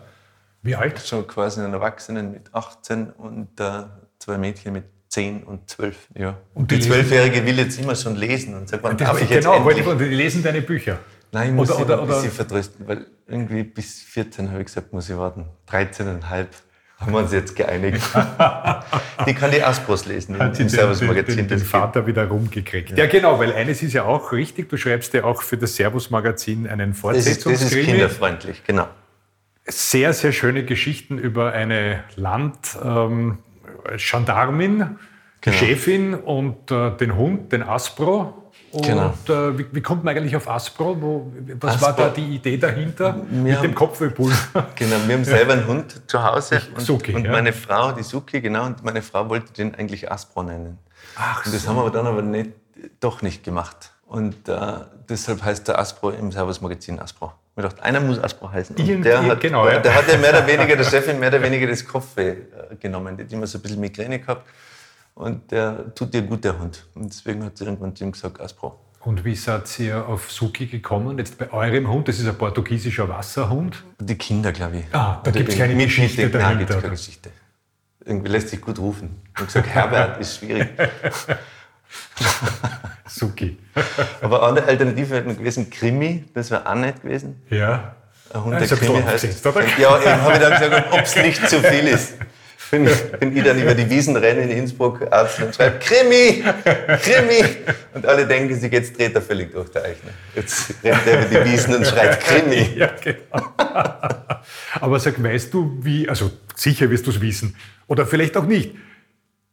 Wie 0.63 0.75
alt? 0.75 0.99
Schon 1.07 1.27
quasi 1.27 1.61
einen 1.61 1.73
Erwachsenen 1.73 2.33
mit 2.33 2.53
18 2.55 3.11
und 3.11 3.61
äh, 3.61 3.85
zwei 4.19 4.39
Mädchen 4.39 4.73
mit 4.73 4.85
10 5.09 5.43
und 5.45 5.69
12. 5.71 5.97
Ja. 6.17 6.39
Und 6.55 6.71
die 6.71 6.79
die 6.79 6.87
Zwölfjährige 6.87 7.45
will 7.47 7.59
jetzt 7.59 7.81
immer 7.81 7.95
schon 7.95 8.17
lesen 8.17 8.55
und 8.55 8.69
sagt, 8.69 8.83
wann 8.83 8.99
habe 9.07 9.21
ich 9.21 9.31
jetzt 9.31 9.45
genau, 9.45 9.57
endlich... 9.69 9.87
ich, 9.87 9.99
die 9.99 10.15
lesen 10.15 10.43
deine 10.43 10.61
Bücher. 10.63 10.99
Nein, 11.33 11.49
ich 11.49 11.55
muss 11.55 11.71
Oder- 11.71 11.79
sie 11.79 11.85
oder- 11.85 12.01
ein 12.03 12.07
bisschen 12.09 12.23
oder- 12.25 12.31
vertrösten, 12.33 12.89
weil 12.89 13.07
irgendwie 13.27 13.63
bis 13.63 14.03
14 14.03 14.51
habe 14.51 14.61
ich 14.61 14.67
gesagt, 14.67 14.93
muss 14.93 15.09
ich 15.11 15.17
warten. 15.17 15.47
13,5 15.71 16.47
haben 16.99 17.13
wir 17.13 17.19
uns 17.21 17.33
jetzt 17.33 17.55
geeinigt. 17.55 18.03
die 19.27 19.35
kann 19.35 19.51
die 19.53 19.63
Aspros 19.63 20.07
lesen 20.07 20.37
Hat 20.39 20.49
im 20.49 20.53
den, 20.53 20.59
den, 20.59 20.69
Servus-Magazin. 20.69 21.37
den, 21.37 21.49
den 21.49 21.59
das 21.61 21.69
Vater 21.69 22.07
wieder 22.07 22.27
rumgekriegt. 22.27 22.91
Ja. 22.99 23.07
genau, 23.07 23.39
weil 23.39 23.53
eines 23.53 23.83
ist 23.83 23.93
ja 23.93 24.05
auch 24.05 24.33
richtig, 24.33 24.69
du 24.69 24.77
schreibst 24.77 25.15
ja 25.15 25.25
auch 25.25 25.43
für 25.43 25.57
das 25.57 25.77
Servus-Magazin 25.77 26.67
einen 26.67 26.93
gibt. 26.93 27.05
das, 27.05 27.17
ist, 27.19 27.27
das 27.27 27.37
ist 27.37 27.43
Fortsetzungskrimi. 27.45 27.87
kinderfreundlich, 27.93 28.63
genau. 28.67 28.89
Sehr, 29.67 30.13
sehr 30.15 30.33
schöne 30.33 30.65
Geschichten 30.65 31.19
über 31.19 31.53
eine 31.53 32.03
Landgendarmin, 32.17 33.39
die 33.87 34.79
Genau. 35.41 35.57
Chefin 35.57 36.15
und 36.15 36.71
äh, 36.71 36.91
den 36.97 37.15
Hund, 37.17 37.53
den 37.53 37.63
Aspro. 37.63 38.51
Und 38.73 38.85
Genau. 38.85 39.15
äh, 39.29 39.57
wie, 39.57 39.67
wie 39.73 39.81
kommt 39.81 40.03
man 40.05 40.17
eigentlich 40.17 40.35
auf 40.37 40.49
Aspro? 40.51 40.97
Wo, 41.01 41.33
was 41.61 41.81
war 41.81 41.91
Aspro- 41.91 41.97
da 41.97 42.09
die 42.11 42.35
Idee 42.35 42.57
dahinter 42.59 43.15
Wir 43.31 43.41
mit 43.43 43.57
haben- 43.57 43.63
dem 43.63 43.75
Kopfwehpulver? 43.75 44.67
Genau, 44.75 44.97
wir 45.07 45.15
haben 45.15 45.25
selber 45.25 45.53
einen 45.55 45.67
Hund 45.67 46.03
zu 46.11 46.23
Hause 46.23 46.61
und, 46.75 46.81
Suki, 46.81 47.15
und 47.15 47.25
ja. 47.25 47.31
meine 47.31 47.53
Frau, 47.53 47.93
die 47.93 48.03
Suki, 48.03 48.41
genau, 48.41 48.67
und 48.67 48.83
meine 48.85 49.01
Frau 49.01 49.29
wollte 49.29 49.53
den 49.53 49.75
eigentlich 49.77 50.11
Aspro 50.11 50.43
nennen. 50.43 50.79
Ach, 51.17 51.47
und 51.47 51.55
das 51.55 51.67
haben 51.69 51.77
wir 51.77 51.83
aber 51.83 51.91
dann 51.93 52.07
aber 52.07 52.21
nicht, 52.23 52.51
doch 53.01 53.23
nicht 53.23 53.45
gemacht. 53.45 53.93
Und 54.07 54.49
äh, 54.49 54.57
deshalb 55.09 55.43
heißt 55.45 55.69
der 55.69 55.79
Aspro 55.79 56.11
im 56.11 56.33
Servus-Magazin 56.33 56.99
Aspro. 56.99 57.33
Ich 57.59 57.65
dachte, 57.65 57.83
einer 57.83 57.99
muss 58.01 58.23
Aspro 58.23 58.53
heißen. 58.53 58.77
Und 58.77 59.03
der 59.03 59.21
hat, 59.27 59.41
genau, 59.41 59.69
ja. 59.69 59.81
der 59.81 59.93
hat 59.93 60.07
ja 60.07 60.17
mehr 60.17 60.31
oder 60.31 60.47
weniger, 60.47 60.77
der 60.77 60.85
Chefin 60.85 61.19
mehr 61.19 61.29
oder 61.29 61.43
weniger 61.43 61.67
das 61.67 61.85
Kopfweh 61.85 62.29
äh, 62.29 62.37
genommen. 62.79 63.17
Der 63.17 63.27
hat 63.27 63.33
immer 63.33 63.49
so 63.49 63.59
ein 63.59 63.63
bisschen 63.63 63.81
Migräne 63.81 64.21
gehabt. 64.21 64.47
Und 65.15 65.51
der 65.51 65.93
tut 65.93 66.15
dir 66.15 66.23
gut, 66.23 66.45
der 66.45 66.57
Hund. 66.57 66.87
Und 66.95 67.13
deswegen 67.13 67.45
hat 67.45 67.59
sie 67.59 67.65
irgendwann 67.65 67.97
zu 67.97 68.05
ihm 68.05 68.13
gesagt, 68.13 68.41
Aspro. 68.41 68.79
Und 69.01 69.25
wie 69.25 69.35
seid 69.35 69.77
ihr 69.81 70.07
auf 70.07 70.31
Suki 70.31 70.67
gekommen? 70.67 71.19
Jetzt 71.19 71.37
bei 71.37 71.53
eurem 71.53 71.91
Hund, 71.91 72.07
das 72.07 72.21
ist 72.21 72.29
ein 72.29 72.39
portugiesischer 72.39 73.09
Wasserhund. 73.09 73.83
Die 73.99 74.17
Kinder, 74.17 74.53
glaube 74.53 74.77
ich. 74.77 74.85
Ah, 74.95 75.21
da 75.25 75.33
gibt's 75.33 75.57
irgendwie 75.57 75.73
keine 75.73 75.85
Geschichte 75.85 76.23
Nein, 76.23 76.31
dahinter, 76.31 76.59
gibt's 76.59 76.75
keine? 76.77 76.91
Geschichte. 76.91 77.31
Irgendwie 78.05 78.29
lässt 78.29 78.51
sich 78.51 78.61
gut 78.61 78.79
rufen. 78.79 79.21
Ich 79.33 79.37
habe 79.37 79.47
gesagt, 79.47 79.67
Herbert 79.67 80.21
ist 80.21 80.39
schwierig. 80.39 80.69
Suki. 83.07 83.59
Aber 84.21 84.43
andere 84.43 84.67
Alternative 84.67 85.17
hätte 85.17 85.29
noch 85.29 85.37
gewesen, 85.37 85.71
Krimi, 85.71 86.25
das 86.35 86.51
wäre 86.51 86.69
auch 86.69 86.75
nett 86.75 87.03
gewesen. 87.03 87.43
Ja. 87.51 87.95
Ein 88.33 88.45
Hund, 88.45 88.61
der 88.61 88.69
Krimi 88.77 89.03
heißt. 89.03 89.45
Ja, 89.79 90.01
eben 90.01 90.23
habe 90.23 90.33
ich 90.35 90.39
dann 90.39 90.53
gesagt, 90.53 90.93
ob 90.93 91.01
es 91.01 91.17
nicht 91.17 91.49
zu 91.49 91.61
viel 91.61 91.89
ist. 91.89 92.15
Wenn 92.71 92.87
ich, 92.87 92.93
wenn 93.19 93.35
ich 93.35 93.43
dann 93.43 93.59
über 93.59 93.75
die 93.75 93.89
Wiesen 93.89 94.15
renne 94.15 94.43
in 94.43 94.51
Innsbruck, 94.51 95.11
Arzt 95.11 95.41
und 95.41 95.55
schreibe, 95.55 95.79
Krimi, 95.79 96.45
Krimi. 97.03 97.43
Und 97.95 98.05
alle 98.05 98.27
denken 98.27 98.59
sich, 98.61 98.71
jetzt 98.71 98.99
dreht 98.99 99.15
er 99.15 99.23
völlig 99.23 99.53
durch 99.53 99.71
der 99.71 99.85
Eichner. 99.85 100.11
Jetzt 100.35 100.75
rennt 100.85 101.07
er 101.07 101.25
über 101.25 101.45
die 101.45 101.51
Wiesen 101.51 101.75
und 101.77 101.87
schreit 101.87 102.21
Krimi. 102.21 102.69
Ja, 102.77 102.91
genau. 103.03 103.55
Aber 104.81 105.01
sag, 105.01 105.23
weißt 105.23 105.53
du, 105.55 105.79
wie, 105.81 106.09
also 106.09 106.31
sicher 106.55 106.91
wirst 106.91 107.07
du 107.07 107.11
es 107.11 107.21
wissen, 107.21 107.57
oder 107.87 108.07
vielleicht 108.07 108.37
auch 108.37 108.45
nicht. 108.45 108.75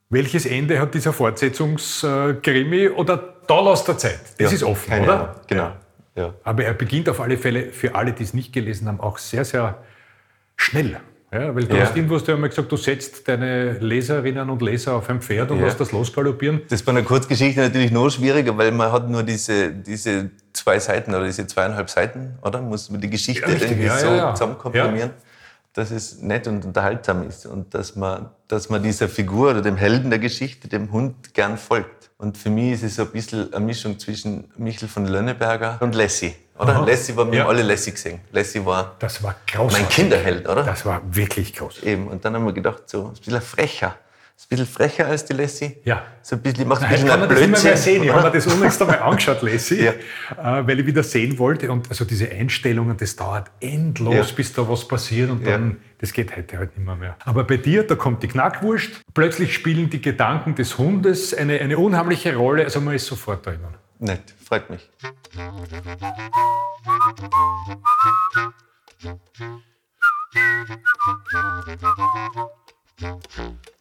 Welches 0.10 0.46
Ende 0.46 0.80
hat 0.80 0.94
dieser 0.94 1.14
Fortsetzungskrimi 1.14 2.90
oder 2.90 3.36
da 3.48 3.60
lässt 3.70 3.88
der 3.88 3.98
Zeit? 3.98 4.20
Das 4.38 4.52
Ja, 4.52 4.56
ist 4.56 4.64
offen, 4.64 5.00
oder? 5.02 5.14
Ahnung, 5.16 5.30
Genau. 5.48 5.72
Ja. 6.16 6.34
Aber 6.44 6.64
er 6.64 6.74
beginnt 6.74 7.10
auf 7.10 7.20
alle 7.20 7.38
Fälle, 7.38 7.72
für 7.74 7.96
alle, 7.96 8.14
die 8.14 8.24
es 8.24 8.34
nicht 8.34 8.54
gelesen 8.54 8.88
haben, 8.88 9.02
auch 9.02 9.18
sehr, 9.18 9.44
sehr 9.44 9.80
schnell. 10.56 10.98
Ja, 11.34 11.54
weil 11.54 11.66
du 11.66 11.76
Ja. 11.76 11.82
hast 11.84 11.96
irgendwo 11.98 12.16
hast 12.16 12.28
du 12.28 12.32
einmal 12.34 12.48
gesagt, 12.50 12.72
du 12.72 12.78
setzt 12.78 13.28
deine 13.28 13.74
Leserinnen 13.80 14.50
und 14.50 14.62
Leser 14.62 14.94
auf 14.94 15.10
ein 15.10 15.22
Pferd 15.22 15.52
und 15.52 15.60
Ja. 15.60 15.66
lässt 15.66 15.80
das 15.82 15.92
losgaloppieren. 15.92 16.62
Das 16.70 16.80
ist 16.80 16.86
bei 16.86 16.92
einer 16.94 17.02
Kurzgeschichte 17.02 17.60
natürlich 17.60 17.92
noch 17.92 18.10
schwieriger, 18.10 18.56
weil 18.58 18.72
man 18.72 18.92
hat 18.94 19.10
nur 19.10 19.24
diese, 19.24 19.72
diese 19.72 20.30
zwei 20.54 20.80
Seiten 20.80 21.14
oder 21.14 21.26
diese 21.26 21.46
zweieinhalb 21.48 21.90
Seiten, 21.90 22.38
oder? 22.42 22.62
Muss 22.62 22.90
man 22.90 23.02
die 23.02 23.10
Geschichte 23.10 23.42
Ja, 23.42 23.48
richtig, 23.48 23.72
irgendwie 23.72 23.90
so 23.90 24.32
zusammenkomprimieren, 24.32 25.10
dass 25.76 25.92
es 25.92 26.22
nett 26.22 26.48
und 26.48 26.66
unterhaltsam 26.66 27.28
ist 27.28 27.46
und 27.46 27.74
dass 27.74 27.96
man, 27.96 28.30
dass 28.48 28.70
man 28.70 28.82
dieser 28.82 29.08
Figur 29.10 29.52
oder 29.52 29.62
dem 29.62 29.76
Helden 29.76 30.10
der 30.10 30.20
Geschichte, 30.20 30.68
dem 30.68 30.92
Hund, 30.92 31.34
gern 31.34 31.58
folgt. 31.58 32.10
Und 32.18 32.38
für 32.38 32.50
mich 32.50 32.72
ist 32.74 32.84
es 32.84 32.96
so 32.96 33.02
ein 33.04 33.10
bisschen 33.12 33.54
eine 33.54 33.64
Mischung 33.66 34.00
zwischen 34.00 34.50
Michel 34.56 34.88
von 34.88 35.06
Lönneberger 35.06 35.78
und 35.82 35.94
Lassie, 35.94 36.34
oder? 36.58 36.78
Aha. 36.78 36.86
Lassie 36.86 37.14
war, 37.18 37.30
wir 37.30 37.40
Ja. 37.40 37.48
alle 37.48 37.62
Lassie 37.62 37.92
gesehen. 37.92 38.22
Lassie 38.32 38.66
war 38.66 38.96
Das 39.00 39.22
war 39.22 39.36
mein. 39.70 39.90
Kinderheld, 39.90 40.48
oder? 40.48 40.64
Das 40.64 40.86
war 40.86 41.02
wirklich 41.14 41.54
groß. 41.54 41.84
Eben. 41.84 42.08
Und 42.08 42.24
dann 42.24 42.36
haben 42.36 42.46
wir 42.46 42.54
gedacht, 42.54 42.84
so 42.86 43.08
ein 43.08 43.14
bisschen 43.14 43.42
frecher. 43.42 43.98
Ein 44.38 44.48
bisschen 44.50 44.68
frecher 44.68 45.08
als 45.08 45.26
die 45.26 45.34
Lassie. 45.34 45.78
Ja. 45.86 46.04
So 46.22 46.36
ein 46.36 46.42
bisschen, 46.42 46.68
macht 46.68 46.84
ein 46.84 46.90
bisschen 46.90 47.08
kann 47.08 47.20
man 47.22 47.30
ein 47.30 47.34
das 47.36 47.44
immer 47.44 47.52
mehr 47.58 47.62
Blödsinn. 47.62 47.94
sehen. 47.94 48.04
Ich 48.04 48.12
habe 48.14 48.24
mir 48.28 48.32
das 48.32 48.46
unlängst 48.48 48.82
einmal 48.82 49.00
angeschaut, 49.00 49.42
Lassie, 49.42 49.84
Ja. 50.38 50.60
äh, 50.60 50.68
weil 50.68 50.80
ich 50.82 50.86
wieder 50.86 51.02
sehen 51.04 51.40
wollte. 51.40 51.72
Und 51.72 51.90
also 51.90 52.06
diese 52.06 52.30
Einstellungen, 52.30 52.96
das 52.98 53.16
dauert 53.16 53.50
endlos, 53.60 54.14
Ja. 54.30 54.36
bis 54.36 54.54
da 54.54 54.68
was 54.70 54.88
passiert 54.88 55.32
und 55.32 55.44
Ja. 55.44 55.52
dann, 55.54 55.78
das 56.00 56.14
geht 56.14 56.36
heute 56.36 56.58
halt 56.60 56.78
nicht 56.78 56.86
mehr, 56.86 56.96
mehr. 56.96 57.16
Aber 57.26 57.44
bei 57.44 57.58
dir, 57.58 57.88
da 57.88 57.96
kommt 57.96 58.22
die 58.22 58.28
Knackwurst, 58.28 59.02
plötzlich 59.16 59.54
spielen 59.56 59.90
die 59.90 60.02
Gedanken 60.02 60.54
des 60.54 60.78
Hundes 60.78 61.34
eine, 61.34 61.60
eine 61.62 61.78
unheimliche 61.80 62.36
Rolle, 62.36 62.66
also 62.66 62.82
man 62.82 62.94
ist 62.94 63.08
sofort 63.08 63.46
drinnen. 63.46 63.74
Nett, 64.00 64.36
freut 64.46 64.70
mich. 64.70 64.90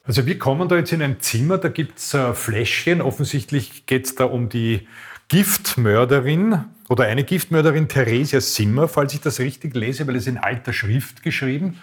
Also 0.05 0.27
wir 0.27 0.39
kommen 0.39 0.69
da 0.69 0.77
jetzt 0.77 0.93
in 0.93 1.03
ein 1.03 1.21
Zimmer, 1.21 1.59
da 1.59 1.69
gibt 1.69 1.99
es 1.99 2.15
äh, 2.15 2.35
Fläschchen. 2.35 3.01
Offensichtlich 3.01 3.87
geht 3.87 4.07
es 4.07 4.15
da 4.15 4.25
um 4.25 4.49
die 4.49 4.87
Giftmörderin 5.29 6.65
oder 6.89 7.05
eine 7.05 7.25
Giftmörderin, 7.25 7.89
Theresia 7.89 8.41
Simmer, 8.41 8.89
falls 8.89 9.15
ich 9.15 9.21
das 9.21 9.39
richtig 9.41 9.75
lese, 9.75 10.07
weil 10.07 10.17
es 10.17 10.27
in 10.27 10.37
alter 10.37 10.73
Schrift 10.73 11.23
geschrieben. 11.23 11.79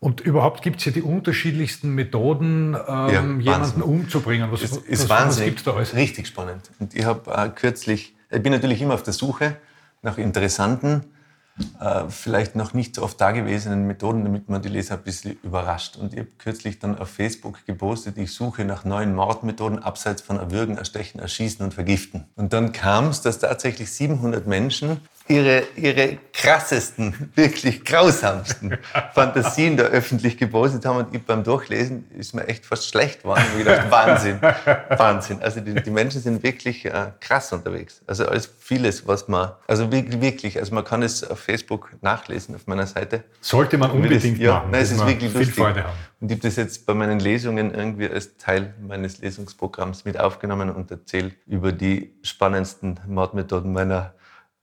Und 0.00 0.20
überhaupt 0.20 0.62
gibt 0.62 0.78
es 0.80 0.84
ja 0.86 0.92
die 0.92 1.02
unterschiedlichsten 1.02 1.90
Methoden, 1.94 2.76
ähm, 2.88 3.40
jemanden 3.40 3.46
Wahnsinn. 3.46 3.82
umzubringen. 3.82 4.50
Was, 4.52 4.60
Das 4.60 4.70
was, 4.72 4.78
ist 4.78 5.02
was 5.04 5.08
wahnsinnig. 5.08 5.48
gibt 5.50 5.58
es 5.60 5.64
da 5.64 5.72
alles? 5.74 5.94
Richtig 5.94 6.26
spannend. 6.26 6.70
Und 6.78 6.94
ich 6.94 7.04
habe 7.04 7.30
äh, 7.30 7.48
kürzlich, 7.48 8.14
ich 8.30 8.42
bin 8.42 8.52
natürlich 8.52 8.80
immer 8.82 8.94
auf 8.94 9.02
der 9.02 9.12
Suche 9.14 9.56
nach 10.02 10.18
interessanten, 10.18 11.04
äh, 11.80 12.04
vielleicht 12.08 12.56
noch 12.56 12.74
nicht 12.74 12.96
so 12.96 13.02
oft 13.02 13.20
dagewesenen 13.20 13.86
Methoden, 13.86 14.24
damit 14.24 14.48
man 14.48 14.62
die 14.62 14.68
Leser 14.68 14.96
ein 14.96 15.02
bisschen 15.02 15.38
überrascht. 15.42 15.96
Und 15.96 16.12
ich 16.12 16.20
habe 16.20 16.30
kürzlich 16.38 16.78
dann 16.78 16.98
auf 16.98 17.08
Facebook 17.08 17.64
gepostet, 17.66 18.18
ich 18.18 18.32
suche 18.32 18.64
nach 18.64 18.84
neuen 18.84 19.14
Mordmethoden 19.14 19.78
abseits 19.78 20.22
von 20.22 20.38
Erwürgen, 20.38 20.76
Erstechen, 20.76 21.20
Erschießen 21.20 21.64
und 21.64 21.72
Vergiften. 21.72 22.26
Und 22.36 22.52
dann 22.52 22.72
kam 22.72 23.08
es, 23.08 23.20
dass 23.20 23.38
tatsächlich 23.38 23.92
700 23.92 24.46
Menschen 24.46 25.00
ihre, 25.28 25.64
ihre 25.76 26.18
krassesten, 26.32 27.30
wirklich 27.34 27.84
grausamsten 27.84 28.76
Fantasien 29.14 29.76
da 29.76 29.84
öffentlich 29.84 30.36
gepostet 30.36 30.84
haben. 30.84 30.98
Und 30.98 31.14
ich 31.14 31.22
beim 31.22 31.44
Durchlesen 31.44 32.10
ist 32.18 32.34
mir 32.34 32.46
echt 32.48 32.66
fast 32.66 32.88
schlecht 32.88 33.22
geworden. 33.22 33.42
Ich 33.52 33.64
gedacht, 33.64 33.90
Wahnsinn, 33.90 34.40
Wahnsinn. 34.88 35.42
Also 35.42 35.60
die, 35.60 35.74
die 35.74 35.90
Menschen 35.90 36.20
sind 36.20 36.42
wirklich 36.42 36.84
äh, 36.84 37.12
krass 37.20 37.52
unterwegs. 37.52 38.02
Also 38.06 38.26
alles 38.26 38.50
vieles, 38.58 39.06
was 39.06 39.28
man, 39.28 39.52
also 39.66 39.90
wirklich, 39.90 40.58
also 40.58 40.74
man 40.74 40.84
kann 40.84 41.02
es 41.02 41.28
auf 41.28 41.40
Facebook 41.40 41.90
nachlesen 42.02 42.54
auf 42.54 42.66
meiner 42.66 42.86
Seite. 42.86 43.24
Sollte 43.40 43.78
man 43.78 43.90
unbedingt 43.90 44.38
das, 44.38 44.38
ja, 44.38 44.54
machen. 44.54 44.70
Nein, 44.72 44.82
es 44.82 44.92
ist 44.92 45.06
wirklich 45.06 45.30
viel 45.30 45.40
lustig. 45.40 45.56
Freude 45.56 45.84
haben. 45.84 45.92
Und 46.24 46.30
ich 46.30 46.38
habe 46.38 46.48
das 46.48 46.56
jetzt 46.56 46.86
bei 46.86 46.94
meinen 46.94 47.20
Lesungen 47.20 47.74
irgendwie 47.74 48.08
als 48.08 48.36
Teil 48.38 48.72
meines 48.80 49.18
Lesungsprogramms 49.18 50.06
mit 50.06 50.18
aufgenommen 50.18 50.70
und 50.70 50.90
erzähle 50.90 51.32
über 51.46 51.70
die 51.70 52.14
spannendsten 52.22 52.98
Mordmethoden 53.06 53.72
meiner, 53.72 54.14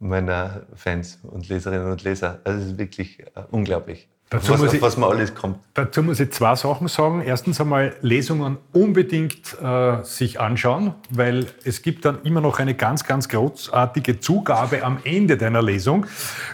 meiner 0.02 0.64
Fans 0.76 1.20
und 1.24 1.47
Leserinnen 1.47 1.91
und 1.91 2.04
Leser. 2.04 2.39
Also 2.43 2.60
es 2.60 2.66
ist 2.68 2.78
wirklich 2.78 3.20
äh, 3.20 3.26
unglaublich. 3.52 4.08
Dazu 4.32 4.54
was, 4.54 4.62
muss 4.62 4.74
ich- 4.74 4.82
was 4.82 4.95
man 4.95 5.10
alles 5.12 5.36
kommt. 5.36 5.58
Dazu 5.74 6.02
muss 6.04 6.18
ich 6.22 6.32
zwei 6.32 6.56
Sachen 6.56 6.88
sagen. 6.88 7.22
Erstens 7.26 7.60
einmal 7.60 7.93
Lesungen 8.02 8.58
unbedingt 8.72 9.58
äh, 9.62 10.04
sich 10.04 10.39
anschauen, 10.39 10.93
weil 11.10 11.47
es 11.66 11.82
gibt 11.82 12.06
dann 12.06 12.20
immer 12.24 12.39
noch 12.39 12.60
eine 12.60 12.74
ganz, 12.74 13.04
ganz 13.04 13.28
großartige 13.28 14.22
Zugabe 14.22 14.84
am 14.84 14.99
Ende 15.04 15.36
deiner 15.36 15.62
Lesung, 15.62 16.06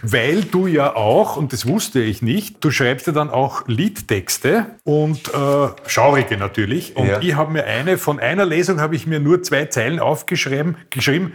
weil 0.02 0.42
du 0.42 0.66
ja 0.66 0.96
auch, 0.96 1.36
und 1.36 1.52
das 1.52 1.68
wusste 1.68 2.00
ich 2.00 2.20
nicht, 2.20 2.64
du 2.64 2.72
schreibst 2.72 3.06
ja 3.06 3.12
dann 3.12 3.30
auch 3.30 3.68
Liedtexte 3.68 4.66
und 4.82 5.28
äh, 5.32 5.68
schaurige 5.86 6.36
natürlich. 6.36 6.96
Und 6.96 7.06
Ja. 7.06 7.20
ich 7.20 7.36
habe 7.36 7.52
mir 7.52 7.64
eine, 7.64 7.96
von 7.96 8.18
einer 8.18 8.44
Lesung 8.44 8.80
habe 8.80 8.96
ich 8.96 9.06
mir 9.06 9.20
nur 9.20 9.42
zwei 9.44 9.66
Zeilen 9.66 10.00
aufgeschrieben, 10.00 10.76
geschrieben, 10.90 11.32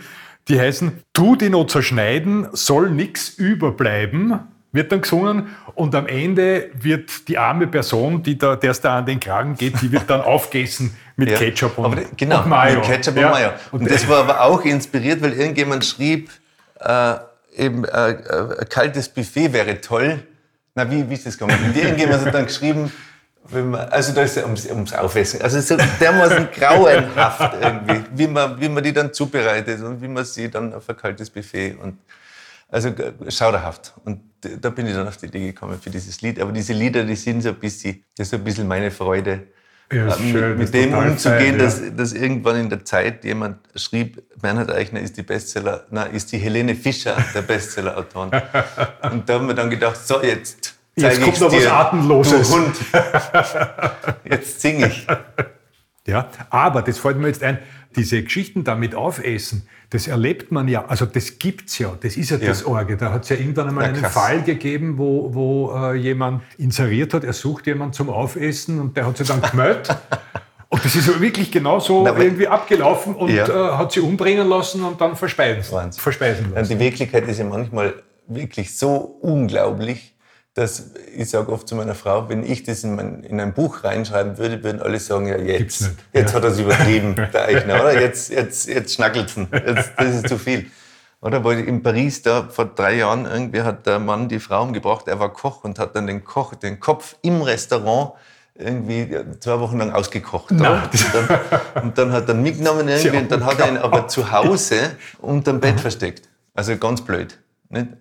die 0.47 0.59
heißen, 0.59 1.03
tu 1.13 1.35
die 1.35 1.49
noch 1.49 1.65
zerschneiden, 1.67 2.47
soll 2.53 2.89
nix 2.91 3.29
überbleiben, 3.29 4.39
wird 4.71 4.91
dann 4.91 5.01
gesungen 5.01 5.47
und 5.75 5.93
am 5.95 6.07
Ende 6.07 6.69
wird 6.73 7.27
die 7.27 7.37
arme 7.37 7.67
Person, 7.67 8.23
die 8.23 8.37
da, 8.37 8.55
der 8.55 8.71
es 8.71 8.81
da 8.81 8.97
an 8.97 9.05
den 9.05 9.19
Kragen 9.19 9.55
geht, 9.55 9.81
die 9.81 9.91
wird 9.91 10.09
dann 10.09 10.21
aufgegessen 10.33 10.95
mit 11.15 11.29
Ja. 11.29 11.37
Ketchup 11.37 11.77
und, 11.77 11.85
aber, 11.85 12.01
genau, 12.17 12.41
und 12.41 12.49
Mayo. 12.49 12.79
Mit 12.79 12.85
Ketchup 12.85 13.15
Ja. 13.17 13.27
und 13.27 13.31
Mayo. 13.33 13.49
Und 13.71 13.91
das 13.91 14.07
war 14.09 14.19
aber 14.21 14.41
auch 14.41 14.63
inspiriert, 14.65 15.21
weil 15.21 15.33
irgendjemand 15.33 15.85
schrieb, 15.85 16.29
äh, 16.79 17.13
eben 17.55 17.85
äh, 17.85 18.11
äh, 18.11 18.65
kaltes 18.67 19.09
Buffet 19.09 19.53
wäre 19.53 19.79
toll. 19.79 20.19
Na, 20.75 20.89
wie, 20.89 21.07
wie 21.07 21.13
ist 21.13 21.27
das 21.27 21.37
gekommen? 21.37 21.57
Und 21.63 21.77
irgendjemand 21.77 22.25
hat 22.25 22.33
dann 22.33 22.47
geschrieben, 22.47 22.91
man, 23.51 23.75
also 23.89 24.13
da 24.13 24.23
ist 24.23 24.37
es 24.37 24.43
ums, 24.43 24.65
ums 24.65 24.93
Aufessen. 24.93 25.41
Also 25.41 25.59
so 25.59 25.77
dermaßen 25.99 26.49
grauenhaft 26.51 27.55
irgendwie, 27.61 28.03
wie 28.15 28.27
man, 28.27 28.59
wie 28.59 28.69
man 28.69 28.83
die 28.83 28.93
dann 28.93 29.13
zubereitet 29.13 29.81
und 29.81 30.01
wie 30.01 30.07
man 30.07 30.23
sie 30.25 30.49
dann 30.49 30.73
auf 30.73 30.89
ein 30.89 30.95
kaltes 30.95 31.29
Buffet 31.29 31.75
und 31.81 31.97
also 32.69 32.91
schauderhaft. 33.27 33.93
Und 34.03 34.21
da 34.41 34.69
bin 34.71 34.87
ich 34.87 34.93
dann 34.93 35.07
auf 35.07 35.17
die 35.17 35.27
Idee 35.27 35.47
gekommen 35.47 35.79
für 35.79 35.89
dieses 35.89 36.21
Lied. 36.21 36.39
Aber 36.39 36.51
diese 36.51 36.73
Lieder, 36.73 37.03
die 37.03 37.15
sind 37.15 37.41
so 37.41 37.49
ein 37.49 37.55
bisschen, 37.55 38.03
das 38.17 38.27
ist 38.27 38.31
so 38.31 38.37
ein 38.37 38.43
bisschen 38.43 38.67
meine 38.67 38.89
Freude, 38.89 39.47
Ja, 39.91 40.07
äh, 40.07 40.11
schön, 40.11 40.57
mit, 40.57 40.63
ist 40.63 40.73
mit 40.73 40.85
dem 40.85 40.93
umzugehen, 40.93 41.39
fein, 41.39 41.59
ja. 41.59 41.65
dass, 41.65 41.81
dass 41.95 42.13
irgendwann 42.13 42.55
in 42.55 42.69
der 42.69 42.83
Zeit 42.83 43.23
jemand 43.25 43.57
schrieb, 43.75 44.23
Bernhard 44.41 44.71
Eichner 44.71 45.01
ist 45.01 45.17
die 45.17 45.21
Bestseller, 45.21 45.85
na, 45.91 46.03
ist 46.03 46.31
die 46.31 46.37
Helene 46.39 46.73
Fischer 46.73 47.15
der 47.35 47.43
Bestsellerautorin. 47.43 48.31
Und 49.11 49.29
da 49.29 49.33
haben 49.35 49.47
wir 49.47 49.53
dann 49.53 49.69
gedacht, 49.69 49.97
so 50.07 50.23
jetzt 50.23 50.73
Jetzt 50.95 51.21
kommt 51.21 51.39
noch 51.41 51.51
was 51.51 51.65
Atemloses. 51.65 52.49
du 52.49 52.55
Hund. 52.55 52.75
Jetzt 54.29 54.61
singe 54.61 54.87
ich. 54.87 55.07
Ja, 56.05 56.27
aber 56.49 56.81
das 56.81 56.97
fällt 56.99 57.17
mir 57.17 57.27
jetzt 57.29 57.41
ein, 57.43 57.59
diese 57.95 58.21
Geschichten 58.23 58.63
damit 58.65 58.93
aufessen, 58.93 59.67
das 59.89 60.07
erlebt 60.07 60.51
man 60.51 60.67
ja, 60.67 60.83
also 60.85 61.05
das 61.05 61.39
gibt's 61.39 61.77
ja, 61.79 61.95
das 62.01 62.17
ist 62.17 62.29
ja, 62.31 62.37
das 62.37 62.65
Orge. 62.65 62.97
Da 62.97 63.11
hat 63.13 63.23
es 63.23 63.29
ja 63.29 63.37
irgendwann 63.37 63.69
einmal 63.69 63.85
Na, 63.85 63.89
einen 63.93 64.01
krass. 64.01 64.11
Fall 64.13 64.41
gegeben, 64.41 64.97
wo, 64.97 65.33
wo 65.33 65.71
äh, 65.75 65.93
jemand 65.95 66.41
inseriert 66.57 67.13
hat, 67.13 67.23
er 67.23 67.31
sucht 67.33 67.67
jemanden 67.67 67.93
zum 67.93 68.09
Aufessen 68.09 68.81
und 68.81 68.97
der 68.97 69.05
hat 69.07 69.15
sich 69.17 69.27
dann 69.27 69.41
gemeldet. 69.41 69.87
Und 70.69 70.83
das 70.83 70.95
ist 70.95 71.07
ja 71.07 71.21
wirklich 71.21 71.51
genau 71.51 71.79
so 71.79 72.03
Na, 72.03 72.17
irgendwie 72.17 72.47
abgelaufen 72.47 73.13
und 73.13 73.29
Ja. 73.29 73.47
äh, 73.47 73.77
hat 73.77 73.91
sie 73.91 73.99
umbringen 73.99 74.49
lassen 74.49 74.83
und 74.83 74.99
dann 74.99 75.15
verspeisen, 75.15 75.71
Wahnsinn. 75.71 76.01
verspeisen 76.01 76.51
lassen. 76.51 76.69
die 76.73 76.79
Wirklichkeit 76.83 77.27
ist 77.27 77.37
ja 77.37 77.45
manchmal 77.45 77.93
wirklich 78.27 78.75
so 78.75 78.95
unglaublich, 79.21 80.12
dass 80.55 80.91
ich 81.15 81.29
sage 81.29 81.51
oft 81.51 81.67
zu 81.67 81.75
meiner 81.75 81.95
Frau, 81.95 82.29
wenn 82.29 82.43
ich 82.43 82.63
das 82.63 82.83
in, 82.83 82.95
mein, 82.95 83.23
in 83.23 83.39
ein 83.39 83.53
Buch 83.53 83.83
reinschreiben 83.83 84.37
würde, 84.37 84.63
würden 84.63 84.81
alle 84.81 84.99
sagen, 84.99 85.27
ja 85.27 85.37
jetzt, 85.37 85.89
jetzt 86.13 86.31
Ja. 86.31 86.35
hat 86.37 86.43
er 86.43 86.51
es 86.51 86.59
übertrieben, 86.59 87.15
der 87.33 87.45
Eichner, 87.45 87.75
oder? 87.81 87.99
Jetzt, 87.99 88.29
jetzt, 88.29 88.67
jetzt 88.67 88.93
schnackelt's 88.93 89.35
ihn. 89.35 89.47
Jetzt, 89.51 89.91
das 89.97 90.15
ist 90.15 90.29
zu 90.29 90.37
viel. 90.37 90.67
Oder 91.21 91.43
weil 91.43 91.59
in 91.61 91.81
Paris 91.81 92.21
da 92.21 92.49
vor 92.49 92.65
drei 92.65 92.95
Jahren 92.97 93.25
irgendwie 93.25 93.61
hat 93.61 93.87
der 93.87 93.97
Mann 93.97 94.27
die 94.27 94.39
Frau 94.39 94.61
umgebracht, 94.63 95.07
er 95.07 95.19
war 95.19 95.31
Koch 95.33 95.63
und 95.63 95.79
hat 95.79 95.95
dann 95.95 96.05
den 96.05 96.23
Koch, 96.23 96.53
den 96.53 96.79
Kopf 96.79 97.15
im 97.21 97.41
Restaurant 97.41 98.11
irgendwie 98.55 99.09
zwei 99.39 99.59
Wochen 99.59 99.79
lang 99.79 99.91
ausgekocht. 99.93 100.51
Und, 100.51 100.61
dann, 100.61 101.81
und 101.81 101.97
dann 101.97 102.11
hat 102.11 102.27
er 102.27 102.35
mitgenommen 102.35 102.87
irgendwie 102.89 103.17
und 103.17 103.31
dann 103.31 103.45
hat 103.45 103.59
er 103.59 103.69
ihn 103.69 103.77
aber 103.77 104.07
zu 104.07 104.31
Hause 104.31 104.75
unterm 105.19 105.59
Bett 105.59 105.79
versteckt. 105.79 106.27
Also 106.53 106.77
ganz 106.77 107.01
blöd. 107.01 107.39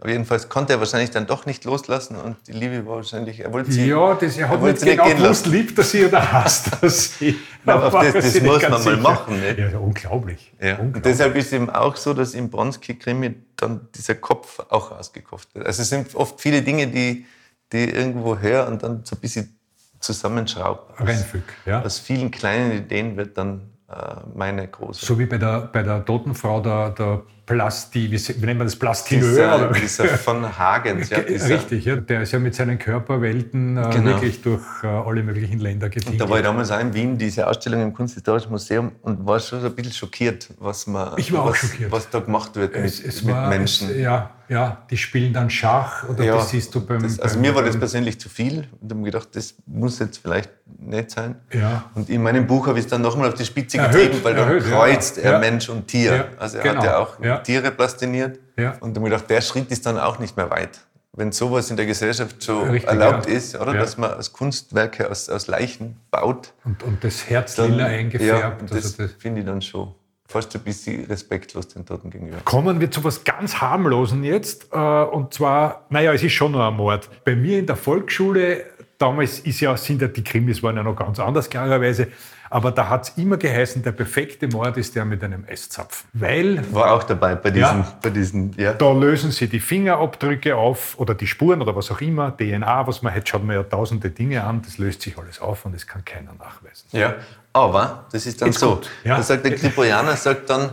Aber 0.00 0.10
jedenfalls 0.10 0.48
konnte 0.48 0.72
er 0.74 0.78
wahrscheinlich 0.80 1.10
dann 1.10 1.26
doch 1.26 1.46
nicht 1.46 1.64
loslassen 1.64 2.16
und 2.16 2.36
die 2.46 2.52
Liebe 2.52 2.84
war 2.86 2.96
wahrscheinlich, 2.96 3.40
er 3.40 3.52
wollte 3.52 3.72
sie, 3.72 3.86
Ja, 3.86 4.14
das, 4.14 4.36
er 4.36 4.48
hat 4.48 4.60
wollte 4.60 4.84
nicht 4.84 4.90
sie 5.00 5.08
genau 5.08 5.22
gewusst, 5.22 5.46
liebt 5.46 5.78
er 5.78 5.84
sie 5.84 6.04
oder 6.06 6.32
hasst 6.32 6.70
er 6.82 6.90
sie. 6.90 7.36
Aber 7.64 7.90
das- 8.02 8.12
das 8.12 8.40
muss 8.42 8.60
man 8.62 8.70
mal 8.70 8.78
sicher. 8.80 8.96
machen, 8.98 9.40
nicht? 9.40 9.58
Ja, 9.58 9.68
ja, 9.68 9.78
unglaublich. 9.78 10.52
Ja. 10.60 10.74
Und 10.76 10.86
unglaublich. 10.86 11.02
deshalb 11.02 11.36
ist 11.36 11.52
eben 11.52 11.70
auch 11.70 11.96
so, 11.96 12.12
dass 12.14 12.34
im 12.34 12.50
Bronski-Krimi 12.50 13.34
dann 13.56 13.88
dieser 13.94 14.16
Kopf 14.16 14.58
auch 14.68 14.90
ausgekocht 14.92 15.54
wird. 15.54 15.66
Also 15.66 15.82
es 15.82 15.88
sind 15.88 16.14
oft 16.14 16.40
viele 16.40 16.62
Dinge, 16.62 16.86
die, 16.88 17.24
die 17.72 17.84
irgendwo 17.90 18.36
her 18.36 18.66
und 18.68 18.82
dann 18.82 19.02
so 19.04 19.16
ein 19.16 19.20
bisschen 19.20 19.56
zusammenschraubt. 20.00 21.00
Aus, 21.00 21.08
Reinfüg, 21.08 21.44
ja. 21.64 21.82
aus 21.82 21.98
vielen 21.98 22.30
kleinen 22.30 22.72
Ideen 22.72 23.16
wird 23.16 23.38
dann 23.38 23.70
äh, 23.88 23.94
meine 24.34 24.66
große. 24.68 25.06
So 25.06 25.18
wie 25.18 25.26
bei 25.26 25.38
der, 25.38 25.60
bei 25.72 25.82
der 25.82 26.04
toten 26.04 26.34
Frau 26.34 26.60
der, 26.60 26.90
der 26.90 27.22
Plasti, 27.52 28.10
wie, 28.10 28.18
wie 28.40 28.46
nennt 28.46 28.58
man 28.58 28.66
das, 28.66 28.76
Plastineur? 28.76 29.68
dieser, 29.68 29.68
dieser 29.72 30.18
von 30.18 30.58
Hagens. 30.58 31.10
Ja, 31.12 31.20
dieser, 31.20 31.48
Richtig, 31.56 31.84
ja. 31.84 31.96
der 31.96 32.22
ist 32.22 32.32
ja 32.32 32.38
mit 32.38 32.54
seinen 32.54 32.78
Körperwelten 32.78 33.76
äh, 33.76 33.90
Genau. 33.92 34.10
wirklich 34.12 34.40
durch 34.42 34.62
äh, 34.82 34.86
alle 34.86 35.22
möglichen 35.22 35.58
Länder 35.58 35.88
getingelt. 35.88 36.20
Da 36.20 36.28
war 36.28 36.38
ich 36.38 36.44
damals 36.44 36.70
auch 36.70 36.80
in 36.80 36.94
Wien, 36.94 37.18
diese 37.18 37.46
Ausstellung 37.46 37.82
im 37.82 37.92
Kunsthistorischen 37.92 38.50
Museum 38.50 38.92
und 39.02 39.26
war 39.26 39.38
schon 39.40 39.60
so 39.60 39.66
ein 39.66 39.74
bisschen 39.74 39.92
schockiert, 39.92 40.48
was, 40.58 40.86
man, 40.86 41.12
was, 41.12 41.70
was 41.90 42.10
da 42.10 42.20
gemacht 42.20 42.56
wird 42.56 42.74
es, 42.74 42.98
mit, 43.00 43.08
es 43.08 43.22
mit 43.22 43.34
war, 43.34 43.48
Menschen. 43.48 43.90
Es, 43.90 43.96
ja, 43.98 44.30
ja, 44.48 44.82
die 44.90 44.96
spielen 44.98 45.32
dann 45.32 45.48
Schach 45.48 46.08
oder 46.08 46.24
Ja, 46.24 46.36
das 46.36 46.50
siehst 46.50 46.74
du 46.74 46.84
beim. 46.84 47.02
das, 47.02 47.18
also 47.18 47.36
beim, 47.36 47.42
mir 47.42 47.54
war 47.54 47.62
das 47.62 47.78
persönlich 47.78 48.20
zu 48.20 48.28
viel 48.28 48.68
und 48.80 48.90
habe 48.90 49.00
mir 49.00 49.06
gedacht, 49.06 49.28
das 49.32 49.54
muss 49.66 49.98
jetzt 49.98 50.18
vielleicht 50.18 50.50
nicht 50.78 51.10
sein. 51.10 51.36
Ja. 51.52 51.84
Und 51.94 52.10
in 52.10 52.22
meinem 52.22 52.46
Buch 52.46 52.66
habe 52.66 52.78
ich 52.78 52.84
es 52.84 52.90
dann 52.90 53.00
nochmal 53.02 53.28
auf 53.28 53.34
die 53.34 53.44
Spitze 53.44 53.78
Erhöht, 53.78 53.92
getrieben, 54.12 54.24
weil 54.24 54.34
dann 54.34 54.48
erhöht, 54.48 54.64
ja. 54.68 54.76
kreuzt 54.76 55.18
er. 55.18 55.38
Mensch 55.38 55.68
und 55.68 55.86
Tier. 55.86 56.28
Also 56.38 56.58
er 56.58 56.64
genau. 56.64 56.76
hat 56.76 56.84
ja 56.84 56.98
auch 56.98 57.20
Ja. 57.22 57.41
Tiere 57.42 57.70
plastiniert. 57.70 58.38
Ja. 58.56 58.76
Und 58.80 58.96
mir 58.98 59.04
gedacht, 59.04 59.28
der 59.30 59.40
Schritt 59.40 59.70
ist 59.70 59.86
dann 59.86 59.98
auch 59.98 60.18
nicht 60.18 60.36
mehr 60.36 60.50
weit. 60.50 60.80
Wenn 61.14 61.30
sowas 61.30 61.70
in 61.70 61.76
der 61.76 61.84
Gesellschaft 61.84 62.36
so 62.42 62.60
Richtig, 62.62 62.88
erlaubt 62.88 63.26
ja. 63.28 63.34
ist, 63.34 63.54
oder 63.54 63.74
Ja. 63.74 63.80
dass 63.80 63.98
man 63.98 64.10
als 64.12 64.32
Kunstwerke 64.32 65.10
aus, 65.10 65.28
aus 65.28 65.46
Leichen 65.46 66.00
baut, 66.10 66.54
und, 66.64 66.82
und 66.82 67.04
das 67.04 67.28
Herz 67.28 67.54
dann, 67.56 67.72
lila 67.72 67.90
ja, 67.90 67.98
eingefärbt. 67.98 68.62
und 68.62 68.72
also 68.72 68.82
das, 68.82 68.96
das, 68.96 69.10
finde 69.18 69.40
ich 69.40 69.46
dann 69.46 69.60
schon 69.60 69.94
fast 70.26 70.54
ein 70.54 70.62
bisschen 70.62 71.04
respektlos 71.04 71.68
den 71.68 71.84
Toten 71.84 72.08
gegenüber. 72.08 72.38
Kommen 72.46 72.80
wir 72.80 72.90
zu 72.90 73.04
was 73.04 73.22
ganz 73.24 73.56
harmlosen 73.60 74.24
jetzt. 74.24 74.68
äh, 74.72 74.76
Und 74.78 75.34
zwar, 75.34 75.84
naja, 75.90 76.14
es 76.14 76.22
ist 76.22 76.32
schon 76.32 76.52
noch 76.52 76.66
ein 76.66 76.74
Mord. 76.74 77.10
Bei 77.26 77.36
mir 77.36 77.58
in 77.58 77.66
der 77.66 77.76
Volksschule, 77.76 78.64
damals 78.96 79.40
ist 79.40 79.60
ja, 79.60 79.76
sind 79.76 80.00
ja 80.00 80.08
die 80.08 80.24
Krimis 80.24 80.62
waren 80.62 80.76
ja 80.76 80.82
noch 80.82 80.96
ganz 80.96 81.18
anders, 81.18 81.50
klarerweise. 81.50 82.08
Aber 82.52 82.70
da 82.70 82.88
hat 82.90 83.08
es 83.08 83.12
immer 83.16 83.38
geheißen, 83.38 83.82
der 83.82 83.92
perfekte 83.92 84.46
Mord 84.46 84.76
ist 84.76 84.94
der 84.94 85.04
mit 85.06 85.24
einem 85.24 85.44
Eiszapfen. 85.48 86.06
Weil 86.12 86.62
War 86.74 86.92
auch 86.92 87.02
dabei 87.02 87.34
bei 87.34 87.50
diesen, 87.50 87.80
Ja. 87.80 87.98
bei 88.02 88.10
diesen 88.10 88.52
ja. 88.58 88.74
da 88.74 88.92
lösen 88.92 89.30
sie 89.30 89.48
die 89.48 89.58
Fingerabdrücke 89.60 90.54
auf 90.54 90.98
oder 90.98 91.14
die 91.14 91.26
Spuren 91.26 91.62
oder 91.62 91.74
was 91.74 91.90
auch 91.90 92.00
immer, 92.02 92.36
DNA, 92.36 92.86
was 92.86 93.00
man, 93.02 93.14
jetzt 93.14 93.28
schaut 93.30 93.42
man 93.44 93.56
ja 93.56 93.62
tausende 93.62 94.10
Dinge 94.10 94.44
an, 94.44 94.60
das 94.62 94.76
löst 94.78 95.00
sich 95.02 95.16
alles 95.16 95.40
auf 95.40 95.64
und 95.64 95.74
das 95.74 95.86
kann 95.86 96.04
keiner 96.04 96.32
nachweisen. 96.34 96.86
Ja, 96.92 97.14
aber 97.54 98.04
das 98.12 98.26
ist 98.26 98.40
dann 98.42 98.48
Jetzt 98.48 98.60
so. 98.60 98.70
kommt, 98.72 98.90
ja. 99.04 99.16
Da 99.16 99.22
sagt 99.22 99.44
der 99.44 99.54
Kripoianer, 99.54 100.14
sagt 100.16 100.50
dann, 100.50 100.70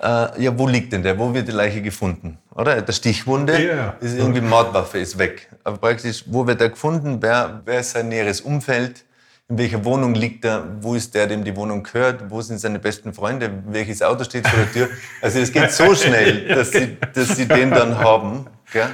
äh, 0.00 0.42
ja, 0.42 0.58
wo 0.58 0.66
liegt 0.66 0.92
denn 0.92 1.02
der? 1.02 1.16
Wo 1.18 1.32
wird 1.32 1.46
die 1.46 1.52
Leiche 1.52 1.80
gefunden? 1.82 2.38
Oder? 2.54 2.82
Der 2.82 2.92
Stichwunde 2.92 3.52
Ja, 3.62 3.76
ja. 3.76 3.94
ist 4.00 4.16
irgendwie 4.18 4.40
Mordwaffe, 4.40 4.98
ist 4.98 5.16
weg. 5.18 5.48
Aber 5.62 5.76
praktisch, 5.76 6.24
wo 6.26 6.46
wird 6.46 6.60
er 6.60 6.70
gefunden? 6.70 7.18
Wer, 7.20 7.60
wer 7.64 7.80
ist 7.80 7.92
sein 7.92 8.08
näheres 8.08 8.40
Umfeld? 8.40 9.04
In 9.50 9.58
welcher 9.58 9.84
Wohnung 9.84 10.14
liegt 10.14 10.44
er? 10.44 10.64
Wo 10.80 10.94
ist 10.94 11.12
der, 11.14 11.26
dem 11.26 11.42
die 11.42 11.54
Wohnung 11.56 11.82
gehört? 11.82 12.30
Wo 12.30 12.40
sind 12.40 12.58
seine 12.60 12.78
besten 12.78 13.12
Freunde? 13.12 13.50
Welches 13.66 14.00
Auto 14.00 14.22
steht 14.22 14.46
vor 14.46 14.58
der 14.60 14.72
Tür? 14.72 14.88
Also 15.20 15.40
es 15.40 15.50
geht 15.52 15.72
so 15.72 15.92
schnell, 15.94 16.46
dass 16.48 16.70
sie, 16.70 16.96
dass 17.14 17.36
sie 17.36 17.46
den 17.46 17.70
dann 17.70 17.98
haben. 17.98 18.46
Gell? 18.72 18.88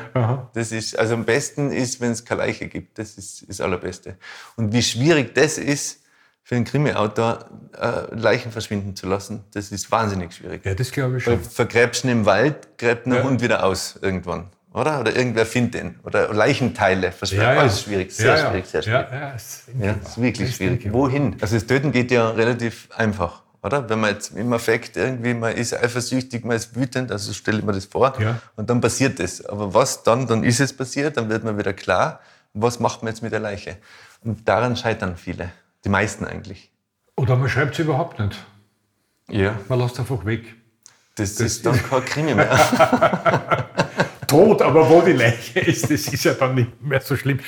Das 0.54 0.72
ist, 0.72 0.98
also 0.98 1.12
am 1.12 1.26
besten 1.26 1.70
ist, 1.70 2.00
wenn 2.00 2.12
es 2.12 2.24
keine 2.24 2.40
Leiche 2.40 2.68
gibt. 2.68 2.98
Das 2.98 3.18
ist 3.18 3.44
das 3.46 3.60
Allerbeste. 3.60 4.16
Und 4.56 4.72
wie 4.72 4.82
schwierig 4.82 5.34
das 5.34 5.58
ist, 5.58 6.00
für 6.42 6.54
einen 6.54 6.64
Krimi-Autor 6.64 7.50
äh, 7.78 8.14
Leichen 8.14 8.50
verschwinden 8.52 8.94
zu 8.96 9.06
lassen, 9.08 9.44
das 9.52 9.72
ist 9.72 9.90
wahnsinnig 9.90 10.32
schwierig. 10.32 10.64
Ja, 10.64 10.74
das 10.74 10.90
glaube 10.92 11.18
ich 11.18 11.26
Weil 11.26 11.34
schon. 11.36 11.44
vergräbst 11.44 12.04
ihn 12.04 12.10
im 12.10 12.24
Wald, 12.24 12.78
gräbt 12.78 13.06
ein 13.06 13.12
Ja. 13.14 13.24
Hund 13.24 13.42
wieder 13.42 13.64
aus 13.64 13.98
irgendwann. 14.00 14.46
Oder? 14.76 15.00
Oder 15.00 15.16
irgendwer 15.16 15.46
findet 15.46 15.82
ihn. 15.82 15.94
Oder 16.04 16.34
Leichenteile. 16.34 17.10
Ja, 17.22 17.54
ja. 17.54 17.60
Alles 17.60 17.80
schwierig, 17.80 18.12
sehr 18.12 18.36
Ja, 18.36 18.50
schwierig, 18.50 18.66
sehr 18.66 18.82
schwierig. 18.82 19.06
Ja, 19.10 19.18
ja, 19.18 19.30
ist, 19.30 19.64
Ja, 19.80 19.94
das 19.94 20.10
ist 20.10 20.20
wirklich 20.22 20.48
Das 20.48 20.56
schwierig. 20.58 20.92
Wohin? 20.92 21.36
Also 21.40 21.54
das 21.54 21.66
Töten 21.66 21.92
geht 21.92 22.10
ja 22.10 22.28
relativ 22.28 22.88
einfach, 22.94 23.42
oder? 23.62 23.88
Wenn 23.88 24.00
man 24.00 24.10
jetzt 24.10 24.36
im 24.36 24.52
Affekt 24.52 24.98
irgendwie, 24.98 25.32
man 25.32 25.54
ist 25.54 25.72
eifersüchtig, 25.72 26.44
man 26.44 26.56
ist 26.56 26.76
wütend, 26.76 27.10
also 27.10 27.32
stelle 27.32 27.60
ich 27.60 27.64
mir 27.64 27.72
das 27.72 27.86
vor. 27.86 28.20
Ja. 28.20 28.38
Und 28.56 28.68
dann 28.68 28.82
passiert 28.82 29.18
das. 29.18 29.42
Aber 29.46 29.72
was 29.72 30.02
dann? 30.02 30.26
Dann 30.26 30.44
ist 30.44 30.60
es 30.60 30.76
passiert, 30.76 31.16
dann 31.16 31.30
wird 31.30 31.42
man 31.42 31.56
wieder 31.56 31.72
klar, 31.72 32.20
was 32.52 32.78
macht 32.78 33.02
man 33.02 33.14
jetzt 33.14 33.22
mit 33.22 33.32
der 33.32 33.40
Leiche? 33.40 33.78
Und 34.24 34.46
daran 34.46 34.76
scheitern 34.76 35.16
viele. 35.16 35.52
Die 35.86 35.88
meisten 35.88 36.26
eigentlich. 36.26 36.70
Oder 37.16 37.36
man 37.36 37.48
schreibt 37.48 37.72
es 37.72 37.78
überhaupt 37.78 38.18
nicht. 38.20 38.36
Ja. 39.30 39.58
Man 39.70 39.78
lässt 39.78 39.98
einfach 39.98 40.26
weg. 40.26 40.44
Das, 41.14 41.30
ist 41.40 41.64
dann 41.64 41.82
kein 41.82 42.04
Krimi 42.04 42.34
mehr. 42.34 42.50
Tot, 44.36 44.60
aber 44.60 44.90
wo 44.90 45.00
die 45.00 45.12
Leiche 45.12 45.60
ist, 45.60 45.84
das 45.84 46.08
ist 46.08 46.24
ja 46.24 46.34
dann 46.34 46.56
nicht 46.56 46.82
mehr 46.82 47.00
so 47.00 47.16
schlimm. 47.16 47.40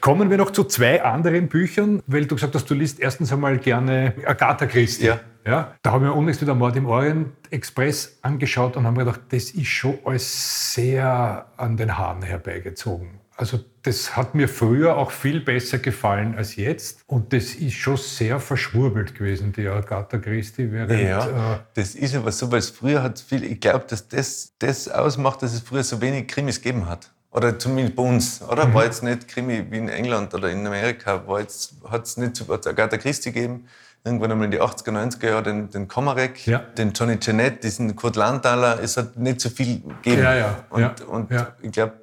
Kommen 0.00 0.28
wir 0.28 0.36
noch 0.38 0.50
zu 0.50 0.64
zwei 0.64 1.00
anderen 1.00 1.46
Büchern, 1.46 2.02
weil 2.08 2.26
du 2.26 2.34
gesagt 2.34 2.52
hast, 2.56 2.68
du 2.68 2.74
liest 2.74 2.98
erstens 2.98 3.32
einmal 3.32 3.58
gerne 3.58 4.14
Agatha 4.26 4.66
Christie. 4.66 5.06
Ja. 5.06 5.20
Ja, 5.46 5.74
da 5.82 5.92
haben 5.92 6.04
wir 6.04 6.14
unlängst 6.14 6.40
wieder 6.40 6.56
Mord 6.56 6.74
im 6.76 6.86
Orient 6.86 7.28
Express 7.50 8.18
angeschaut 8.22 8.76
und 8.76 8.86
haben 8.86 8.98
gedacht, 8.98 9.20
das 9.30 9.50
ist 9.50 9.68
schon 9.68 9.98
alles 10.04 10.74
sehr 10.74 11.46
an 11.56 11.76
den 11.76 11.96
Haaren 11.96 12.22
herbeigezogen. 12.22 13.21
Also 13.36 13.60
das 13.82 14.14
hat 14.16 14.34
mir 14.34 14.48
früher 14.48 14.96
auch 14.96 15.10
viel 15.10 15.40
besser 15.40 15.78
gefallen 15.78 16.34
als 16.36 16.56
jetzt 16.56 17.00
und 17.06 17.32
das 17.32 17.54
ist 17.54 17.74
schon 17.74 17.96
sehr 17.96 18.38
verschwurbelt 18.38 19.14
gewesen, 19.14 19.52
die 19.52 19.66
Agatha 19.66 20.18
Christie, 20.18 20.70
während 20.70 20.92
Ja, 20.92 21.54
äh, 21.54 21.58
das 21.74 21.94
ist 21.94 22.14
aber 22.14 22.30
so, 22.30 22.52
weil 22.52 22.58
es 22.58 22.70
früher 22.70 23.02
hat 23.02 23.18
viel, 23.18 23.42
ich 23.44 23.60
glaube, 23.60 23.86
dass 23.88 24.06
das, 24.06 24.52
das 24.58 24.86
ausmacht, 24.88 25.42
dass 25.42 25.54
es 25.54 25.60
früher 25.60 25.82
so 25.82 26.00
wenig 26.00 26.28
Krimis 26.28 26.60
gegeben 26.60 26.88
hat. 26.88 27.10
Oder 27.30 27.58
zumindest 27.58 27.96
bei 27.96 28.02
uns, 28.02 28.42
oder? 28.42 28.66
Mhm. 28.66 28.74
War 28.74 28.84
jetzt 28.84 29.02
nicht 29.02 29.26
Krimi 29.26 29.64
wie 29.70 29.78
in 29.78 29.88
England 29.88 30.34
oder 30.34 30.50
in 30.50 30.66
Amerika, 30.66 31.26
war 31.26 31.40
jetzt, 31.40 31.74
hat 31.88 32.04
es 32.04 32.18
nicht 32.18 32.36
so, 32.36 32.46
hat's 32.52 32.66
Agatha 32.66 32.98
Christie 32.98 33.32
gegeben, 33.32 33.66
irgendwann 34.04 34.32
einmal 34.32 34.44
in 34.44 34.50
die 34.50 34.60
80er, 34.60 34.90
90er 34.90 35.26
Jahre 35.28 35.42
den, 35.44 35.70
den 35.70 35.88
Komarek, 35.88 36.46
Ja. 36.46 36.58
den 36.58 36.92
Johnny 36.92 37.18
Jeanette, 37.18 37.56
diesen 37.62 37.96
Kurt 37.96 38.16
Landthaler, 38.16 38.78
es 38.82 38.98
hat 38.98 39.16
nicht 39.16 39.40
so 39.40 39.48
viel 39.48 39.80
gegeben. 40.02 40.22
Ja, 40.22 40.34
ja, 40.34 40.64
Und, 40.68 41.00
und 41.02 41.30
ich 41.62 41.72
glaube, 41.72 41.94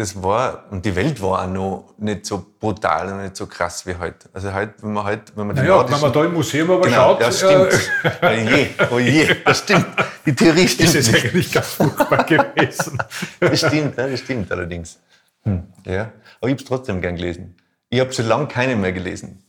das 0.00 0.22
war, 0.22 0.64
und 0.70 0.84
die 0.84 0.94
Welt 0.96 1.20
war 1.22 1.42
auch 1.42 1.46
noch 1.46 1.94
nicht 1.98 2.26
so 2.26 2.44
brutal 2.58 3.12
und 3.12 3.22
nicht 3.22 3.36
so 3.36 3.46
krass 3.46 3.86
wie 3.86 3.94
heute. 3.96 4.28
Also 4.32 4.52
heute, 4.52 4.74
wenn 4.82 4.92
man 4.92 5.04
heute, 5.04 5.32
wenn 5.36 5.46
man 5.46 5.56
die 5.56 5.62
naja, 5.62 5.74
wenn 5.80 5.86
nordischen- 5.86 6.00
man 6.02 6.12
da 6.12 6.24
im 6.24 6.32
Museum 6.34 6.70
aber 6.70 6.82
Genau, 6.82 6.96
schaut, 6.96 7.20
ja, 7.20 7.28
äh, 7.28 7.72
stimmt. 7.72 7.90
Oh 8.22 8.26
je, 8.28 8.66
oh 8.92 8.98
je, 8.98 9.36
das 9.44 9.58
stimmt. 9.58 9.86
Die 10.26 10.34
Theorie 10.34 10.68
stimmt 10.68 10.88
ist 10.88 10.94
es 10.96 11.12
nicht. 11.12 11.24
eigentlich 11.26 11.52
ganz 11.52 11.66
furchtbar 11.68 12.24
gewesen. 12.24 12.98
Das 13.40 13.58
stimmt, 13.58 13.96
ja, 13.96 14.06
das 14.08 14.20
stimmt 14.20 14.50
allerdings. 14.52 14.98
Hm. 15.44 15.62
Ja, 15.84 16.02
aber 16.40 16.48
ich 16.48 16.52
habe 16.52 16.62
es 16.62 16.64
trotzdem 16.64 17.00
gern 17.00 17.16
gelesen. 17.16 17.56
Ich 17.88 18.00
habe 18.00 18.12
schon 18.12 18.26
lange 18.26 18.46
keine 18.46 18.76
mehr 18.76 18.92
gelesen. 18.92 19.42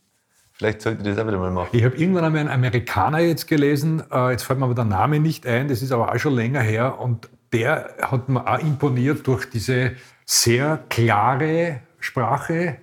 Vielleicht 0.54 0.82
sollte 0.82 1.02
ich 1.02 1.08
das 1.16 1.18
auch 1.24 1.28
wieder 1.28 1.38
mal 1.40 1.52
machen. 1.52 1.70
Ich 1.72 1.84
habe 1.84 1.96
irgendwann 1.96 2.24
einmal 2.26 2.42
einen 2.42 2.50
Amerikaner 2.50 3.20
jetzt 3.20 3.48
gelesen, 3.48 4.04
äh, 4.12 4.32
jetzt 4.32 4.44
fällt 4.44 4.60
mir 4.60 4.66
aber 4.66 4.76
der 4.76 4.86
Name 4.86 5.20
nicht 5.20 5.46
ein, 5.48 5.68
das 5.68 5.82
ist 5.82 5.92
aber 5.92 6.12
auch 6.14 6.18
schon 6.20 6.34
länger 6.36 6.62
her 6.62 7.00
und 7.00 7.30
der 7.52 7.96
hat 8.02 8.30
mir 8.30 8.48
auch 8.48 8.60
imponiert 8.60 9.26
durch 9.28 9.50
diese 9.50 9.92
sehr 10.32 10.80
klare 10.88 11.82
Sprache, 12.00 12.78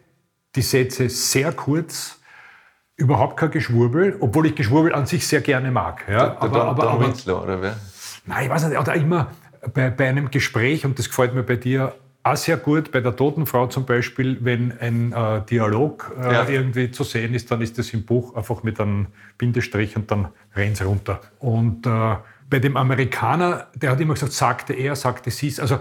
die 0.55 0.61
Sätze 0.61 1.09
sehr 1.09 1.51
kurz, 1.53 2.21
überhaupt 2.97 3.39
kein 3.39 3.51
Geschwurbel, 3.51 4.17
obwohl 4.21 4.47
ich 4.47 4.55
Geschwurbel 4.55 4.95
an 4.95 5.07
sich 5.07 5.27
sehr 5.27 5.41
gerne 5.41 5.71
mag. 5.71 6.05
Ja, 6.09 6.27
Der 6.27 6.43
aber, 6.43 6.49
Don, 6.59 6.69
aber, 6.69 6.83
Don 6.83 6.93
aber, 6.93 7.07
Winslow, 7.07 7.43
oder 7.43 7.63
wer? 7.63 7.77
Nein, 8.27 8.45
ich 8.45 8.51
weiß 8.51 8.69
nicht, 8.69 8.79
oder 8.79 8.95
immer 8.95 9.29
bei, 9.73 9.89
bei 9.89 10.09
einem 10.09 10.31
Gespräch, 10.31 10.85
und 10.85 10.99
das 10.99 11.09
gefällt 11.09 11.33
mir 11.33 11.43
bei 11.43 11.57
dir 11.57 11.95
auch 12.23 12.37
sehr 12.37 12.59
gut, 12.59 12.93
bei 12.93 13.01
der 13.01 13.17
toten 13.17 13.47
Frau 13.47 13.67
zum 13.69 13.87
Beispiel, 13.87 14.37
wenn 14.43 14.79
ein 14.79 15.13
äh, 15.13 15.41
Dialog 15.49 16.15
äh, 16.21 16.31
Ja. 16.31 16.49
irgendwie 16.49 16.91
zu 16.91 17.03
sehen 17.03 17.33
ist, 17.33 17.51
dann 17.51 17.63
ist 17.63 17.79
das 17.79 17.95
im 17.95 18.05
Buch 18.05 18.35
einfach 18.37 18.63
mit 18.63 18.79
einem 18.79 19.07
Bindestrich 19.39 19.97
und 19.97 20.11
dann 20.11 20.29
rennt 20.55 20.85
runter. 20.85 21.23
Und 21.39 21.87
äh, 21.87 22.17
bei 22.51 22.59
dem 22.59 22.77
Amerikaner, 22.77 23.69
der 23.75 23.93
hat 23.93 24.01
immer 24.01 24.15
gesagt, 24.15 24.33
sagte 24.33 24.75
er, 24.75 24.97
sagte 24.97 25.31
sie 25.31 25.49
es. 25.49 25.61
Also 25.61 25.79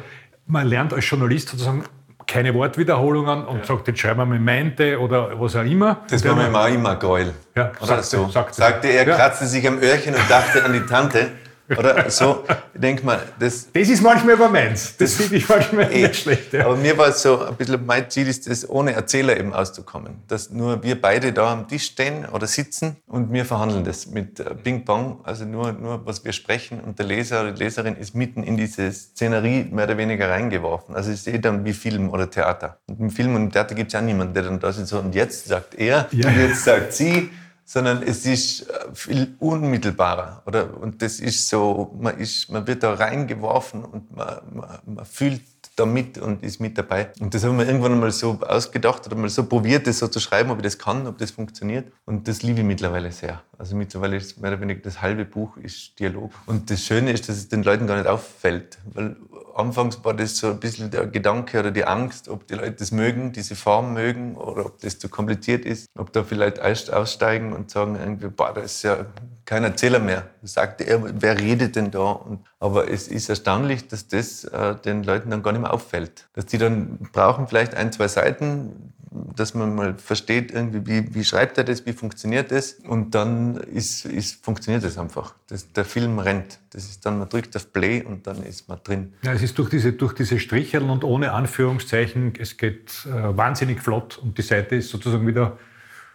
man 0.47 0.67
lernt 0.67 0.93
als 0.93 1.09
Journalist 1.09 1.49
sozusagen 1.49 1.83
keine 2.25 2.53
Wortwiederholungen 2.53 3.45
und 3.45 3.65
sagt, 3.65 3.87
jetzt 3.87 3.99
schreiben 3.99 4.19
wir 4.19 4.25
mal 4.25 4.39
meinte 4.39 4.99
oder 4.99 5.39
was 5.39 5.55
auch 5.55 5.63
immer. 5.63 6.01
Das 6.09 6.23
war 6.25 6.33
immer- 6.33 6.49
mir 6.49 6.59
auch 6.59 6.67
immer 6.67 6.95
geil. 6.97 7.33
Ja, 7.55 7.71
oder 7.79 7.85
sagte- 7.87 8.03
so. 8.03 8.29
sagte- 8.29 8.53
Sagte 8.55 8.87
er, 8.89 9.07
Ja. 9.07 9.15
kratzte 9.15 9.45
sich 9.47 9.65
am 9.67 9.79
Öhrchen 9.79 10.13
und 10.13 10.29
dachte 10.29 10.63
an 10.65 10.73
die 10.73 10.81
Tante. 10.85 11.29
Oder 11.69 12.09
so. 12.09 12.43
Ich 12.73 12.79
denke 12.79 13.05
mal, 13.05 13.19
das, 13.39 13.67
Das 13.73 13.89
ist 13.89 14.01
manchmal 14.01 14.35
aber 14.35 14.47
meins. 14.49 14.95
Das 14.97 15.15
finde 15.15 15.35
ich 15.35 15.49
manchmal 15.49 15.91
Eh. 15.91 16.03
nicht 16.07 16.15
schlecht. 16.21 16.53
Ja. 16.53 16.65
Aber 16.65 16.75
mir 16.77 16.97
war 16.97 17.09
es 17.09 17.21
so, 17.21 17.45
ein 17.45 17.55
bisschen 17.55 17.85
mein 17.85 18.09
Ziel 18.09 18.27
ist 18.27 18.47
es, 18.47 18.69
ohne 18.69 18.93
Erzähler 18.93 19.37
eben 19.37 19.53
auszukommen. 19.53 20.21
Dass 20.27 20.49
nur 20.49 20.81
wir 20.83 20.99
beide 21.01 21.33
da 21.33 21.51
am 21.51 21.67
Tisch 21.67 21.83
stehen 21.85 22.25
oder 22.25 22.47
sitzen 22.47 22.95
und 23.07 23.33
wir 23.33 23.43
verhandeln 23.45 23.83
das 23.83 24.07
mit 24.07 24.39
äh, 24.39 24.55
Ping-Pong. 24.55 25.19
Also 25.23 25.45
nur, 25.45 25.73
nur, 25.73 26.05
was 26.05 26.23
wir 26.23 26.31
sprechen 26.31 26.79
und 26.79 26.99
der 26.99 27.05
Leser 27.05 27.41
oder 27.41 27.51
die 27.51 27.63
Leserin 27.63 27.95
ist 27.95 28.15
mitten 28.15 28.43
in 28.43 28.55
diese 28.55 28.91
Szenerie 28.91 29.65
mehr 29.71 29.85
oder 29.85 29.97
weniger 29.97 30.29
reingeworfen. 30.29 30.95
Also 30.95 31.11
es 31.11 31.19
ist 31.19 31.27
eh 31.27 31.37
dann 31.39 31.65
wie 31.65 31.73
Film 31.73 32.09
oder 32.09 32.29
Theater. 32.29 32.77
Und 32.87 32.99
im 32.99 33.09
Film 33.09 33.35
und 33.35 33.43
im 33.43 33.51
Theater 33.51 33.75
gibt 33.75 33.87
es 33.87 33.93
ja 33.93 34.01
niemanden, 34.01 34.33
der 34.33 34.43
dann 34.43 34.59
da 34.59 34.71
sitzt 34.71 34.89
so, 34.89 34.99
und 34.99 35.13
jetzt 35.13 35.47
sagt 35.47 35.75
er 35.75 36.07
Ja. 36.11 36.27
und 36.29 36.37
jetzt 36.37 36.63
sagt 36.63 36.93
sie. 36.93 37.29
Sondern 37.69 38.01
es 38.01 38.25
ist 38.25 38.61
äh, 38.61 38.73
viel 38.93 39.35
unmittelbarer. 39.39 40.41
Oder? 40.45 40.77
Und 40.77 41.01
das 41.01 41.19
ist 41.19 41.49
so, 41.49 41.93
man, 41.99 42.17
ist, 42.17 42.49
man 42.49 42.65
wird 42.65 42.81
da 42.81 42.93
reingeworfen 42.93 43.83
und 43.83 44.15
man, 44.15 44.37
man, 44.53 44.79
man 44.85 45.05
fühlt 45.05 45.41
da 45.75 45.85
mit 45.85 46.17
und 46.17 46.43
ist 46.43 46.61
mit 46.61 46.77
dabei. 46.77 47.11
Und 47.19 47.33
das 47.33 47.43
haben 47.43 47.57
wir 47.57 47.67
irgendwann 47.67 47.91
einmal 47.91 48.11
so 48.11 48.39
ausgedacht 48.41 49.05
oder 49.05 49.17
mal 49.17 49.29
so 49.29 49.43
probiert, 49.45 49.85
das 49.85 49.99
so 49.99 50.07
zu 50.07 50.21
schreiben, 50.21 50.49
ob 50.49 50.57
ich 50.59 50.63
das 50.63 50.77
kann, 50.77 51.05
ob 51.07 51.17
das 51.17 51.31
funktioniert. 51.31 51.91
Und 52.05 52.27
das 52.29 52.41
liebe 52.41 52.61
ich 52.61 52.65
mittlerweile 52.65 53.11
sehr. 53.11 53.41
Also 53.57 53.75
mittlerweile 53.75 54.15
ist 54.15 54.39
mehr 54.39 54.51
oder 54.51 54.61
weniger 54.61 54.81
das 54.81 55.01
halbe 55.01 55.25
Buch 55.25 55.57
ist 55.57 55.99
Dialog. 55.99 56.31
Und 56.45 56.71
das 56.71 56.83
Schöne 56.83 57.11
ist, 57.11 57.27
dass 57.27 57.35
es 57.35 57.49
den 57.49 57.63
Leuten 57.63 57.85
gar 57.85 57.97
nicht 57.97 58.07
auffällt. 58.07 58.77
Weil 58.93 59.17
anfangs 59.57 60.03
war 60.03 60.13
das 60.13 60.37
so 60.37 60.47
ein 60.47 60.59
bisschen 60.59 60.91
der 60.91 61.07
Gedanke 61.07 61.59
oder 61.59 61.71
die 61.71 61.85
Angst, 61.85 62.29
ob 62.29 62.47
die 62.47 62.55
Leute 62.55 62.73
das 62.73 62.91
mögen, 62.91 63.31
diese 63.31 63.55
Form 63.55 63.93
mögen 63.93 64.35
oder 64.35 64.65
ob 64.65 64.79
das 64.79 64.99
zu 64.99 65.09
kompliziert 65.09 65.65
ist, 65.65 65.87
ob 65.97 66.13
da 66.13 66.23
vielleicht 66.23 66.59
aussteigen 66.61 67.53
und 67.53 67.71
sagen 67.71 67.97
irgendwie, 67.99 68.27
boah, 68.27 68.53
da 68.53 68.61
ist 68.61 68.83
ja 68.83 69.05
kein 69.45 69.63
Erzähler 69.63 69.99
mehr. 69.99 70.27
Sagt 70.43 70.81
er, 70.81 71.21
wer 71.21 71.39
redet 71.39 71.75
denn 71.75 71.91
da? 71.91 72.11
Und, 72.11 72.45
aber 72.59 72.91
es 72.91 73.07
ist 73.07 73.29
erstaunlich, 73.29 73.87
dass 73.87 74.07
das 74.07 74.43
äh, 74.43 74.75
den 74.75 75.03
Leuten 75.03 75.29
dann 75.29 75.41
gar 75.41 75.51
nicht 75.51 75.61
mehr 75.61 75.73
auffällt. 75.73 76.27
Dass 76.33 76.45
die 76.45 76.57
dann 76.57 76.99
brauchen 77.11 77.47
vielleicht 77.47 77.75
ein, 77.75 77.91
zwei 77.91 78.07
Seiten, 78.07 78.93
dass 79.39 79.53
man 79.53 79.73
mal 79.75 79.95
versteht, 79.97 80.51
irgendwie, 80.51 80.85
wie, 80.85 81.15
wie 81.15 81.23
schreibt 81.23 81.57
er 81.57 81.63
das, 81.63 81.85
wie 81.85 81.93
funktioniert 81.93 82.51
das. 82.51 82.73
Und 82.87 83.15
dann 83.15 83.55
ist, 83.57 84.05
ist, 84.05 84.43
funktioniert 84.43 84.83
das 84.83 84.97
einfach. 84.97 85.33
Das, 85.47 85.71
der 85.71 85.85
Film 85.85 86.19
rennt. 86.19 86.59
Das 86.71 86.83
ist 86.85 87.05
dann, 87.05 87.19
man 87.19 87.29
drückt 87.29 87.55
auf 87.55 87.71
Play 87.71 88.03
und 88.03 88.27
dann 88.27 88.43
ist 88.43 88.67
man 88.67 88.79
drin. 88.83 89.13
Ja, 89.23 89.33
es 89.33 89.41
ist 89.43 89.57
durch 89.57 89.69
diese, 89.69 89.93
durch 89.93 90.13
diese 90.13 90.39
Stricheln 90.39 90.89
und 90.89 91.03
ohne 91.03 91.31
Anführungszeichen, 91.33 92.33
es 92.39 92.57
geht 92.57 93.05
äh, 93.05 93.37
wahnsinnig 93.37 93.81
flott 93.81 94.17
und 94.17 94.37
die 94.37 94.41
Seite 94.41 94.75
ist 94.75 94.89
sozusagen 94.89 95.25
wieder 95.27 95.57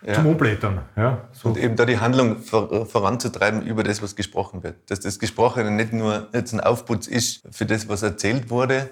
Ja. 0.06 0.14
zum 0.14 0.26
Umblättern. 0.26 0.80
Ja, 0.96 1.28
so. 1.32 1.48
Und 1.50 1.58
eben 1.58 1.76
da 1.76 1.84
die 1.84 1.98
Handlung 1.98 2.38
vor, 2.42 2.86
voranzutreiben 2.86 3.62
über 3.62 3.82
das, 3.84 4.02
was 4.02 4.16
gesprochen 4.16 4.62
wird. 4.64 4.74
Dass 4.90 4.98
das 5.00 5.18
Gesprochene 5.18 5.70
nicht 5.70 5.92
nur 5.92 6.28
jetzt 6.34 6.52
ein 6.52 6.60
Aufputz 6.60 7.06
ist 7.06 7.42
für 7.50 7.66
das, 7.66 7.88
was 7.88 8.02
erzählt 8.02 8.50
wurde 8.50 8.90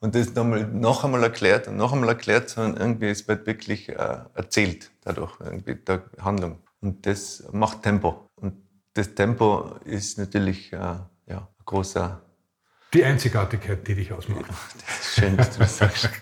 und 0.00 0.14
das 0.14 0.34
nochmal, 0.34 0.66
noch 0.66 1.04
einmal 1.04 1.22
erklärt 1.22 1.68
und 1.68 1.76
noch 1.76 1.92
einmal 1.92 2.10
erklärt, 2.10 2.50
sondern 2.50 2.80
irgendwie 2.80 3.06
es 3.06 3.26
wird 3.26 3.46
wirklich 3.46 3.88
äh, 3.88 4.18
erzählt 4.34 4.90
dadurch, 5.02 5.32
irgendwie 5.40 5.74
der 5.74 6.02
Handlung. 6.20 6.58
Und 6.80 7.04
das 7.06 7.44
macht 7.52 7.82
Tempo. 7.82 8.28
Und 8.36 8.54
das 8.94 9.14
Tempo 9.14 9.76
ist 9.84 10.18
natürlich 10.18 10.72
äh, 10.72 10.76
ja, 10.76 11.02
ein 11.26 11.64
großer, 11.64 12.20
Die 12.94 13.04
Einzigartigkeit, 13.04 13.86
die 13.86 13.94
dich 13.96 14.12
ausmacht. 14.12 14.44
schön, 15.02 15.36
dass 15.36 15.50
du 15.50 15.60
das 15.60 15.76
sagst. 15.78 16.08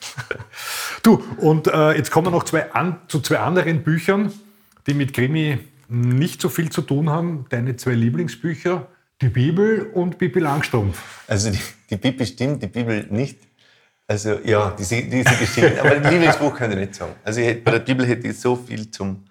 Du, 1.02 1.22
und 1.36 1.68
äh, 1.68 1.92
jetzt 1.92 2.10
kommen 2.10 2.26
wir 2.26 2.30
noch 2.32 2.42
zwei 2.42 2.72
an, 2.72 2.98
zu 3.06 3.20
zwei 3.20 3.38
anderen 3.38 3.84
Büchern, 3.84 4.32
die 4.88 4.94
mit 4.94 5.14
Krimi 5.14 5.60
nicht 5.88 6.40
so 6.40 6.48
viel 6.48 6.70
zu 6.70 6.82
tun 6.82 7.10
haben. 7.10 7.46
Deine 7.48 7.76
zwei 7.76 7.92
Lieblingsbücher, 7.92 8.88
die 9.20 9.28
Bibel 9.28 9.88
und 9.94 10.18
Bibi 10.18 10.40
Langstrumpf. 10.40 11.00
Also 11.28 11.50
die, 11.52 11.60
die 11.90 11.96
Bibel 11.96 12.26
stimmt, 12.26 12.60
die 12.60 12.66
Bibel 12.66 13.06
nicht. 13.10 13.38
Also 14.08 14.38
ja, 14.44 14.70
diese, 14.78 15.02
diese 15.02 15.34
Geschichten. 15.36 15.78
Aber 15.80 15.90
ein 15.92 16.04
Lieblingsbuch 16.04 16.54
kann 16.56 16.70
ich 16.72 16.78
nicht 16.78 16.94
sagen. 16.94 17.12
Also 17.24 17.40
ich, 17.40 17.62
bei 17.64 17.72
der 17.72 17.80
Bibel 17.80 18.06
hätte 18.06 18.28
ich 18.28 18.38
so 18.40 18.54
viel 18.56 18.90
zum... 18.90 19.24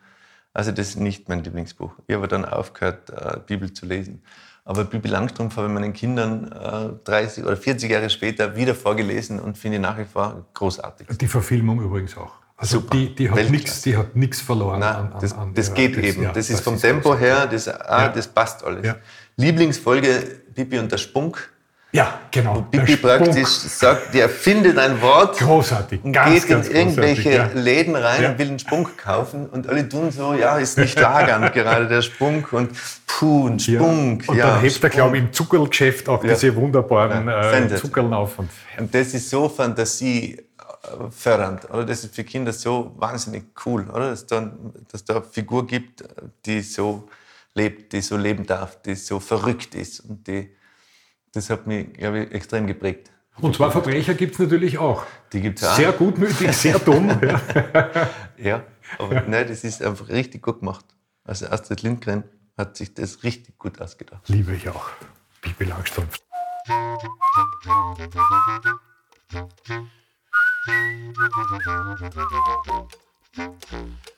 Also 0.53 0.71
das 0.71 0.89
ist 0.89 0.99
nicht 0.99 1.27
mein 1.29 1.43
Lieblingsbuch. 1.43 1.91
Ich 2.07 2.15
habe 2.15 2.27
dann 2.27 2.45
aufgehört, 2.45 3.09
äh, 3.09 3.37
Bibel 3.45 3.71
zu 3.73 3.85
lesen. 3.85 4.21
Aber 4.63 4.83
Bibi 4.85 5.07
Langstrumpf 5.09 5.55
habe 5.57 5.67
ich 5.67 5.73
meinen 5.73 5.93
Kindern 5.93 6.51
äh, 6.51 6.89
30 7.03 7.43
oder 7.43 7.55
40 7.55 7.91
Jahre 7.91 8.09
später 8.09 8.55
wieder 8.55 8.73
vorgelesen 8.73 9.39
und 9.39 9.57
finde 9.57 9.77
ich 9.77 9.81
nach 9.81 9.97
wie 9.97 10.05
vor 10.05 10.45
großartig. 10.53 11.07
Die 11.19 11.27
Verfilmung 11.27 11.81
übrigens 11.81 12.17
auch. 12.17 12.31
Also 12.57 12.79
Super. 12.79 12.95
die, 12.97 13.13
die 13.13 13.29
hat 13.29 13.49
nichts, 13.49 13.81
die 13.81 13.95
hat 13.97 14.15
nichts 14.15 14.39
verloren. 14.41 14.79
Nein, 14.79 14.95
an- 14.95 15.13
an- 15.13 15.19
das, 15.21 15.33
an 15.33 15.53
das 15.53 15.73
geht 15.73 15.97
eben. 15.97 16.23
ja, 16.23 16.31
das 16.31 16.49
ist 16.49 16.61
vom 16.61 16.75
ist 16.75 16.81
Tempo 16.81 17.15
her, 17.17 17.47
das, 17.47 17.67
ah, 17.67 18.03
Ja. 18.03 18.09
das 18.09 18.27
passt 18.27 18.63
alles. 18.63 18.85
Ja. 18.85 18.95
Lieblingsfolge 19.35 20.41
Bibi 20.55 20.79
und 20.79 20.91
der 20.91 20.97
Spunk. 20.97 21.49
Ja, 21.95 22.19
genau. 22.29 22.59
Bibi 22.69 22.97
praktisch 22.97 23.47
sagt, 23.47 24.13
der 24.13 24.27
findet 24.27 24.77
ein 24.77 25.01
Wort 25.01 25.37
Großartig. 25.37 26.03
und 26.03 26.11
ganz, 26.11 26.41
geht 26.41 26.49
ganz 26.49 26.67
in 26.67 26.75
irgendwelche 26.75 27.31
ja. 27.31 27.49
Läden 27.53 27.95
rein 27.95 28.21
Ja. 28.21 28.31
und 28.31 28.37
will 28.37 28.49
einen 28.49 28.59
Spunk 28.59 28.97
kaufen 28.97 29.47
und 29.47 29.69
alle 29.69 29.87
tun 29.87 30.11
so, 30.11 30.33
ja, 30.33 30.57
ist 30.57 30.77
nicht 30.77 30.99
lagernd 30.99 31.53
gerade 31.53 31.87
der 31.87 32.01
Spunk 32.01 32.51
und 32.51 32.71
puh, 33.07 33.47
ein 33.47 33.59
Ja. 33.59 33.79
Spunk. 33.79 34.27
Und 34.27 34.35
ja, 34.35 34.47
dann 34.47 34.59
hebt 34.61 34.83
er, 34.83 34.89
glaube 34.89 35.15
ich, 35.15 35.23
im 35.23 35.31
Zuckerlgeschäft 35.31 36.09
auch 36.09 36.21
diese 36.21 36.53
wunderbaren 36.53 37.29
äh. 37.29 37.75
Zuckerln 37.77 38.13
auf. 38.13 38.39
Und 38.39 38.49
Und 38.77 38.93
das 38.93 39.13
ist 39.13 39.29
so 39.29 39.47
fantasiefördernd, 39.47 41.69
oder? 41.69 41.85
Das 41.85 42.03
ist 42.03 42.13
für 42.13 42.25
Kinder 42.25 42.51
so 42.51 42.91
wahnsinnig 42.97 43.45
cool, 43.65 43.85
oder? 43.89 44.09
Dass 44.09 44.25
da, 44.25 44.51
dass 44.91 45.05
da 45.05 45.13
eine 45.15 45.23
Figur 45.23 45.65
gibt, 45.65 46.03
die 46.45 46.59
so 46.61 47.07
lebt, 47.53 47.93
die 47.93 48.01
so 48.01 48.17
leben 48.17 48.45
darf, 48.45 48.81
die 48.81 48.95
so 48.95 49.21
verrückt 49.21 49.75
ist. 49.75 50.01
Und 50.01 50.27
die, 50.27 50.49
das 51.35 51.49
hat 51.49 51.67
mich, 51.67 51.93
glaube 51.93 52.23
ich, 52.23 52.31
extrem 52.31 52.65
geprägt. 52.67 53.11
Und 53.41 53.55
zwar 53.55 53.69
Verbrecher 53.71 54.13
gibt 54.13 54.33
es 54.33 54.39
natürlich 54.39 54.77
auch. 54.77 55.03
Die 55.33 55.41
gibt 55.41 55.61
es 55.61 55.67
auch. 55.67 55.75
Sehr 55.75 55.91
gutmütig, 55.91 56.51
sehr 56.53 56.79
dumm. 56.79 57.09
Ja. 57.21 57.41
Ja, 58.37 58.63
aber 58.99 59.21
nein, 59.21 59.47
das 59.47 59.63
ist 59.63 59.81
einfach 59.81 60.09
richtig 60.09 60.41
gut 60.41 60.59
gemacht. 60.59 60.85
Also 61.23 61.47
Astrid 61.47 61.83
Lindgren 61.83 62.25
hat 62.57 62.75
sich 62.75 62.93
das 62.93 63.23
richtig 63.23 63.57
gut 63.57 63.79
ausgedacht. 63.79 64.27
Liebe 64.27 64.53
ich 64.53 64.67
auch. 64.67 64.89
Bibi 65.41 65.63
Langstrumpf. 65.63 66.19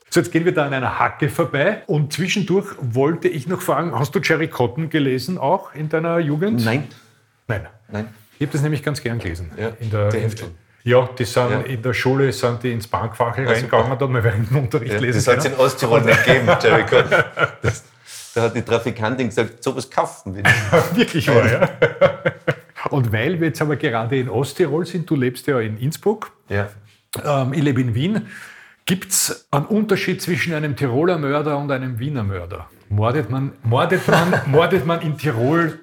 So, 0.09 0.20
jetzt 0.22 0.32
gehen 0.32 0.45
wir 0.45 0.53
da 0.53 0.65
an 0.65 0.74
einer 0.74 0.97
Hacke 0.99 1.30
vorbei. 1.30 1.84
Und 1.86 2.11
zwischendurch 2.11 2.76
wollte 2.82 3.28
ich 3.28 3.47
noch 3.47 3.61
fragen, 3.61 3.97
hast 3.97 4.15
du 4.15 4.20
Jerry 4.20 4.47
Cotton 4.47 4.89
gelesen 4.89 5.38
auch 5.38 5.76
in 5.76 5.89
deiner 5.89 6.18
Jugend? 6.20 6.65
Nein, 6.65 6.88
Nein. 7.48 7.68
nein. 7.89 8.08
Ich 8.39 8.45
habe 8.45 8.52
das 8.54 8.62
nämlich 8.62 8.84
ganz 8.84 9.02
gern 9.02 9.20
gelesen. 9.20 9.52
Ja, 9.58 9.70
in 9.80 9.89
der, 9.89 10.10
die 10.10 10.18
in, 10.18 10.32
ja, 10.84 11.10
die 11.18 11.26
sind 11.26 11.50
Ja. 11.50 11.60
in 11.62 11.82
der 11.82 11.93
Schule 11.93 12.32
sind 12.32 12.62
die 12.64 12.72
ins 12.72 12.88
Bankfachel 12.88 13.48
reingegangen, 13.48 13.98
da 13.98 14.06
haben 14.06 14.14
wir 14.14 14.24
während 14.24 14.50
dem 14.50 14.58
Unterricht 14.58 14.93
Ja, 14.93 15.00
lesen 15.00 15.18
das 15.26 15.28
hat 15.28 15.39
es 15.39 15.45
in 15.45 15.54
Osttirol 15.56 16.02
nicht 16.02 16.24
gegeben, 16.26 16.48
Jerry 16.62 16.84
Cotton. 16.86 17.24
Das, 17.62 17.84
da 18.36 18.41
hat 18.43 18.56
die 18.56 18.62
Trafikantin 18.62 19.28
gesagt, 19.30 19.64
sowas 19.64 19.89
kaufen 19.89 20.36
wir 20.36 20.43
nicht. 20.43 20.56
Wirklich 20.95 21.28
wahr, 21.30 21.52
ja. 21.52 21.70
Und 22.91 23.12
weil 23.12 23.39
wir 23.39 23.48
jetzt 23.48 23.62
aber 23.62 23.76
gerade 23.76 24.18
in 24.20 24.30
Osttirol 24.30 24.86
sind, 24.86 25.10
du 25.10 25.16
lebst 25.16 25.48
ja 25.48 25.60
in 25.60 25.78
Innsbruck, 25.78 26.32
Ja. 26.50 26.70
ähm, 27.26 27.54
ich 27.54 27.64
lebe 27.64 27.82
in 27.82 27.95
Wien, 27.95 28.28
gibt 28.86 29.12
es 29.12 29.48
einen 29.52 29.66
Unterschied 29.66 30.22
zwischen 30.22 30.54
einem 30.54 30.76
Tiroler 30.76 31.18
Mörder 31.18 31.58
und 31.58 31.72
einem 31.72 31.98
Wiener 32.00 32.24
Mörder? 32.24 32.70
Mordet 32.89 33.30
man, 33.30 33.52
mordet 33.64 34.08
man, 34.08 34.34
mordet 34.45 34.86
man 34.86 35.02
in 35.02 35.18
Tirol 35.18 35.80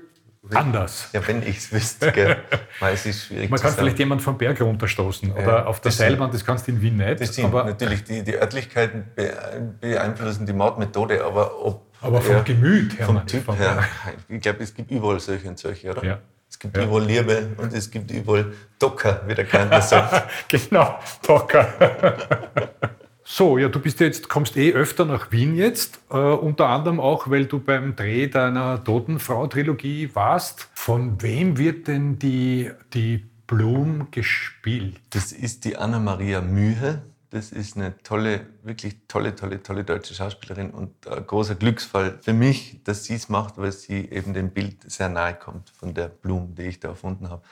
anders? 0.57 1.09
Ja, 1.13 1.27
wenn 1.27 1.43
ich 1.43 1.59
es 1.59 1.73
wüsste, 1.73 2.13
gell. 2.13 2.37
Weil 2.81 2.95
es 2.95 3.07
ist 3.07 3.27
schwierig 3.27 3.51
Man 3.51 3.61
kann 3.61 3.71
sagen. 3.71 3.81
vielleicht 3.83 3.99
jemanden 3.99 4.23
vom 4.25 4.37
Berg 4.39 4.61
runterstoßen 4.61 5.33
oder 5.33 5.67
auf 5.67 5.81
der 5.81 5.91
das. 5.91 5.99
Seilbahn, 5.99 6.31
das 6.31 6.45
kannst 6.45 6.67
du 6.67 6.73
in 6.73 6.81
Wien 6.83 6.97
nicht. 6.97 7.21
Das 7.21 7.33
stimmt, 7.33 7.49
aber, 7.49 7.65
natürlich, 7.65 8.05
die, 8.05 8.23
die 8.23 8.35
Örtlichkeiten 8.37 9.05
be- 9.15 9.33
beeinflussen 9.81 10.47
die 10.47 10.53
Mordmethode, 10.53 11.25
aber 11.25 11.65
ob... 11.65 11.83
aber 12.01 12.21
vom 12.21 12.37
ja, 12.37 12.43
Gemüt 12.43 12.99
her. 12.99 13.07
vom 13.07 13.27
Typ 13.27 13.45
vom- 13.45 13.57
her, 13.57 13.85
ich 14.29 14.41
glaube, 14.41 14.63
es 14.63 14.75
gibt 14.75 14.91
überall 14.91 15.21
solche 15.21 15.49
und 15.49 15.59
solche, 15.59 15.91
oder? 15.91 16.05
Ja. 16.05 16.19
Es 16.49 16.59
gibt 16.59 16.77
Ja. 16.77 16.85
überall 16.85 17.03
Liebe 17.05 17.49
und 17.57 17.73
es 17.73 17.91
gibt 17.91 18.11
überall 18.13 18.53
Docker, 18.79 19.23
wie 19.27 19.35
der 19.35 19.45
Kantner 19.45 19.81
sagt. 19.83 20.31
Genau, 20.49 20.99
Tocker. 21.23 21.67
So, 23.27 23.57
ja, 23.57 23.69
du 23.69 23.81
bist 23.81 24.01
jetzt, 24.01 24.29
kommst 24.29 24.55
eh 24.59 24.75
öfter 24.75 25.07
nach 25.07 25.33
Wien 25.33 25.57
jetzt, 25.57 25.99
äh, 26.11 26.17
unter 26.17 26.69
anderem 26.69 27.01
auch, 27.01 27.31
weil 27.31 27.47
du 27.47 27.59
beim 27.59 27.97
Dreh 27.97 28.29
deiner 28.29 28.85
Totenfrau-Trilogie 28.85 30.15
warst. 30.15 30.69
Von 30.75 31.23
wem 31.23 31.57
wird 31.57 31.89
denn 31.89 32.19
die, 32.19 32.71
die 32.93 33.25
Blum 33.47 34.09
gespielt? 34.11 35.01
Das 35.09 35.33
ist 35.33 35.65
die 35.65 35.79
Anna-Maria 35.79 36.43
Mühe. 36.43 37.03
Das 37.31 37.51
ist 37.51 37.77
eine 37.77 37.97
tolle, 38.03 38.47
wirklich 38.63 38.97
tolle, 39.09 39.35
tolle, 39.35 39.63
tolle 39.63 39.85
deutsche 39.85 40.15
Schauspielerin 40.15 40.71
und 40.71 41.09
ein 41.09 41.27
großer 41.27 41.55
Glücksfall 41.55 42.19
für 42.21 42.35
mich, 42.35 42.81
dass 42.85 43.05
sie 43.05 43.15
es 43.15 43.31
macht, 43.31 43.57
weil 43.57 43.73
sie 43.73 44.09
eben 44.11 44.35
dem 44.35 44.51
Bild 44.51 44.89
sehr 44.89 45.09
nahe 45.09 45.35
kommt 45.35 45.71
von 45.71 45.95
der 45.95 46.09
Blume, 46.09 46.49
die 46.57 46.65
ich 46.65 46.79
da 46.79 46.89
erfunden 46.89 47.31
habe. 47.31 47.43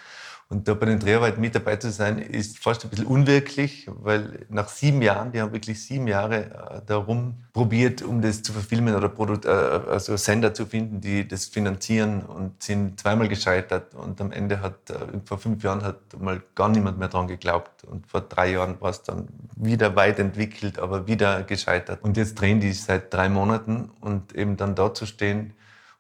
Und 0.52 0.68
da 0.68 0.74
bei 0.74 0.84
den 0.84 0.98
Dreharbeiten 0.98 1.40
mit 1.40 1.54
dabei 1.54 1.76
zu 1.76 1.90
sein, 1.90 2.18
ist 2.18 2.58
fast 2.58 2.84
ein 2.84 2.90
bisschen 2.90 3.06
unwirklich, 3.06 3.88
weil 3.88 4.44
nach 4.50 4.68
sieben 4.68 5.00
Jahren, 5.00 5.32
die 5.32 5.40
haben 5.40 5.50
wirklich 5.50 5.82
sieben 5.82 6.06
Jahre 6.06 6.44
äh, 6.44 6.80
darum 6.84 7.36
probiert, 7.54 8.02
um 8.02 8.20
das 8.20 8.42
zu 8.42 8.52
verfilmen 8.52 8.94
oder 8.94 9.08
Produ 9.08 9.48
äh, 9.48 9.48
also 9.48 10.14
Sender 10.18 10.52
zu 10.52 10.66
finden, 10.66 11.00
die 11.00 11.26
das 11.26 11.46
finanzieren 11.46 12.20
und 12.20 12.62
sind 12.62 13.00
zweimal 13.00 13.28
gescheitert. 13.28 13.94
Und 13.94 14.20
am 14.20 14.30
Ende 14.30 14.60
hat, 14.60 14.90
äh, 14.90 14.96
vor 15.24 15.38
fünf 15.38 15.64
Jahren 15.64 15.82
hat 15.82 16.20
mal 16.20 16.42
gar 16.54 16.68
niemand 16.68 16.98
mehr 16.98 17.08
dran 17.08 17.28
geglaubt. 17.28 17.84
Und 17.84 18.06
vor 18.06 18.20
drei 18.20 18.50
Jahren 18.50 18.78
war 18.78 18.90
es 18.90 19.02
dann 19.02 19.28
wieder 19.56 19.96
weit 19.96 20.18
entwickelt, 20.18 20.78
aber 20.78 21.06
wieder 21.06 21.44
gescheitert. 21.44 22.02
Und 22.02 22.18
jetzt 22.18 22.34
drehen 22.34 22.60
die 22.60 22.74
seit 22.74 23.14
drei 23.14 23.30
Monaten 23.30 23.90
und 24.02 24.34
eben 24.34 24.58
dann 24.58 24.74
da 24.74 24.92
zu 24.92 25.06
stehen 25.06 25.54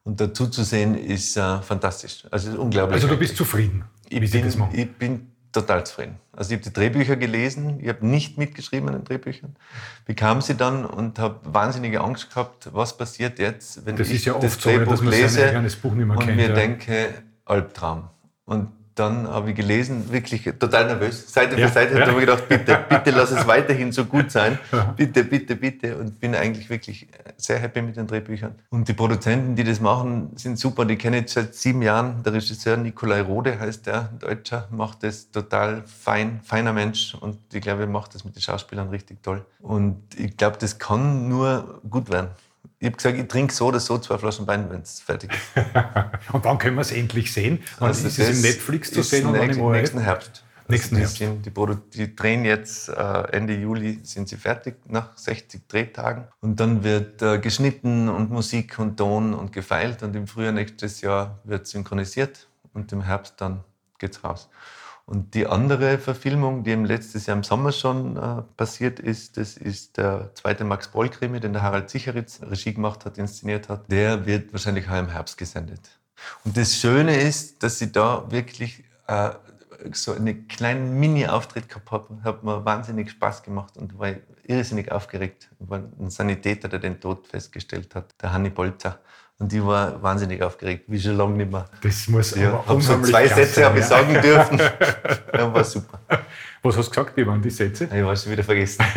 und 0.04 0.20
dazu 0.20 0.48
zu 0.48 0.64
sehen, 0.64 0.94
ist 0.94 1.36
äh, 1.36 1.62
fantastisch. 1.62 2.24
Also 2.30 2.48
es 2.48 2.54
ist 2.54 2.60
unglaublich. 2.60 2.96
Also 2.96 3.08
du 3.08 3.16
bist 3.16 3.36
zufrieden, 3.36 3.84
Ich 4.12 4.30
bin, 4.30 4.52
ich 4.72 4.92
bin 4.92 5.32
total 5.52 5.84
zufrieden. 5.84 6.16
Also 6.32 6.52
ich 6.52 6.60
habe 6.60 6.70
die 6.70 6.72
Drehbücher 6.72 7.16
gelesen, 7.16 7.78
ich 7.80 7.88
habe 7.88 8.06
nicht 8.06 8.38
mitgeschrieben 8.38 8.88
an 8.88 8.94
den 8.94 9.04
Drehbüchern, 9.04 9.54
bekam 10.06 10.40
sie 10.40 10.54
dann 10.54 10.84
und 10.86 11.18
habe 11.18 11.40
wahnsinnige 11.44 12.00
Angst 12.00 12.30
gehabt, 12.30 12.70
was 12.72 12.96
passiert 12.96 13.38
jetzt, 13.38 13.84
wenn 13.84 13.96
Das 13.96 14.08
ich 14.08 14.24
ja 14.24 14.34
oft 14.34 14.44
das 14.44 14.54
so, 14.54 14.70
ja, 14.70 14.78
Drehbuch 14.78 14.92
dass 14.92 15.02
man 15.02 15.12
sein 15.12 15.22
lese 15.22 15.48
eigenes 15.48 15.76
Buch 15.76 15.92
nicht 15.92 16.06
mehr 16.06 16.16
und 16.16 16.24
kennt, 16.24 16.36
mir 16.36 16.48
ja. 16.48 16.54
denke, 16.54 17.14
Albtraum. 17.44 18.08
Und 18.44 18.68
dann 18.94 19.26
habe 19.28 19.50
ich 19.50 19.56
gelesen, 19.56 20.12
wirklich 20.12 20.44
total 20.58 20.86
nervös. 20.86 21.32
Seite 21.32 21.58
Ja, 21.58 21.68
für 21.68 21.72
Seite 21.72 21.98
ja. 21.98 22.06
habe 22.06 22.12
ich 22.12 22.26
gedacht, 22.26 22.48
bitte, 22.48 22.84
bitte 22.88 23.10
lass 23.10 23.30
es 23.30 23.46
weiterhin 23.46 23.90
so 23.92 24.04
gut 24.04 24.30
sein. 24.30 24.58
Bitte, 24.96 25.24
bitte, 25.24 25.56
bitte. 25.56 25.96
Und 25.96 26.20
bin 26.20 26.34
eigentlich 26.34 26.68
wirklich 26.68 27.08
sehr 27.36 27.58
happy 27.58 27.82
mit 27.82 27.96
den 27.96 28.06
Drehbüchern. 28.06 28.54
Und 28.70 28.88
die 28.88 28.92
Produzenten, 28.92 29.56
die 29.56 29.64
das 29.64 29.80
machen, 29.80 30.30
sind 30.36 30.58
super. 30.58 30.84
Die 30.84 30.96
kenne 30.96 31.20
ich 31.20 31.32
seit 31.32 31.54
sieben 31.54 31.82
Jahren. 31.82 32.22
Der 32.22 32.34
Regisseur 32.34 32.76
Nikolai 32.76 33.22
Rode 33.22 33.58
heißt 33.58 33.86
der, 33.86 34.10
ein 34.10 34.18
Deutscher, 34.18 34.68
macht 34.70 35.02
das 35.02 35.30
total 35.30 35.82
fein, 35.86 36.40
feiner 36.42 36.72
Mensch. 36.72 37.14
Und 37.14 37.38
ich 37.52 37.62
glaube, 37.62 37.82
er 37.82 37.88
macht 37.88 38.14
das 38.14 38.24
mit 38.24 38.36
den 38.36 38.42
Schauspielern 38.42 38.88
richtig 38.90 39.22
toll. 39.22 39.44
Und 39.60 40.02
ich 40.16 40.36
glaube, 40.36 40.58
das 40.58 40.78
kann 40.78 41.28
nur 41.28 41.80
gut 41.88 42.10
werden. 42.10 42.28
Ich 42.78 42.86
habe 42.86 42.96
gesagt, 42.96 43.16
ich 43.16 43.28
trinke 43.28 43.54
so 43.54 43.66
oder 43.66 43.78
so 43.80 43.98
zwei 43.98 44.18
Flaschen 44.18 44.46
Wein, 44.46 44.68
wenn 44.70 44.82
es 44.82 45.00
fertig 45.00 45.30
ist. 45.32 45.64
Und 46.32 46.44
wann 46.44 46.58
können 46.58 46.76
wir 46.76 46.80
es 46.82 46.90
endlich 46.92 47.32
sehen? 47.32 47.62
Wann 47.78 47.88
Also 47.88 48.08
ist 48.08 48.18
es 48.18 48.36
im 48.36 48.42
Netflix 48.42 48.90
zu 48.92 49.02
sehen 49.02 49.26
und 49.26 49.34
wann 49.34 49.40
nächsten, 49.46 49.60
im 49.60 49.66
ORF? 49.66 49.76
nächsten 49.78 50.00
Herbst. 50.00 50.44
Nächsten 50.68 50.96
Also 50.96 51.16
Herbst. 51.16 51.46
Die, 51.46 51.50
sind, 51.52 51.84
die, 51.94 51.98
die 52.06 52.16
drehen 52.16 52.44
jetzt 52.44 52.88
äh, 52.88 52.92
Ende 53.32 53.54
Juli 53.54 54.00
sind 54.02 54.28
sie 54.28 54.36
fertig 54.36 54.76
nach 54.86 55.16
60 55.16 55.68
Drehtagen 55.68 56.24
und 56.40 56.58
dann 56.58 56.82
wird 56.82 57.20
äh, 57.22 57.38
geschnitten 57.38 58.08
und 58.08 58.30
Musik 58.30 58.78
und 58.78 58.96
Ton 58.96 59.34
und 59.34 59.52
gefeilt 59.52 60.02
und 60.02 60.16
im 60.16 60.26
Frühjahr 60.26 60.52
nächstes 60.52 61.00
Jahr 61.02 61.38
wird 61.44 61.66
synchronisiert 61.66 62.48
und 62.74 62.90
im 62.92 63.02
Herbst 63.02 63.34
dann 63.38 63.62
geht's 63.98 64.22
raus. 64.24 64.48
Und 65.04 65.34
die 65.34 65.46
andere 65.46 65.98
Verfilmung, 65.98 66.62
die 66.62 66.72
im 66.72 66.84
letztes 66.84 67.26
Jahr 67.26 67.36
im 67.36 67.42
Sommer 67.42 67.72
schon 67.72 68.16
äh, 68.16 68.42
passiert 68.56 69.00
ist, 69.00 69.36
das 69.36 69.56
ist 69.56 69.96
der 69.96 70.30
zweite 70.34 70.64
Max 70.64 70.88
Boll-Krimi, 70.88 71.40
den 71.40 71.52
der 71.52 71.62
Harald 71.62 71.90
Sicheritz 71.90 72.40
Regie 72.42 72.74
gemacht 72.74 73.04
hat, 73.04 73.18
inszeniert 73.18 73.68
hat. 73.68 73.90
Der 73.90 74.24
wird 74.26 74.52
wahrscheinlich 74.52 74.88
auch 74.88 74.98
im 74.98 75.08
Herbst 75.08 75.36
gesendet. 75.36 75.80
Und 76.44 76.56
das 76.56 76.76
Schöne 76.76 77.20
ist, 77.20 77.62
dass 77.62 77.78
sie 77.78 77.90
da 77.90 78.30
wirklich 78.30 78.84
äh, 79.08 79.30
so 79.92 80.12
einen 80.12 80.46
kleinen 80.46 80.98
Mini-Auftritt 81.00 81.68
gehabt 81.68 81.90
haben. 81.90 82.22
Hat 82.24 82.44
mir 82.44 82.64
wahnsinnig 82.64 83.10
Spaß 83.10 83.42
gemacht 83.42 83.76
und 83.76 83.98
war 83.98 84.12
irrsinnig 84.44 84.92
aufgeregt. 84.92 85.50
War 85.58 85.82
ein 85.98 86.10
Sanitäter, 86.10 86.68
der 86.68 86.78
den 86.78 87.00
Tod 87.00 87.26
festgestellt 87.26 87.94
hat, 87.94 88.14
der 88.20 88.32
Hanni 88.32 88.50
Bolzer. 88.50 89.00
Und 89.42 89.52
ich 89.52 89.64
war 89.66 90.00
wahnsinnig 90.00 90.40
aufgeregt, 90.40 90.84
wie 90.86 91.00
schon 91.00 91.16
lange 91.16 91.34
nicht 91.36 91.50
mehr. 91.50 91.64
Das 91.82 92.06
muss 92.06 92.36
Ja, 92.36 92.62
aber 92.64 92.80
so 92.80 93.00
zwei 93.02 93.26
Sätze 93.26 93.64
habe 93.64 93.80
ich 93.80 93.84
sagen 93.84 94.14
dürfen. 94.22 94.60
Ja, 95.34 95.52
war 95.52 95.64
super. 95.64 95.98
Was 96.62 96.76
hast 96.76 96.86
du 96.86 96.90
gesagt, 97.00 97.16
wie 97.16 97.26
waren 97.26 97.42
die 97.42 97.50
Sätze? 97.50 97.86
Ich 97.92 98.02
habe 98.02 98.16
schon 98.16 98.32
wieder 98.32 98.44
vergessen. 98.44 98.84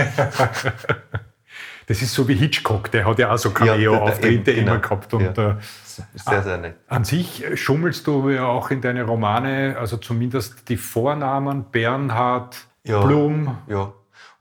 Das 1.87 2.01
ist 2.01 2.13
so 2.15 2.27
wie 2.27 2.33
Hitchcock, 2.33 2.89
der 2.89 3.05
hat 3.05 3.19
ja 3.19 3.31
auch 3.31 3.37
so 3.37 3.49
Ja, 3.49 3.53
Cameo-Auftritte 3.55 4.55
genau. 4.55 4.71
immer 4.73 4.81
gehabt. 4.81 5.13
Und, 5.13 5.37
Ja. 5.37 5.51
äh, 5.51 5.55
Sehr, 6.15 6.41
sehr 6.43 6.57
nett. 6.57 6.75
An 6.87 7.03
sich 7.03 7.43
schummelst 7.53 8.07
du 8.07 8.31
ja 8.31 8.45
auch 8.47 8.71
in 8.71 8.81
deine 8.81 9.03
Romane, 9.03 9.75
also 9.79 9.97
zumindest 9.97 10.67
die 10.69 10.77
Vornamen 10.77 11.65
Bernhard, 11.71 12.57
Ja. 12.83 13.01
Blum. 13.05 13.57
Ja. 13.67 13.93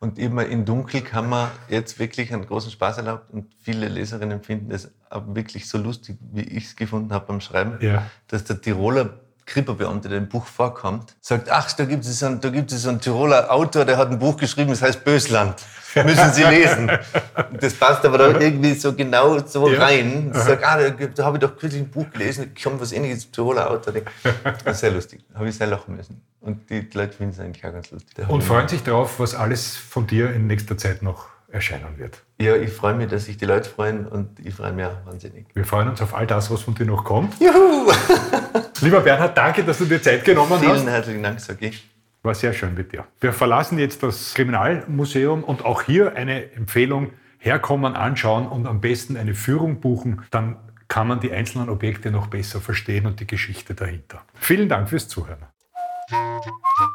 Und 0.05 0.19
immer 0.19 0.45
in 0.45 0.67
Dunkel 0.67 1.01
kann 1.01 1.31
man 1.31 1.51
jetzt 1.71 1.99
wirklich 1.99 2.31
einen 2.31 2.45
großen 2.45 2.71
Spaß 2.71 2.99
erlaubt 2.99 3.33
und 3.33 3.47
viele 3.63 3.89
Leserinnen 3.89 4.43
finden 4.43 4.71
es 4.71 4.91
auch 5.09 5.23
wirklich 5.29 5.67
so 5.67 5.79
lustig, 5.79 6.19
wie 6.31 6.43
ich 6.43 6.67
es 6.67 6.77
gefunden 6.77 7.11
habe 7.15 7.25
beim 7.25 7.41
Schreiben, 7.41 7.79
Ja. 7.81 8.03
dass 8.29 8.45
der 8.45 8.61
Tiroler 8.61 9.15
Kripo-Beamter, 9.47 10.11
der 10.11 10.19
im 10.19 10.29
Buch 10.29 10.45
vorkommt, 10.45 11.17
sagt, 11.23 11.51
ach, 11.51 11.73
da 11.73 11.87
gibt 11.87 12.05
es 12.05 12.23
einen, 12.23 12.39
da 12.39 12.51
gibt 12.51 12.71
es 12.71 12.87
einen 12.87 13.01
Tiroler 13.01 13.51
Autor, 13.51 13.87
der 13.87 13.97
hat 13.97 14.11
ein 14.11 14.19
Buch 14.19 14.37
geschrieben, 14.37 14.69
das 14.71 14.83
heißt 14.83 15.03
Bösland. 15.05 15.55
Müssen 15.95 16.33
Sie 16.35 16.43
lesen. 16.45 16.91
Das 17.61 17.73
passt 17.73 18.05
aber 18.05 18.19
da 18.19 18.41
irgendwie 18.41 18.75
so 18.75 18.93
genau 18.93 19.39
so 19.39 19.71
ja. 19.71 19.81
rein. 19.81 20.33
Ich 20.35 20.41
sage, 20.43 20.67
ah, 20.67 20.77
da, 20.77 20.91
da 20.91 21.25
habe 21.25 21.39
ich 21.39 21.41
doch 21.41 21.57
kürzlich 21.57 21.83
ein 21.83 21.91
Buch 21.91 22.11
gelesen, 22.11 22.53
ich 22.55 22.63
komme 22.63 22.79
was 22.79 22.93
ähnliches, 22.93 23.31
Tiroler 23.31 23.71
Autor. 23.71 23.95
Das 24.43 24.75
ist 24.75 24.81
sehr 24.81 24.91
lustig. 24.91 25.25
Da 25.33 25.39
habe 25.39 25.49
ich 25.49 25.57
sehr 25.57 25.67
lachen 25.67 25.97
müssen. 25.97 26.21
Und 26.45 26.69
die 26.69 26.87
Leute 26.93 27.17
finden 27.17 27.33
es 27.33 27.41
eigentlich 27.41 27.65
auch 27.65 27.73
ganz 27.73 27.91
lustig. 27.91 28.29
Und 28.29 28.43
freuen 28.43 28.69
sich 28.69 28.83
darauf, 28.83 29.19
was 29.19 29.35
alles 29.35 29.77
von 29.77 30.07
dir 30.07 30.31
in 30.33 30.47
nächster 30.47 30.77
Zeit 30.77 31.03
noch 31.03 31.29
erscheinen 31.51 31.97
wird. 31.97 32.23
Ja, 32.39 32.55
ich 32.57 32.71
freue 32.71 32.95
mich, 32.95 33.09
dass 33.09 33.25
sich 33.25 33.39
die 33.39 33.47
Leute 33.47 33.71
freuen 33.71 34.07
und 34.07 34.41
ich 34.45 34.55
freue 34.55 34.73
mich 34.73 34.85
auch 34.85 35.07
wahnsinnig. 35.07 35.47
Wir 35.55 35.65
freuen 35.65 35.89
uns 35.89 36.03
auf 36.03 36.15
all 36.15 36.27
das, 36.27 36.51
was 36.51 36.63
von 36.63 36.75
dir 36.75 36.85
noch 36.85 37.05
kommt. 37.05 37.41
Juhu! 37.41 37.91
Lieber 38.83 39.01
Bernhard, 39.01 39.39
danke, 39.39 39.65
dass 39.65 39.79
du 39.79 39.87
dir 39.87 40.03
Zeit 40.03 40.25
genommen 40.25 40.59
Vielen 40.59 40.73
hast. 40.73 40.81
Vielen 40.81 40.93
herzlichen 40.93 41.23
Dank, 41.23 41.41
sage 41.41 41.67
ich. 41.67 41.89
War 42.23 42.35
sehr 42.35 42.53
schön 42.53 42.75
mit 42.75 42.93
dir. 42.93 43.07
Wir 43.21 43.33
verlassen 43.33 43.79
jetzt 43.79 44.03
das 44.03 44.35
Kriminalmuseum 44.35 45.45
und 45.45 45.65
auch 45.65 45.83
hier 45.83 46.17
eine 46.17 46.53
Empfehlung, 46.53 47.13
herkommen, 47.39 47.95
anschauen 47.95 48.49
und 48.49 48.67
am 48.67 48.81
besten 48.81 49.17
eine 49.17 49.35
Führung 49.35 49.81
buchen. 49.81 50.23
Dann 50.31 50.57
kann 50.89 51.07
man 51.07 51.21
die 51.21 51.33
einzelnen 51.33 51.69
Objekte 51.69 52.11
noch 52.11 52.27
besser 52.27 52.61
verstehen 52.61 53.07
und 53.07 53.21
die 53.21 53.27
Geschichte 53.27 53.75
dahinter. 53.75 54.23
Vielen 54.35 54.69
Dank 54.69 54.89
fürs 54.89 55.09
Zuhören. 55.09 55.47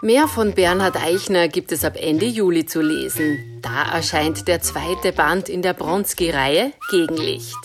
Mehr 0.02 0.28
von 0.28 0.54
Bernhard 0.54 0.98
Eichner 0.98 1.48
gibt 1.48 1.72
es 1.72 1.84
ab 1.84 1.94
Ende 1.96 2.26
Juli 2.26 2.66
zu 2.66 2.82
lesen. 2.82 3.60
Da 3.62 3.92
erscheint 3.94 4.48
der 4.48 4.62
zweite 4.62 5.12
Band 5.12 5.50
in 5.50 5.62
der 5.62 5.74
Bronski-Reihe 5.74 6.72
Gegenlicht. 6.90 7.58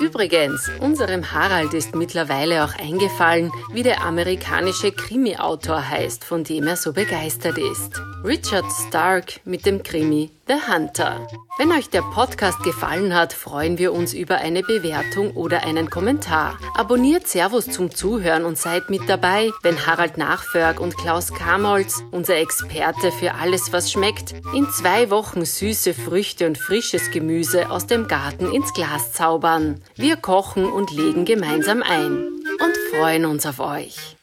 Übrigens, 0.00 0.70
unserem 0.80 1.32
Harald 1.32 1.74
ist 1.74 1.94
mittlerweile 1.94 2.64
auch 2.64 2.74
eingefallen, 2.74 3.52
wie 3.72 3.82
der 3.82 4.02
amerikanische 4.02 4.90
Krimi-Autor 4.90 5.88
heißt, 5.88 6.24
von 6.24 6.44
dem 6.44 6.66
er 6.66 6.76
so 6.76 6.92
begeistert 6.92 7.58
ist. 7.58 8.00
Richard 8.24 8.66
Stark 8.88 9.40
mit 9.44 9.64
dem 9.64 9.82
Krimi 9.82 10.30
The 10.48 10.54
Hunter. 10.54 11.28
Wenn 11.56 11.70
euch 11.70 11.88
der 11.88 12.02
Podcast 12.02 12.64
gefallen 12.64 13.14
hat, 13.14 13.32
freuen 13.32 13.78
wir 13.78 13.92
uns 13.92 14.12
über 14.12 14.38
eine 14.38 14.62
Bewertung 14.62 15.36
oder 15.36 15.62
einen 15.62 15.88
Kommentar. 15.88 16.58
Abonniert 16.74 17.28
Servus 17.28 17.66
zum 17.66 17.94
Zuhören 17.94 18.44
und 18.44 18.58
seid 18.58 18.90
mit 18.90 19.08
dabei, 19.08 19.50
wenn 19.62 19.86
Harald 19.86 20.18
Nachförg 20.18 20.80
und 20.80 20.98
Klaus 20.98 21.32
Kamolz, 21.32 22.02
unser 22.10 22.38
Experte 22.38 23.12
für 23.12 23.34
alles, 23.34 23.72
was 23.72 23.92
schmeckt, 23.92 24.34
in 24.52 24.68
zwei 24.70 25.10
Wochen 25.10 25.44
süße 25.44 25.94
Früchte 25.94 26.48
und 26.48 26.58
frisches 26.58 27.12
Gemüse 27.12 27.70
aus 27.70 27.86
dem 27.86 28.08
Garten 28.08 28.50
ins 28.52 28.72
Glas 28.72 29.12
zaubern. 29.12 29.80
Wir 29.94 30.16
kochen 30.16 30.64
und 30.64 30.90
legen 30.90 31.24
gemeinsam 31.24 31.84
ein 31.84 32.16
und 32.16 32.76
freuen 32.90 33.26
uns 33.26 33.46
auf 33.46 33.60
euch. 33.60 34.16